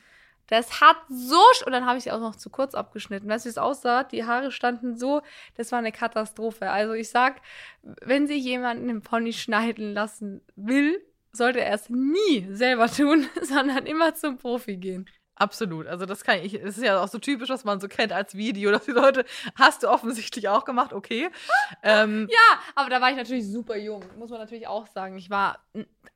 Das 0.52 0.82
hat 0.82 0.98
so, 1.08 1.40
und 1.66 1.72
dann 1.72 1.86
habe 1.86 1.98
ich 1.98 2.04
sie 2.04 2.12
auch 2.12 2.20
noch 2.20 2.36
zu 2.36 2.50
kurz 2.50 2.76
abgeschnitten. 2.76 3.30
Weißt 3.30 3.46
du, 3.46 3.48
wie 3.48 3.52
es 3.52 3.58
aussah? 3.58 4.04
Die 4.04 4.26
Haare 4.26 4.52
standen 4.52 4.98
so, 4.98 5.22
das 5.56 5.72
war 5.72 5.80
eine 5.80 5.94
Katastrophe. 5.94 6.70
Also 6.70 6.92
ich 6.92 7.08
sag, 7.08 7.42
wenn 7.84 8.28
sich 8.28 8.44
jemanden 8.44 8.90
einen 8.90 9.02
Pony 9.02 9.32
schneiden 9.32 9.94
lassen 9.94 10.42
will, 10.58 11.02
sollte 11.32 11.62
er 11.62 11.74
es 11.74 11.90
nie 11.90 12.48
selber 12.50 12.92
tun, 12.92 13.30
sondern 13.42 13.86
immer 13.86 14.14
zum 14.14 14.38
Profi 14.38 14.76
gehen. 14.76 15.10
Absolut. 15.36 15.88
Also 15.88 16.06
das 16.06 16.24
kann 16.24 16.40
ich, 16.44 16.54
es 16.54 16.78
ist 16.78 16.84
ja 16.84 17.02
auch 17.02 17.08
so 17.08 17.18
typisch, 17.18 17.50
was 17.50 17.64
man 17.64 17.80
so 17.80 17.88
kennt 17.88 18.12
als 18.12 18.36
Video, 18.36 18.72
dass 18.72 18.86
die 18.86 18.92
Leute, 18.92 19.26
hast 19.56 19.84
du 19.84 19.90
offensichtlich 19.90 20.50
auch 20.50 20.66
gemacht, 20.66 20.94
okay. 20.94 21.30
ähm, 21.84 22.28
Ja, 22.30 22.60
aber 22.76 22.90
da 22.90 23.02
war 23.02 23.10
ich 23.10 23.18
natürlich 23.18 23.48
super 23.48 23.78
jung, 23.78 24.04
muss 24.18 24.30
man 24.30 24.40
natürlich 24.40 24.68
auch 24.68 24.88
sagen. 24.88 25.18
Ich 25.18 25.30
war 25.30 25.60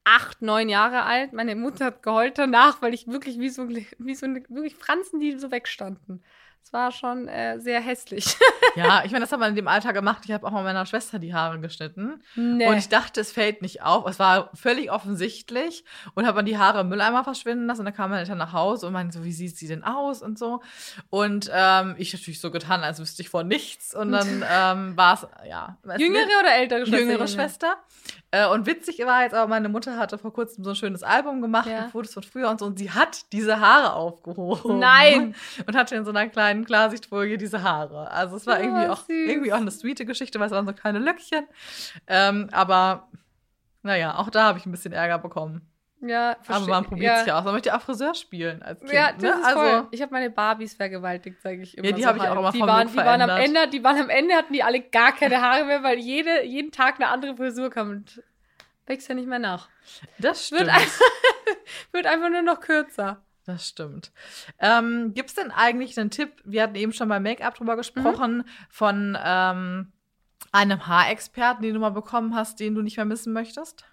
acht, 0.04 0.42
neun 0.42 0.70
Jahre 0.70 1.04
alt. 1.04 1.34
Meine 1.34 1.56
Mutter 1.56 1.86
hat 1.86 2.04
geheult 2.04 2.38
danach, 2.38 2.82
weil 2.82 2.94
ich 2.94 3.08
wirklich 3.08 3.40
wie 3.40 3.50
so, 3.50 3.68
wie 3.70 4.16
so 4.16 4.28
wirklich 4.28 4.76
Franzen, 4.76 5.20
die 5.20 5.38
so 5.40 5.52
wegstanden. 5.52 6.24
Es 6.66 6.74
war 6.74 6.92
schon 6.92 7.28
äh, 7.28 7.60
sehr 7.60 7.80
hässlich. 7.80 8.36
ja, 8.76 9.04
ich 9.06 9.12
meine, 9.12 9.24
das 9.24 9.32
hat 9.32 9.40
man 9.40 9.50
in 9.52 9.56
dem 9.56 9.68
Alter 9.68 9.94
gemacht. 9.94 10.24
Ich 10.26 10.32
habe 10.32 10.48
auch 10.48 10.52
mal 10.52 10.64
meiner 10.64 10.88
Schwester 10.88 11.20
die 11.20 11.32
Haare 11.32 11.60
geschnitten. 11.60 12.24
nee. 12.34 12.66
Und 12.68 12.78
ich 12.78 12.90
dachte, 12.90 13.22
es 13.22 13.32
fällt 13.32 13.62
nicht 13.62 13.84
auf. 13.84 14.08
Es 14.08 14.18
war 14.18 14.50
völlig 14.56 14.92
offensichtlich. 14.92 15.86
Und 16.16 16.26
habe 16.26 16.38
man 16.38 16.46
die 16.48 16.58
Haare 16.58 16.80
im 16.82 16.90
Mülleimer 16.90 17.24
verschwinden 17.24 17.68
lassen. 17.68 17.82
Und 17.82 17.86
dann 17.86 17.94
kam 17.94 18.10
meine 18.10 18.22
Eltern 18.22 18.40
nach 18.40 18.52
Hause 18.52 18.88
und 18.88 18.94
meinte 18.94 19.16
so, 19.16 19.24
wie 19.24 19.32
sieht 19.32 19.56
sie 19.56 19.68
denn 19.68 19.84
aus 19.84 20.24
und 20.24 20.40
so. 20.40 20.64
Und 21.12 21.52
ähm, 21.54 21.94
ich 22.00 22.12
natürlich 22.14 22.42
so 22.42 22.50
getan, 22.50 22.82
als 22.84 23.00
wüsste 23.00 23.22
ich 23.22 23.30
von 23.30 23.48
nichts. 23.48 23.94
Und 23.94 24.12
dann 24.12 24.44
ähm, 24.52 24.98
war 24.98 25.14
es, 25.14 25.28
ja. 25.48 25.78
Jüngere 26.00 26.24
oder 26.40 26.56
ältere 26.56 26.88
Schwester? 26.88 27.00
jüngere 27.00 27.28
Schwester. 27.28 27.78
Äh, 28.32 28.48
und 28.48 28.66
witzig 28.66 28.98
war 29.06 29.22
jetzt 29.22 29.36
aber, 29.36 29.48
meine 29.48 29.70
Mutter 29.70 29.98
hatte 29.98 30.18
vor 30.18 30.34
kurzem 30.34 30.64
so 30.64 30.72
ein 30.72 30.76
schönes 30.76 31.04
Album 31.04 31.42
gemacht 31.44 31.68
Ja. 31.70 31.84
mit 31.84 31.92
Fotos 31.92 32.16
von 32.16 32.24
früher 32.24 32.50
und 32.50 32.60
so. 32.60 32.66
Und 32.66 32.80
sie 32.80 32.90
hat 32.90 33.32
diese 33.32 33.60
Haare 33.60 33.94
aufgehoben. 33.94 34.80
Nein. 34.80 35.36
Und 35.68 35.76
hatte 35.76 35.96
in 35.96 36.04
so 36.06 36.10
einer 36.10 36.28
kleinen 36.28 36.55
Klarsichtfolie 36.64 37.38
diese 37.38 37.64
Haare. 37.64 38.10
Also 38.12 38.38
es 38.38 38.46
war 38.48 38.60
Oh, 38.60 38.64
irgendwie, 38.64 38.88
auch, 38.88 39.00
süß. 39.00 39.10
irgendwie 39.30 39.52
auch 39.52 39.58
eine 39.58 39.72
sweete 39.72 40.06
Geschichte, 40.06 40.40
weil 40.40 40.46
es 40.46 40.54
waren 40.54 40.66
so 40.68 40.74
kleine 40.74 41.00
Löckchen. 41.00 41.46
Ähm, 42.08 42.48
aber 42.54 43.10
naja, 43.84 44.16
auch 44.18 44.30
da 44.30 44.44
habe 44.46 44.60
ich 44.60 44.66
ein 44.66 44.72
bisschen 44.72 44.94
Ärger 44.94 45.18
bekommen. 45.20 45.70
Ja, 46.02 46.32
Aber 46.32 46.44
verstehe- 46.44 46.70
man 46.70 46.86
probiert 46.86 47.18
es 47.22 47.26
ja. 47.26 47.40
auch. 47.40 47.44
Man 47.46 47.54
möchte 47.56 47.76
auch 47.76 47.82
Friseur 47.82 48.14
spielen 48.14 48.62
als 48.62 48.80
Kind. 48.80 48.92
Ja, 48.94 49.12
das 49.14 49.22
ne? 49.24 49.30
ist 49.30 49.46
also, 49.46 49.60
voll. 49.60 49.88
Ich 49.92 50.02
habe 50.02 50.14
meine 50.14 50.30
Barbies 50.30 50.76
vergewaltigt, 50.76 51.42
sage 51.42 51.62
ich 51.64 51.78
immer. 51.78 51.88
Ja, 51.88 51.96
die 51.96 52.02
so 52.04 52.08
habe 52.10 52.18
ich 52.20 52.24
auch 52.26 52.38
immer 52.38 52.52
die 52.52 52.60
waren, 52.62 52.88
die 52.88 52.96
waren 52.98 53.22
am. 53.22 53.30
Ende, 53.32 53.68
die 53.70 53.84
waren 53.84 53.98
am 53.98 54.10
Ende 54.10 54.36
hatten 54.36 54.54
die 54.54 54.62
alle 54.62 54.82
gar 54.82 55.14
keine 55.14 55.42
Haare 55.42 55.66
mehr, 55.66 55.82
weil 55.84 55.98
jede, 55.98 56.44
jeden 56.46 56.72
Tag 56.72 56.96
eine 56.96 57.08
andere 57.08 57.36
Frisur 57.36 57.70
kam 57.72 57.90
und 57.90 58.22
wächst 58.86 59.08
ja 59.10 59.16
nicht 59.16 59.28
mehr 59.28 59.40
nach. 59.40 59.68
Das 60.20 60.52
Wird, 60.52 60.62
stimmt. 60.64 60.70
einfach, 60.76 61.00
wird 61.92 62.06
einfach 62.06 62.30
nur 62.30 62.42
noch 62.44 62.60
kürzer. 62.60 63.24
Das 63.46 63.68
stimmt. 63.68 64.12
Ähm, 64.60 65.14
Gibt 65.14 65.30
es 65.30 65.36
denn 65.36 65.52
eigentlich 65.52 65.98
einen 66.00 66.10
Tipp? 66.10 66.32
Wir 66.46 66.64
hatten 66.64 66.76
eben 66.76 66.94
schon 66.94 67.10
beim 67.10 67.24
Make-up 67.24 67.56
drüber 67.56 67.76
gesprochen, 67.76 68.44
von 68.70 69.18
ähm, 69.24 69.92
einem 70.52 70.88
Haarexperten, 70.88 71.62
den 71.62 71.74
du 71.74 71.80
mal 71.80 71.90
bekommen 71.90 72.36
hast, 72.36 72.60
den 72.60 72.74
du 72.76 72.82
nicht 72.82 72.98
mehr 72.98 73.06
missen 73.06 73.34
möchtest? 73.34 73.86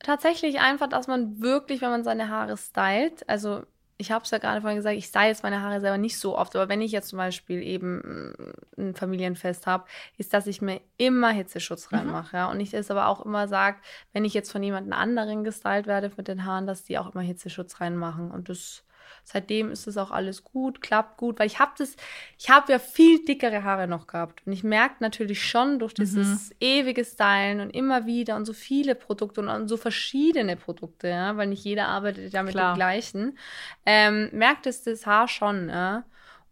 Tatsächlich 0.00 0.60
einfach, 0.60 0.88
dass 0.88 1.06
man 1.06 1.40
wirklich, 1.40 1.80
wenn 1.80 1.90
man 1.90 2.04
seine 2.04 2.28
Haare 2.28 2.56
stylt, 2.56 3.28
also 3.28 3.64
ich 3.98 4.12
habe 4.12 4.24
es 4.24 4.30
ja 4.30 4.38
gerade 4.38 4.60
vorhin 4.60 4.76
gesagt, 4.76 4.96
ich 4.96 5.06
style 5.06 5.26
jetzt 5.28 5.42
meine 5.42 5.60
Haare 5.60 5.80
selber 5.80 5.98
nicht 5.98 6.18
so 6.18 6.38
oft, 6.38 6.54
aber 6.56 6.68
wenn 6.68 6.80
ich 6.80 6.92
jetzt 6.92 7.08
zum 7.08 7.18
Beispiel 7.18 7.62
eben 7.62 8.32
mm, 8.76 8.80
ein 8.80 8.94
Familienfest 8.94 9.66
habe, 9.66 9.84
ist, 10.16 10.32
dass 10.32 10.46
ich 10.46 10.62
mir 10.62 10.80
immer 10.96 11.30
Hitzeschutz 11.30 11.90
Mhm. 11.90 11.98
reinmache. 11.98 12.36
Ja? 12.36 12.50
Und 12.50 12.60
ich 12.60 12.72
es 12.74 12.90
aber 12.90 13.08
auch 13.08 13.24
immer 13.24 13.48
sage, 13.48 13.78
wenn 14.12 14.24
ich 14.24 14.34
jetzt 14.34 14.52
von 14.52 14.62
jemand 14.62 14.92
anderen 14.92 15.42
gestylt 15.44 15.86
werde 15.86 16.12
mit 16.16 16.28
den 16.28 16.44
Haaren, 16.44 16.66
dass 16.66 16.84
die 16.84 16.98
auch 16.98 17.12
immer 17.12 17.22
Hitzeschutz 17.22 17.80
reinmachen. 17.80 18.30
Und 18.30 18.48
das 18.48 18.84
seitdem 19.30 19.70
ist 19.70 19.86
das 19.86 19.98
auch 19.98 20.10
alles 20.10 20.42
gut, 20.42 20.80
klappt 20.80 21.18
gut, 21.18 21.38
weil 21.38 21.46
ich 21.46 21.58
habe 21.58 21.72
das, 21.76 21.96
ich 22.38 22.48
habe 22.48 22.72
ja 22.72 22.78
viel 22.78 23.24
dickere 23.24 23.62
Haare 23.62 23.86
noch 23.86 24.06
gehabt 24.06 24.42
und 24.46 24.52
ich 24.52 24.64
merke 24.64 24.96
natürlich 25.00 25.46
schon 25.46 25.78
durch 25.78 25.92
dieses 25.92 26.50
ewige 26.60 27.04
Stylen 27.04 27.60
und 27.60 27.70
immer 27.70 28.06
wieder 28.06 28.36
und 28.36 28.46
so 28.46 28.54
viele 28.54 28.94
Produkte 28.94 29.42
und, 29.42 29.48
und 29.48 29.68
so 29.68 29.76
verschiedene 29.76 30.56
Produkte, 30.56 31.08
ja, 31.08 31.36
weil 31.36 31.48
nicht 31.48 31.64
jeder 31.64 31.88
arbeitet 31.88 32.32
ja 32.32 32.42
mit 32.42 32.52
Klar. 32.52 32.72
dem 32.72 32.76
gleichen, 32.76 33.38
ähm, 33.84 34.30
merkt 34.32 34.66
es 34.66 34.82
das 34.82 35.04
Haar 35.04 35.28
schon, 35.28 35.68
ja. 35.68 36.04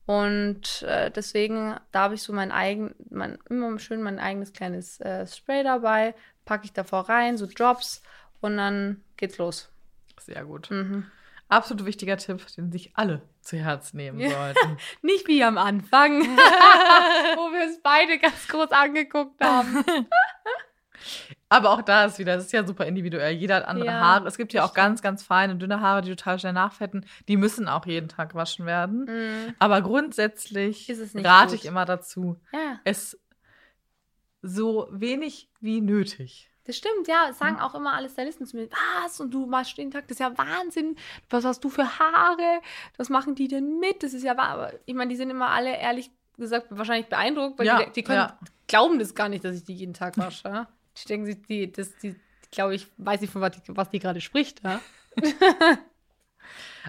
Und 0.04 0.82
äh, 0.82 1.10
deswegen, 1.10 1.74
da 1.90 2.02
habe 2.02 2.14
ich 2.14 2.22
so 2.22 2.32
mein 2.32 2.52
eigen, 2.52 2.94
mein, 3.10 3.38
immer 3.48 3.76
schön 3.80 4.02
mein 4.02 4.20
eigenes 4.20 4.52
kleines 4.52 5.00
äh, 5.00 5.26
Spray 5.26 5.64
dabei, 5.64 6.14
packe 6.44 6.66
ich 6.66 6.72
davor 6.72 7.08
rein, 7.08 7.38
so 7.38 7.46
Drops 7.46 8.02
und 8.40 8.56
dann 8.56 9.02
geht's 9.16 9.38
los. 9.38 9.68
Sehr 10.20 10.44
gut. 10.44 10.70
Mhm. 10.70 11.06
Absolut 11.48 11.84
wichtiger 11.86 12.16
Tipp, 12.16 12.44
den 12.56 12.72
sich 12.72 12.90
alle 12.94 13.22
zu 13.40 13.56
Herz 13.56 13.94
nehmen 13.94 14.18
sollten. 14.18 14.78
Nicht 15.02 15.28
wie 15.28 15.44
am 15.44 15.58
Anfang, 15.58 16.22
wo 16.22 17.52
wir 17.52 17.66
uns 17.66 17.80
beide 17.82 18.18
ganz 18.18 18.48
groß 18.48 18.72
angeguckt 18.72 19.40
haben. 19.42 19.84
Aber 21.48 21.70
auch 21.70 21.82
da 21.82 22.06
ist 22.06 22.18
wieder, 22.18 22.34
das 22.34 22.46
ist 22.46 22.52
ja 22.52 22.66
super 22.66 22.86
individuell. 22.86 23.32
Jeder 23.32 23.56
hat 23.56 23.68
andere 23.68 23.86
Ja, 23.86 24.00
Haare. 24.00 24.26
Es 24.26 24.36
gibt 24.36 24.52
ja 24.52 24.64
auch 24.64 24.74
ganz, 24.74 25.00
ganz 25.02 25.22
feine, 25.22 25.54
dünne 25.54 25.80
Haare, 25.80 26.02
die 26.02 26.10
total 26.10 26.40
schnell 26.40 26.52
nachfetten. 26.52 27.06
Die 27.28 27.36
müssen 27.36 27.68
auch 27.68 27.86
jeden 27.86 28.08
Tag 28.08 28.34
waschen 28.34 28.66
werden. 28.66 29.04
Mhm. 29.04 29.54
Aber 29.60 29.80
grundsätzlich 29.82 30.88
es 30.88 31.14
rate 31.14 31.52
gut. 31.52 31.60
ich 31.60 31.66
immer 31.66 31.84
dazu, 31.84 32.40
Ja, 32.52 32.80
es 32.82 33.20
so 34.42 34.88
wenig 34.90 35.48
wie 35.60 35.80
nötig. 35.80 36.50
Das 36.66 36.76
stimmt, 36.76 37.06
ja. 37.08 37.32
Sagen 37.32 37.60
auch 37.60 37.74
immer 37.74 37.94
alle 37.94 38.08
Stylisten 38.08 38.46
zu 38.46 38.56
mir, 38.56 38.68
was? 39.02 39.20
Und 39.20 39.32
du 39.32 39.46
machst 39.46 39.76
jeden 39.78 39.90
Tag, 39.90 40.08
das 40.08 40.16
ist 40.16 40.20
ja 40.20 40.36
Wahnsinn. 40.36 40.96
Was 41.30 41.44
hast 41.44 41.62
du 41.64 41.68
für 41.70 41.98
Haare? 41.98 42.60
Was 42.96 43.08
machen 43.08 43.34
die 43.34 43.48
denn 43.48 43.78
mit? 43.78 44.02
Das 44.02 44.12
ist 44.12 44.22
ja 44.22 44.36
wahr. 44.36 44.48
Aber 44.48 44.72
ich 44.84 44.94
meine, 44.94 45.10
die 45.10 45.16
sind 45.16 45.30
immer 45.30 45.48
alle, 45.50 45.76
ehrlich 45.76 46.10
gesagt, 46.36 46.66
wahrscheinlich 46.70 47.06
beeindruckt, 47.08 47.58
weil 47.58 47.66
Ja, 47.66 47.82
die, 47.84 47.92
die 47.92 48.02
können, 48.02 48.18
ja. 48.18 48.38
glauben 48.66 48.98
das 48.98 49.14
gar 49.14 49.28
nicht, 49.28 49.44
dass 49.44 49.56
ich 49.56 49.64
die 49.64 49.74
jeden 49.74 49.94
Tag 49.94 50.18
wasche. 50.18 50.48
Ja? 50.48 50.68
Die 51.02 51.08
denken 51.08 51.26
sich, 51.26 51.42
die, 51.42 51.72
das, 51.72 51.96
die, 51.98 52.14
glaube 52.50 52.74
ich, 52.74 52.86
weiß 52.98 53.20
nicht, 53.20 53.32
von 53.32 53.40
was 53.42 53.52
die, 53.52 53.60
was 53.68 53.88
die 53.90 53.98
gerade 53.98 54.20
spricht. 54.20 54.62
Ja? 54.64 54.80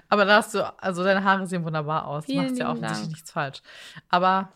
Aber 0.08 0.24
da 0.24 0.36
hast 0.36 0.54
du, 0.54 0.60
also 0.80 1.02
deine 1.02 1.24
Haare 1.24 1.46
sehen 1.46 1.64
wunderbar 1.64 2.06
aus. 2.06 2.24
Du 2.24 2.32
Vielen 2.32 2.44
machst 2.46 2.58
ja 2.58 2.72
Dank. 2.72 3.08
nichts 3.08 3.30
falsch. 3.30 3.62
Aber 4.08 4.52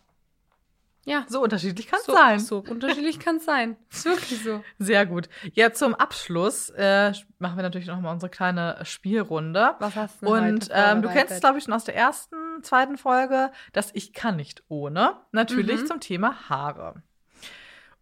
Ja, 1.05 1.25
so 1.29 1.43
unterschiedlich 1.43 1.89
kann 1.89 1.99
es 1.99 2.07
so, 2.07 2.13
sein. 2.15 2.39
so 2.39 2.59
unterschiedlich 2.59 3.19
kann 3.19 3.37
es 3.39 3.45
sein. 3.45 3.77
Ist 3.91 4.05
wirklich 4.05 4.41
so. 4.45 4.63
Sehr 4.79 5.05
gut. 5.05 5.29
Ja, 5.53 5.73
zum 5.73 5.97
Abschluss 5.97 6.71
äh, 6.71 7.13
machen 7.41 7.57
wir 7.57 7.63
natürlich 7.65 7.89
noch 7.89 8.01
mal 8.01 8.13
unsere 8.13 8.31
kleine 8.31 8.79
Spielrunde. 8.85 9.75
Was 9.81 9.97
hast 9.97 10.23
du 10.23 10.27
denn 10.27 10.55
Und 10.55 10.69
ähm, 10.73 11.03
du 11.03 11.09
kennst 11.09 11.33
es, 11.33 11.41
glaube 11.41 11.59
ich, 11.59 11.65
schon 11.65 11.75
aus 11.75 11.83
der 11.85 11.97
ersten, 11.97 12.37
zweiten 12.63 12.99
Folge, 12.99 13.51
dass 13.73 13.91
ich 13.95 14.13
kann 14.13 14.37
nicht 14.37 14.63
ohne. 14.69 15.17
Natürlich 15.33 15.81
Mhm. 15.83 15.87
zum 15.87 16.01
Thema 16.01 16.49
Haare. 16.49 17.03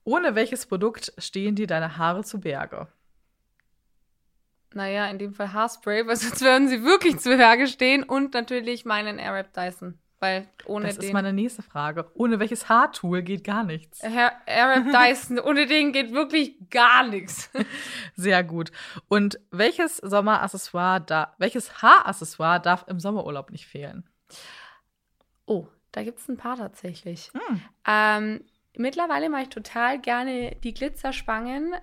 Ohne 0.05 0.35
welches 0.35 0.67
Produkt 0.67 1.15
stehen 1.17 1.55
dir 1.55 1.67
deine 1.67 1.97
Haare 1.97 2.23
zu 2.23 2.41
Berge? 2.41 2.89
Naja, 4.73 5.07
in 5.09 5.19
dem 5.19 5.35
Fall 5.35 5.53
Haarspray, 5.53 6.07
weil 6.07 6.17
sonst 6.17 6.43
würden 6.43 6.69
sie 6.69 6.85
wirklich 6.85 7.19
zu 7.19 7.37
Berge 7.37 7.67
stehen. 7.67 8.03
Und 8.03 8.35
natürlich 8.35 8.85
meinen 8.85 9.19
Airwrap 9.19 9.53
Dyson. 9.55 9.99
Weil 10.21 10.47
ohne 10.67 10.87
Das 10.87 10.99
ist 10.99 11.03
den. 11.03 11.13
meine 11.15 11.33
nächste 11.33 11.63
Frage. 11.63 12.11
Ohne 12.15 12.39
welches 12.39 12.69
Haartool 12.69 13.23
geht 13.23 13.43
gar 13.43 13.65
nichts. 13.65 14.03
Herr 14.03 14.33
Airwrap 14.47 14.93
Dyson, 15.09 15.39
ohne 15.39 15.67
den 15.67 15.93
geht 15.93 16.13
wirklich 16.13 16.57
gar 16.71 17.07
nichts. 17.07 17.51
Sehr 18.17 18.45
gut. 18.45 18.71
Und 19.09 19.41
welches 19.51 19.97
Sommeraccessoire 19.97 21.01
da, 21.01 21.35
welches 21.39 21.81
Haaraccessoire 21.83 22.61
darf 22.61 22.85
im 22.87 23.01
Sommerurlaub 23.01 23.51
nicht 23.51 23.67
fehlen? 23.67 24.05
Oh, 25.47 25.67
da 25.93 26.03
gibt 26.05 26.19
es 26.21 26.29
ein 26.29 26.37
paar 26.37 26.57
tatsächlich. 26.59 27.31
Hm. 27.33 27.63
Ähm, 27.87 28.45
mittlerweile 28.77 29.31
mache 29.31 29.43
ich 29.45 29.49
total 29.49 29.99
gerne 29.99 30.55
die 30.63 30.75
Glitzerspangen. 30.75 31.75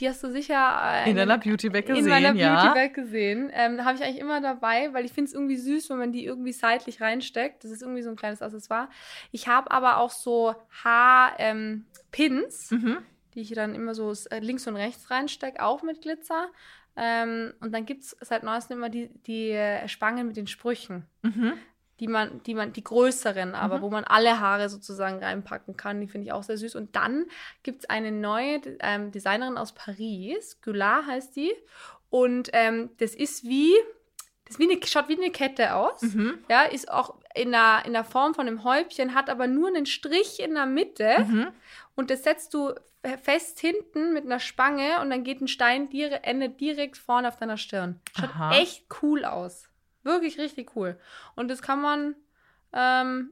Die 0.00 0.08
hast 0.08 0.22
du 0.24 0.30
sicher 0.30 1.04
äh, 1.04 1.10
In 1.10 1.16
deiner 1.16 1.38
Beauty-Bag 1.38 1.88
in 1.88 1.94
gesehen, 1.94 2.08
meiner 2.10 2.34
ja. 2.34 2.54
Beauty-Bag 2.72 2.94
gesehen. 2.94 3.50
Ähm, 3.52 3.76
da 3.76 3.84
habe 3.84 3.96
ich 3.96 4.02
eigentlich 4.02 4.18
immer 4.20 4.40
dabei, 4.40 4.92
weil 4.92 5.04
ich 5.04 5.12
finde 5.12 5.28
es 5.28 5.34
irgendwie 5.34 5.56
süß, 5.56 5.88
wenn 5.90 5.98
man 5.98 6.12
die 6.12 6.24
irgendwie 6.24 6.52
seitlich 6.52 7.00
reinsteckt. 7.00 7.62
Das 7.62 7.70
ist 7.70 7.82
irgendwie 7.82 8.02
so 8.02 8.10
ein 8.10 8.16
kleines 8.16 8.42
Accessoire. 8.42 8.88
Ich 9.30 9.46
habe 9.48 9.70
aber 9.70 9.98
auch 9.98 10.10
so 10.10 10.54
Haar-Pins, 10.82 12.72
ähm, 12.72 12.78
Mhm. 12.78 12.98
die 13.34 13.40
ich 13.40 13.52
dann 13.52 13.74
immer 13.74 13.94
so 13.94 14.12
äh, 14.30 14.38
links 14.40 14.66
und 14.66 14.76
rechts 14.76 15.10
reinstecke, 15.10 15.62
auch 15.62 15.82
mit 15.82 16.02
Glitzer. 16.02 16.48
Ähm, 16.96 17.52
und 17.60 17.72
dann 17.72 17.86
gibt 17.86 18.04
es 18.04 18.16
seit 18.20 18.44
neuestem 18.44 18.78
immer 18.78 18.88
die, 18.88 19.08
die 19.26 19.50
äh, 19.50 19.88
Spangen 19.88 20.26
mit 20.26 20.36
den 20.36 20.46
Sprüchen 20.46 21.06
Mhm. 21.22 21.54
Die 22.00 22.08
man, 22.08 22.42
die 22.42 22.54
man, 22.54 22.72
die 22.72 22.82
größeren, 22.82 23.54
aber 23.54 23.78
Mhm. 23.78 23.82
wo 23.82 23.90
man 23.90 24.04
alle 24.04 24.40
Haare 24.40 24.68
sozusagen 24.68 25.22
reinpacken 25.22 25.76
kann. 25.76 26.00
Die 26.00 26.08
finde 26.08 26.26
ich 26.26 26.32
auch 26.32 26.42
sehr 26.42 26.58
süß. 26.58 26.74
Und 26.74 26.96
dann 26.96 27.26
gibt 27.62 27.84
es 27.84 27.90
eine 27.90 28.10
neue 28.10 28.60
ähm, 28.80 29.12
Designerin 29.12 29.56
aus 29.56 29.72
Paris, 29.72 30.60
Goulart 30.62 31.06
heißt 31.06 31.36
die. 31.36 31.52
Und 32.10 32.50
ähm, 32.52 32.90
das 32.98 33.14
ist 33.14 33.44
wie, 33.44 33.72
das 34.44 34.58
wie 34.58 34.70
eine, 34.70 34.80
schaut 34.86 35.08
wie 35.08 35.16
eine 35.16 35.30
Kette 35.30 35.74
aus. 35.74 36.02
Mhm. 36.02 36.38
Ja, 36.48 36.62
ist 36.62 36.90
auch 36.90 37.16
in 37.34 37.52
der, 37.52 37.82
in 37.86 37.92
der 37.92 38.04
Form 38.04 38.34
von 38.34 38.46
einem 38.46 38.64
Häubchen, 38.64 39.14
hat 39.14 39.30
aber 39.30 39.46
nur 39.46 39.68
einen 39.68 39.86
Strich 39.86 40.40
in 40.40 40.54
der 40.54 40.66
Mitte. 40.66 41.16
Mhm. 41.20 41.46
Und 41.96 42.10
das 42.10 42.22
setzt 42.24 42.54
du 42.54 42.74
fest 43.22 43.60
hinten 43.60 44.14
mit 44.14 44.24
einer 44.24 44.40
Spange 44.40 45.00
und 45.02 45.10
dann 45.10 45.24
geht 45.24 45.40
ein 45.42 45.48
Stein 45.48 45.90
dire 45.90 46.24
endet 46.24 46.58
direkt 46.60 46.96
vorne 46.96 47.28
auf 47.28 47.36
deiner 47.36 47.58
Stirn. 47.58 48.00
Schaut 48.18 48.30
Aha. 48.30 48.56
echt 48.56 48.86
cool 49.02 49.24
aus. 49.26 49.68
Wirklich 50.04 50.38
richtig 50.38 50.76
cool. 50.76 50.98
Und 51.34 51.48
das 51.48 51.60
kann 51.62 51.82
man, 51.82 52.14
ähm, 52.72 53.30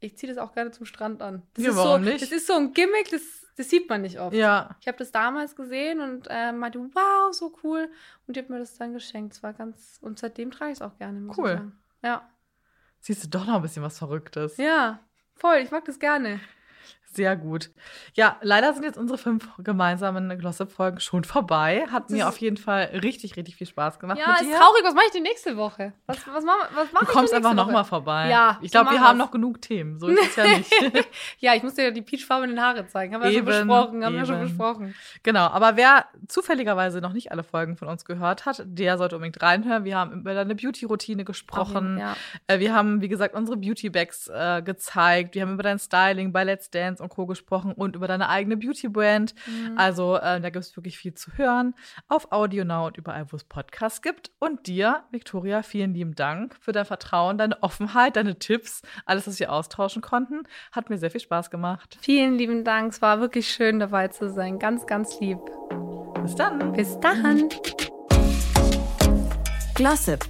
ich 0.00 0.16
ziehe 0.18 0.32
das 0.32 0.42
auch 0.42 0.52
gerne 0.52 0.70
zum 0.72 0.86
Strand 0.86 1.22
an. 1.22 1.42
Das 1.54 1.64
Ja, 1.64 1.70
ist 1.70 1.76
warum 1.76 2.04
so, 2.04 2.10
nicht? 2.10 2.22
Das 2.22 2.32
ist 2.32 2.46
so 2.46 2.54
ein 2.54 2.72
Gimmick, 2.72 3.10
das 3.10 3.40
das 3.60 3.68
sieht 3.68 3.90
man 3.90 4.00
nicht 4.00 4.18
oft. 4.18 4.34
Ja. 4.34 4.74
Ich 4.80 4.88
habe 4.88 4.96
das 4.96 5.12
damals 5.12 5.54
gesehen 5.54 6.00
und 6.00 6.26
äh, 6.30 6.50
meinte, 6.50 6.78
wow, 6.78 7.30
so 7.30 7.54
cool. 7.62 7.90
Und 8.26 8.34
die 8.34 8.40
hat 8.40 8.48
mir 8.48 8.58
das 8.58 8.78
dann 8.78 8.94
geschenkt. 8.94 9.34
Es 9.34 9.42
war 9.42 9.52
ganz, 9.52 9.98
und 10.00 10.18
seitdem 10.18 10.50
trage 10.50 10.72
ich 10.72 10.78
es 10.78 10.82
auch 10.82 10.96
gerne. 10.96 11.30
Cool. 11.36 11.70
Ja. 12.02 12.26
Siehst 13.00 13.22
du 13.22 13.28
doch 13.28 13.46
noch 13.46 13.56
ein 13.56 13.62
bisschen 13.62 13.82
was 13.82 13.98
Verrücktes. 13.98 14.56
Ja, 14.56 15.00
voll. 15.34 15.56
Ich 15.56 15.70
mag 15.70 15.84
das 15.84 15.98
gerne. 15.98 16.40
Sehr 17.12 17.34
gut. 17.36 17.70
Ja, 18.14 18.36
leider 18.40 18.72
sind 18.72 18.84
jetzt 18.84 18.96
unsere 18.96 19.18
fünf 19.18 19.48
gemeinsamen 19.58 20.38
Glossip-Folgen 20.38 21.00
schon 21.00 21.24
vorbei. 21.24 21.84
Hat 21.90 22.04
Das 22.04 22.10
mir 22.12 22.28
auf 22.28 22.38
jeden 22.38 22.56
Fall 22.56 22.84
richtig, 23.02 23.36
richtig 23.36 23.56
viel 23.56 23.66
Spaß 23.66 23.98
gemacht 23.98 24.18
Ja, 24.18 24.34
ist 24.34 24.42
dir. 24.42 24.56
traurig. 24.56 24.82
Was 24.84 24.94
mache 24.94 25.06
ich 25.06 25.12
denn 25.12 25.24
nächste 25.24 25.56
Woche? 25.56 25.92
Was, 26.06 26.18
was 26.28 26.44
mache 26.44 26.68
was 26.74 26.88
mach 26.92 27.00
Du 27.00 27.06
kommst 27.06 27.34
einfach 27.34 27.54
nochmal 27.54 27.84
vorbei. 27.84 28.28
Ja, 28.30 28.58
ich 28.62 28.70
so 28.70 28.78
glaube, 28.78 28.90
wir 28.90 28.98
machen 29.00 29.08
haben 29.08 29.18
noch 29.18 29.32
genug 29.32 29.60
Themen. 29.60 29.98
So 29.98 30.06
ist 30.08 30.20
es 30.24 30.36
ja 30.36 30.44
nicht. 30.44 30.72
ja, 31.40 31.54
ich 31.56 31.64
musste 31.64 31.82
ja 31.82 31.90
die 31.90 32.02
peachfarbenen 32.02 32.60
Haare 32.60 32.86
zeigen. 32.86 33.12
Haben 33.14 33.22
wir 33.22 33.30
ja 33.30 33.38
schon 33.38 33.48
Eben, 33.48 33.66
besprochen. 33.68 34.04
Haben 34.04 34.12
wir 34.12 34.20
ja 34.20 34.26
schon 34.26 34.34
eben. 34.36 34.44
besprochen. 34.44 34.94
Genau, 35.24 35.46
aber 35.48 35.76
wer 35.76 36.04
zufälligerweise 36.28 37.00
noch 37.00 37.12
nicht 37.12 37.32
alle 37.32 37.42
Folgen 37.42 37.76
von 37.76 37.88
uns 37.88 38.04
gehört 38.04 38.46
hat, 38.46 38.62
der 38.64 38.98
sollte 38.98 39.16
unbedingt 39.16 39.42
reinhören. 39.42 39.82
Wir 39.84 39.96
haben 39.96 40.20
über 40.20 40.32
deine 40.34 40.54
Beauty-Routine 40.54 41.24
gesprochen. 41.24 41.98
Ja. 41.98 42.16
Äh, 42.46 42.60
Wir 42.60 42.72
haben, 42.72 43.00
wie 43.00 43.08
gesagt, 43.08 43.34
unsere 43.34 43.56
Beauty-Bags 43.56 44.28
äh, 44.28 44.62
gezeigt. 44.62 45.34
Wir 45.34 45.42
haben 45.42 45.54
über 45.54 45.64
dein 45.64 45.80
Styling 45.80 46.32
bei 46.32 46.44
Let's 46.44 46.70
Dance 46.70 46.99
und 47.00 47.08
Co. 47.08 47.26
gesprochen 47.26 47.72
und 47.72 47.96
über 47.96 48.08
deine 48.08 48.28
eigene 48.28 48.56
Beauty-Brand. 48.56 49.34
Mhm. 49.46 49.78
Also 49.78 50.16
äh, 50.16 50.40
da 50.40 50.50
gibt 50.50 50.64
es 50.64 50.76
wirklich 50.76 50.98
viel 50.98 51.14
zu 51.14 51.32
hören. 51.36 51.74
Auf 52.08 52.32
Audio 52.32 52.64
Now 52.64 52.86
und 52.86 52.96
überall, 52.96 53.30
wo 53.30 53.36
es 53.36 53.44
Podcasts 53.44 54.02
gibt. 54.02 54.30
Und 54.38 54.66
dir, 54.66 55.04
Victoria, 55.10 55.62
vielen 55.62 55.94
lieben 55.94 56.14
Dank 56.14 56.56
für 56.60 56.72
dein 56.72 56.84
Vertrauen, 56.84 57.38
deine 57.38 57.62
Offenheit, 57.62 58.16
deine 58.16 58.38
Tipps, 58.38 58.82
alles, 59.06 59.26
was 59.26 59.40
wir 59.40 59.52
austauschen 59.52 60.02
konnten. 60.02 60.42
Hat 60.72 60.90
mir 60.90 60.98
sehr 60.98 61.10
viel 61.10 61.20
Spaß 61.20 61.50
gemacht. 61.50 61.98
Vielen 62.00 62.36
lieben 62.36 62.64
Dank. 62.64 62.92
Es 62.92 63.02
war 63.02 63.20
wirklich 63.20 63.48
schön 63.48 63.78
dabei 63.78 64.08
zu 64.08 64.30
sein. 64.30 64.58
Ganz, 64.58 64.86
ganz 64.86 65.18
lieb. 65.20 65.38
Bis 66.22 66.34
dann. 66.34 66.72
Bis 66.72 66.98
dann. 67.00 67.48
Glossip, 69.74 70.26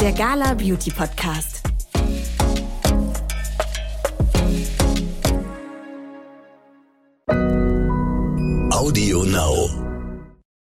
der 0.00 0.12
Gala 0.12 0.52
Beauty 0.54 0.90
Podcast. 0.90 1.63
Audio 8.84 9.22
Now. 9.24 9.63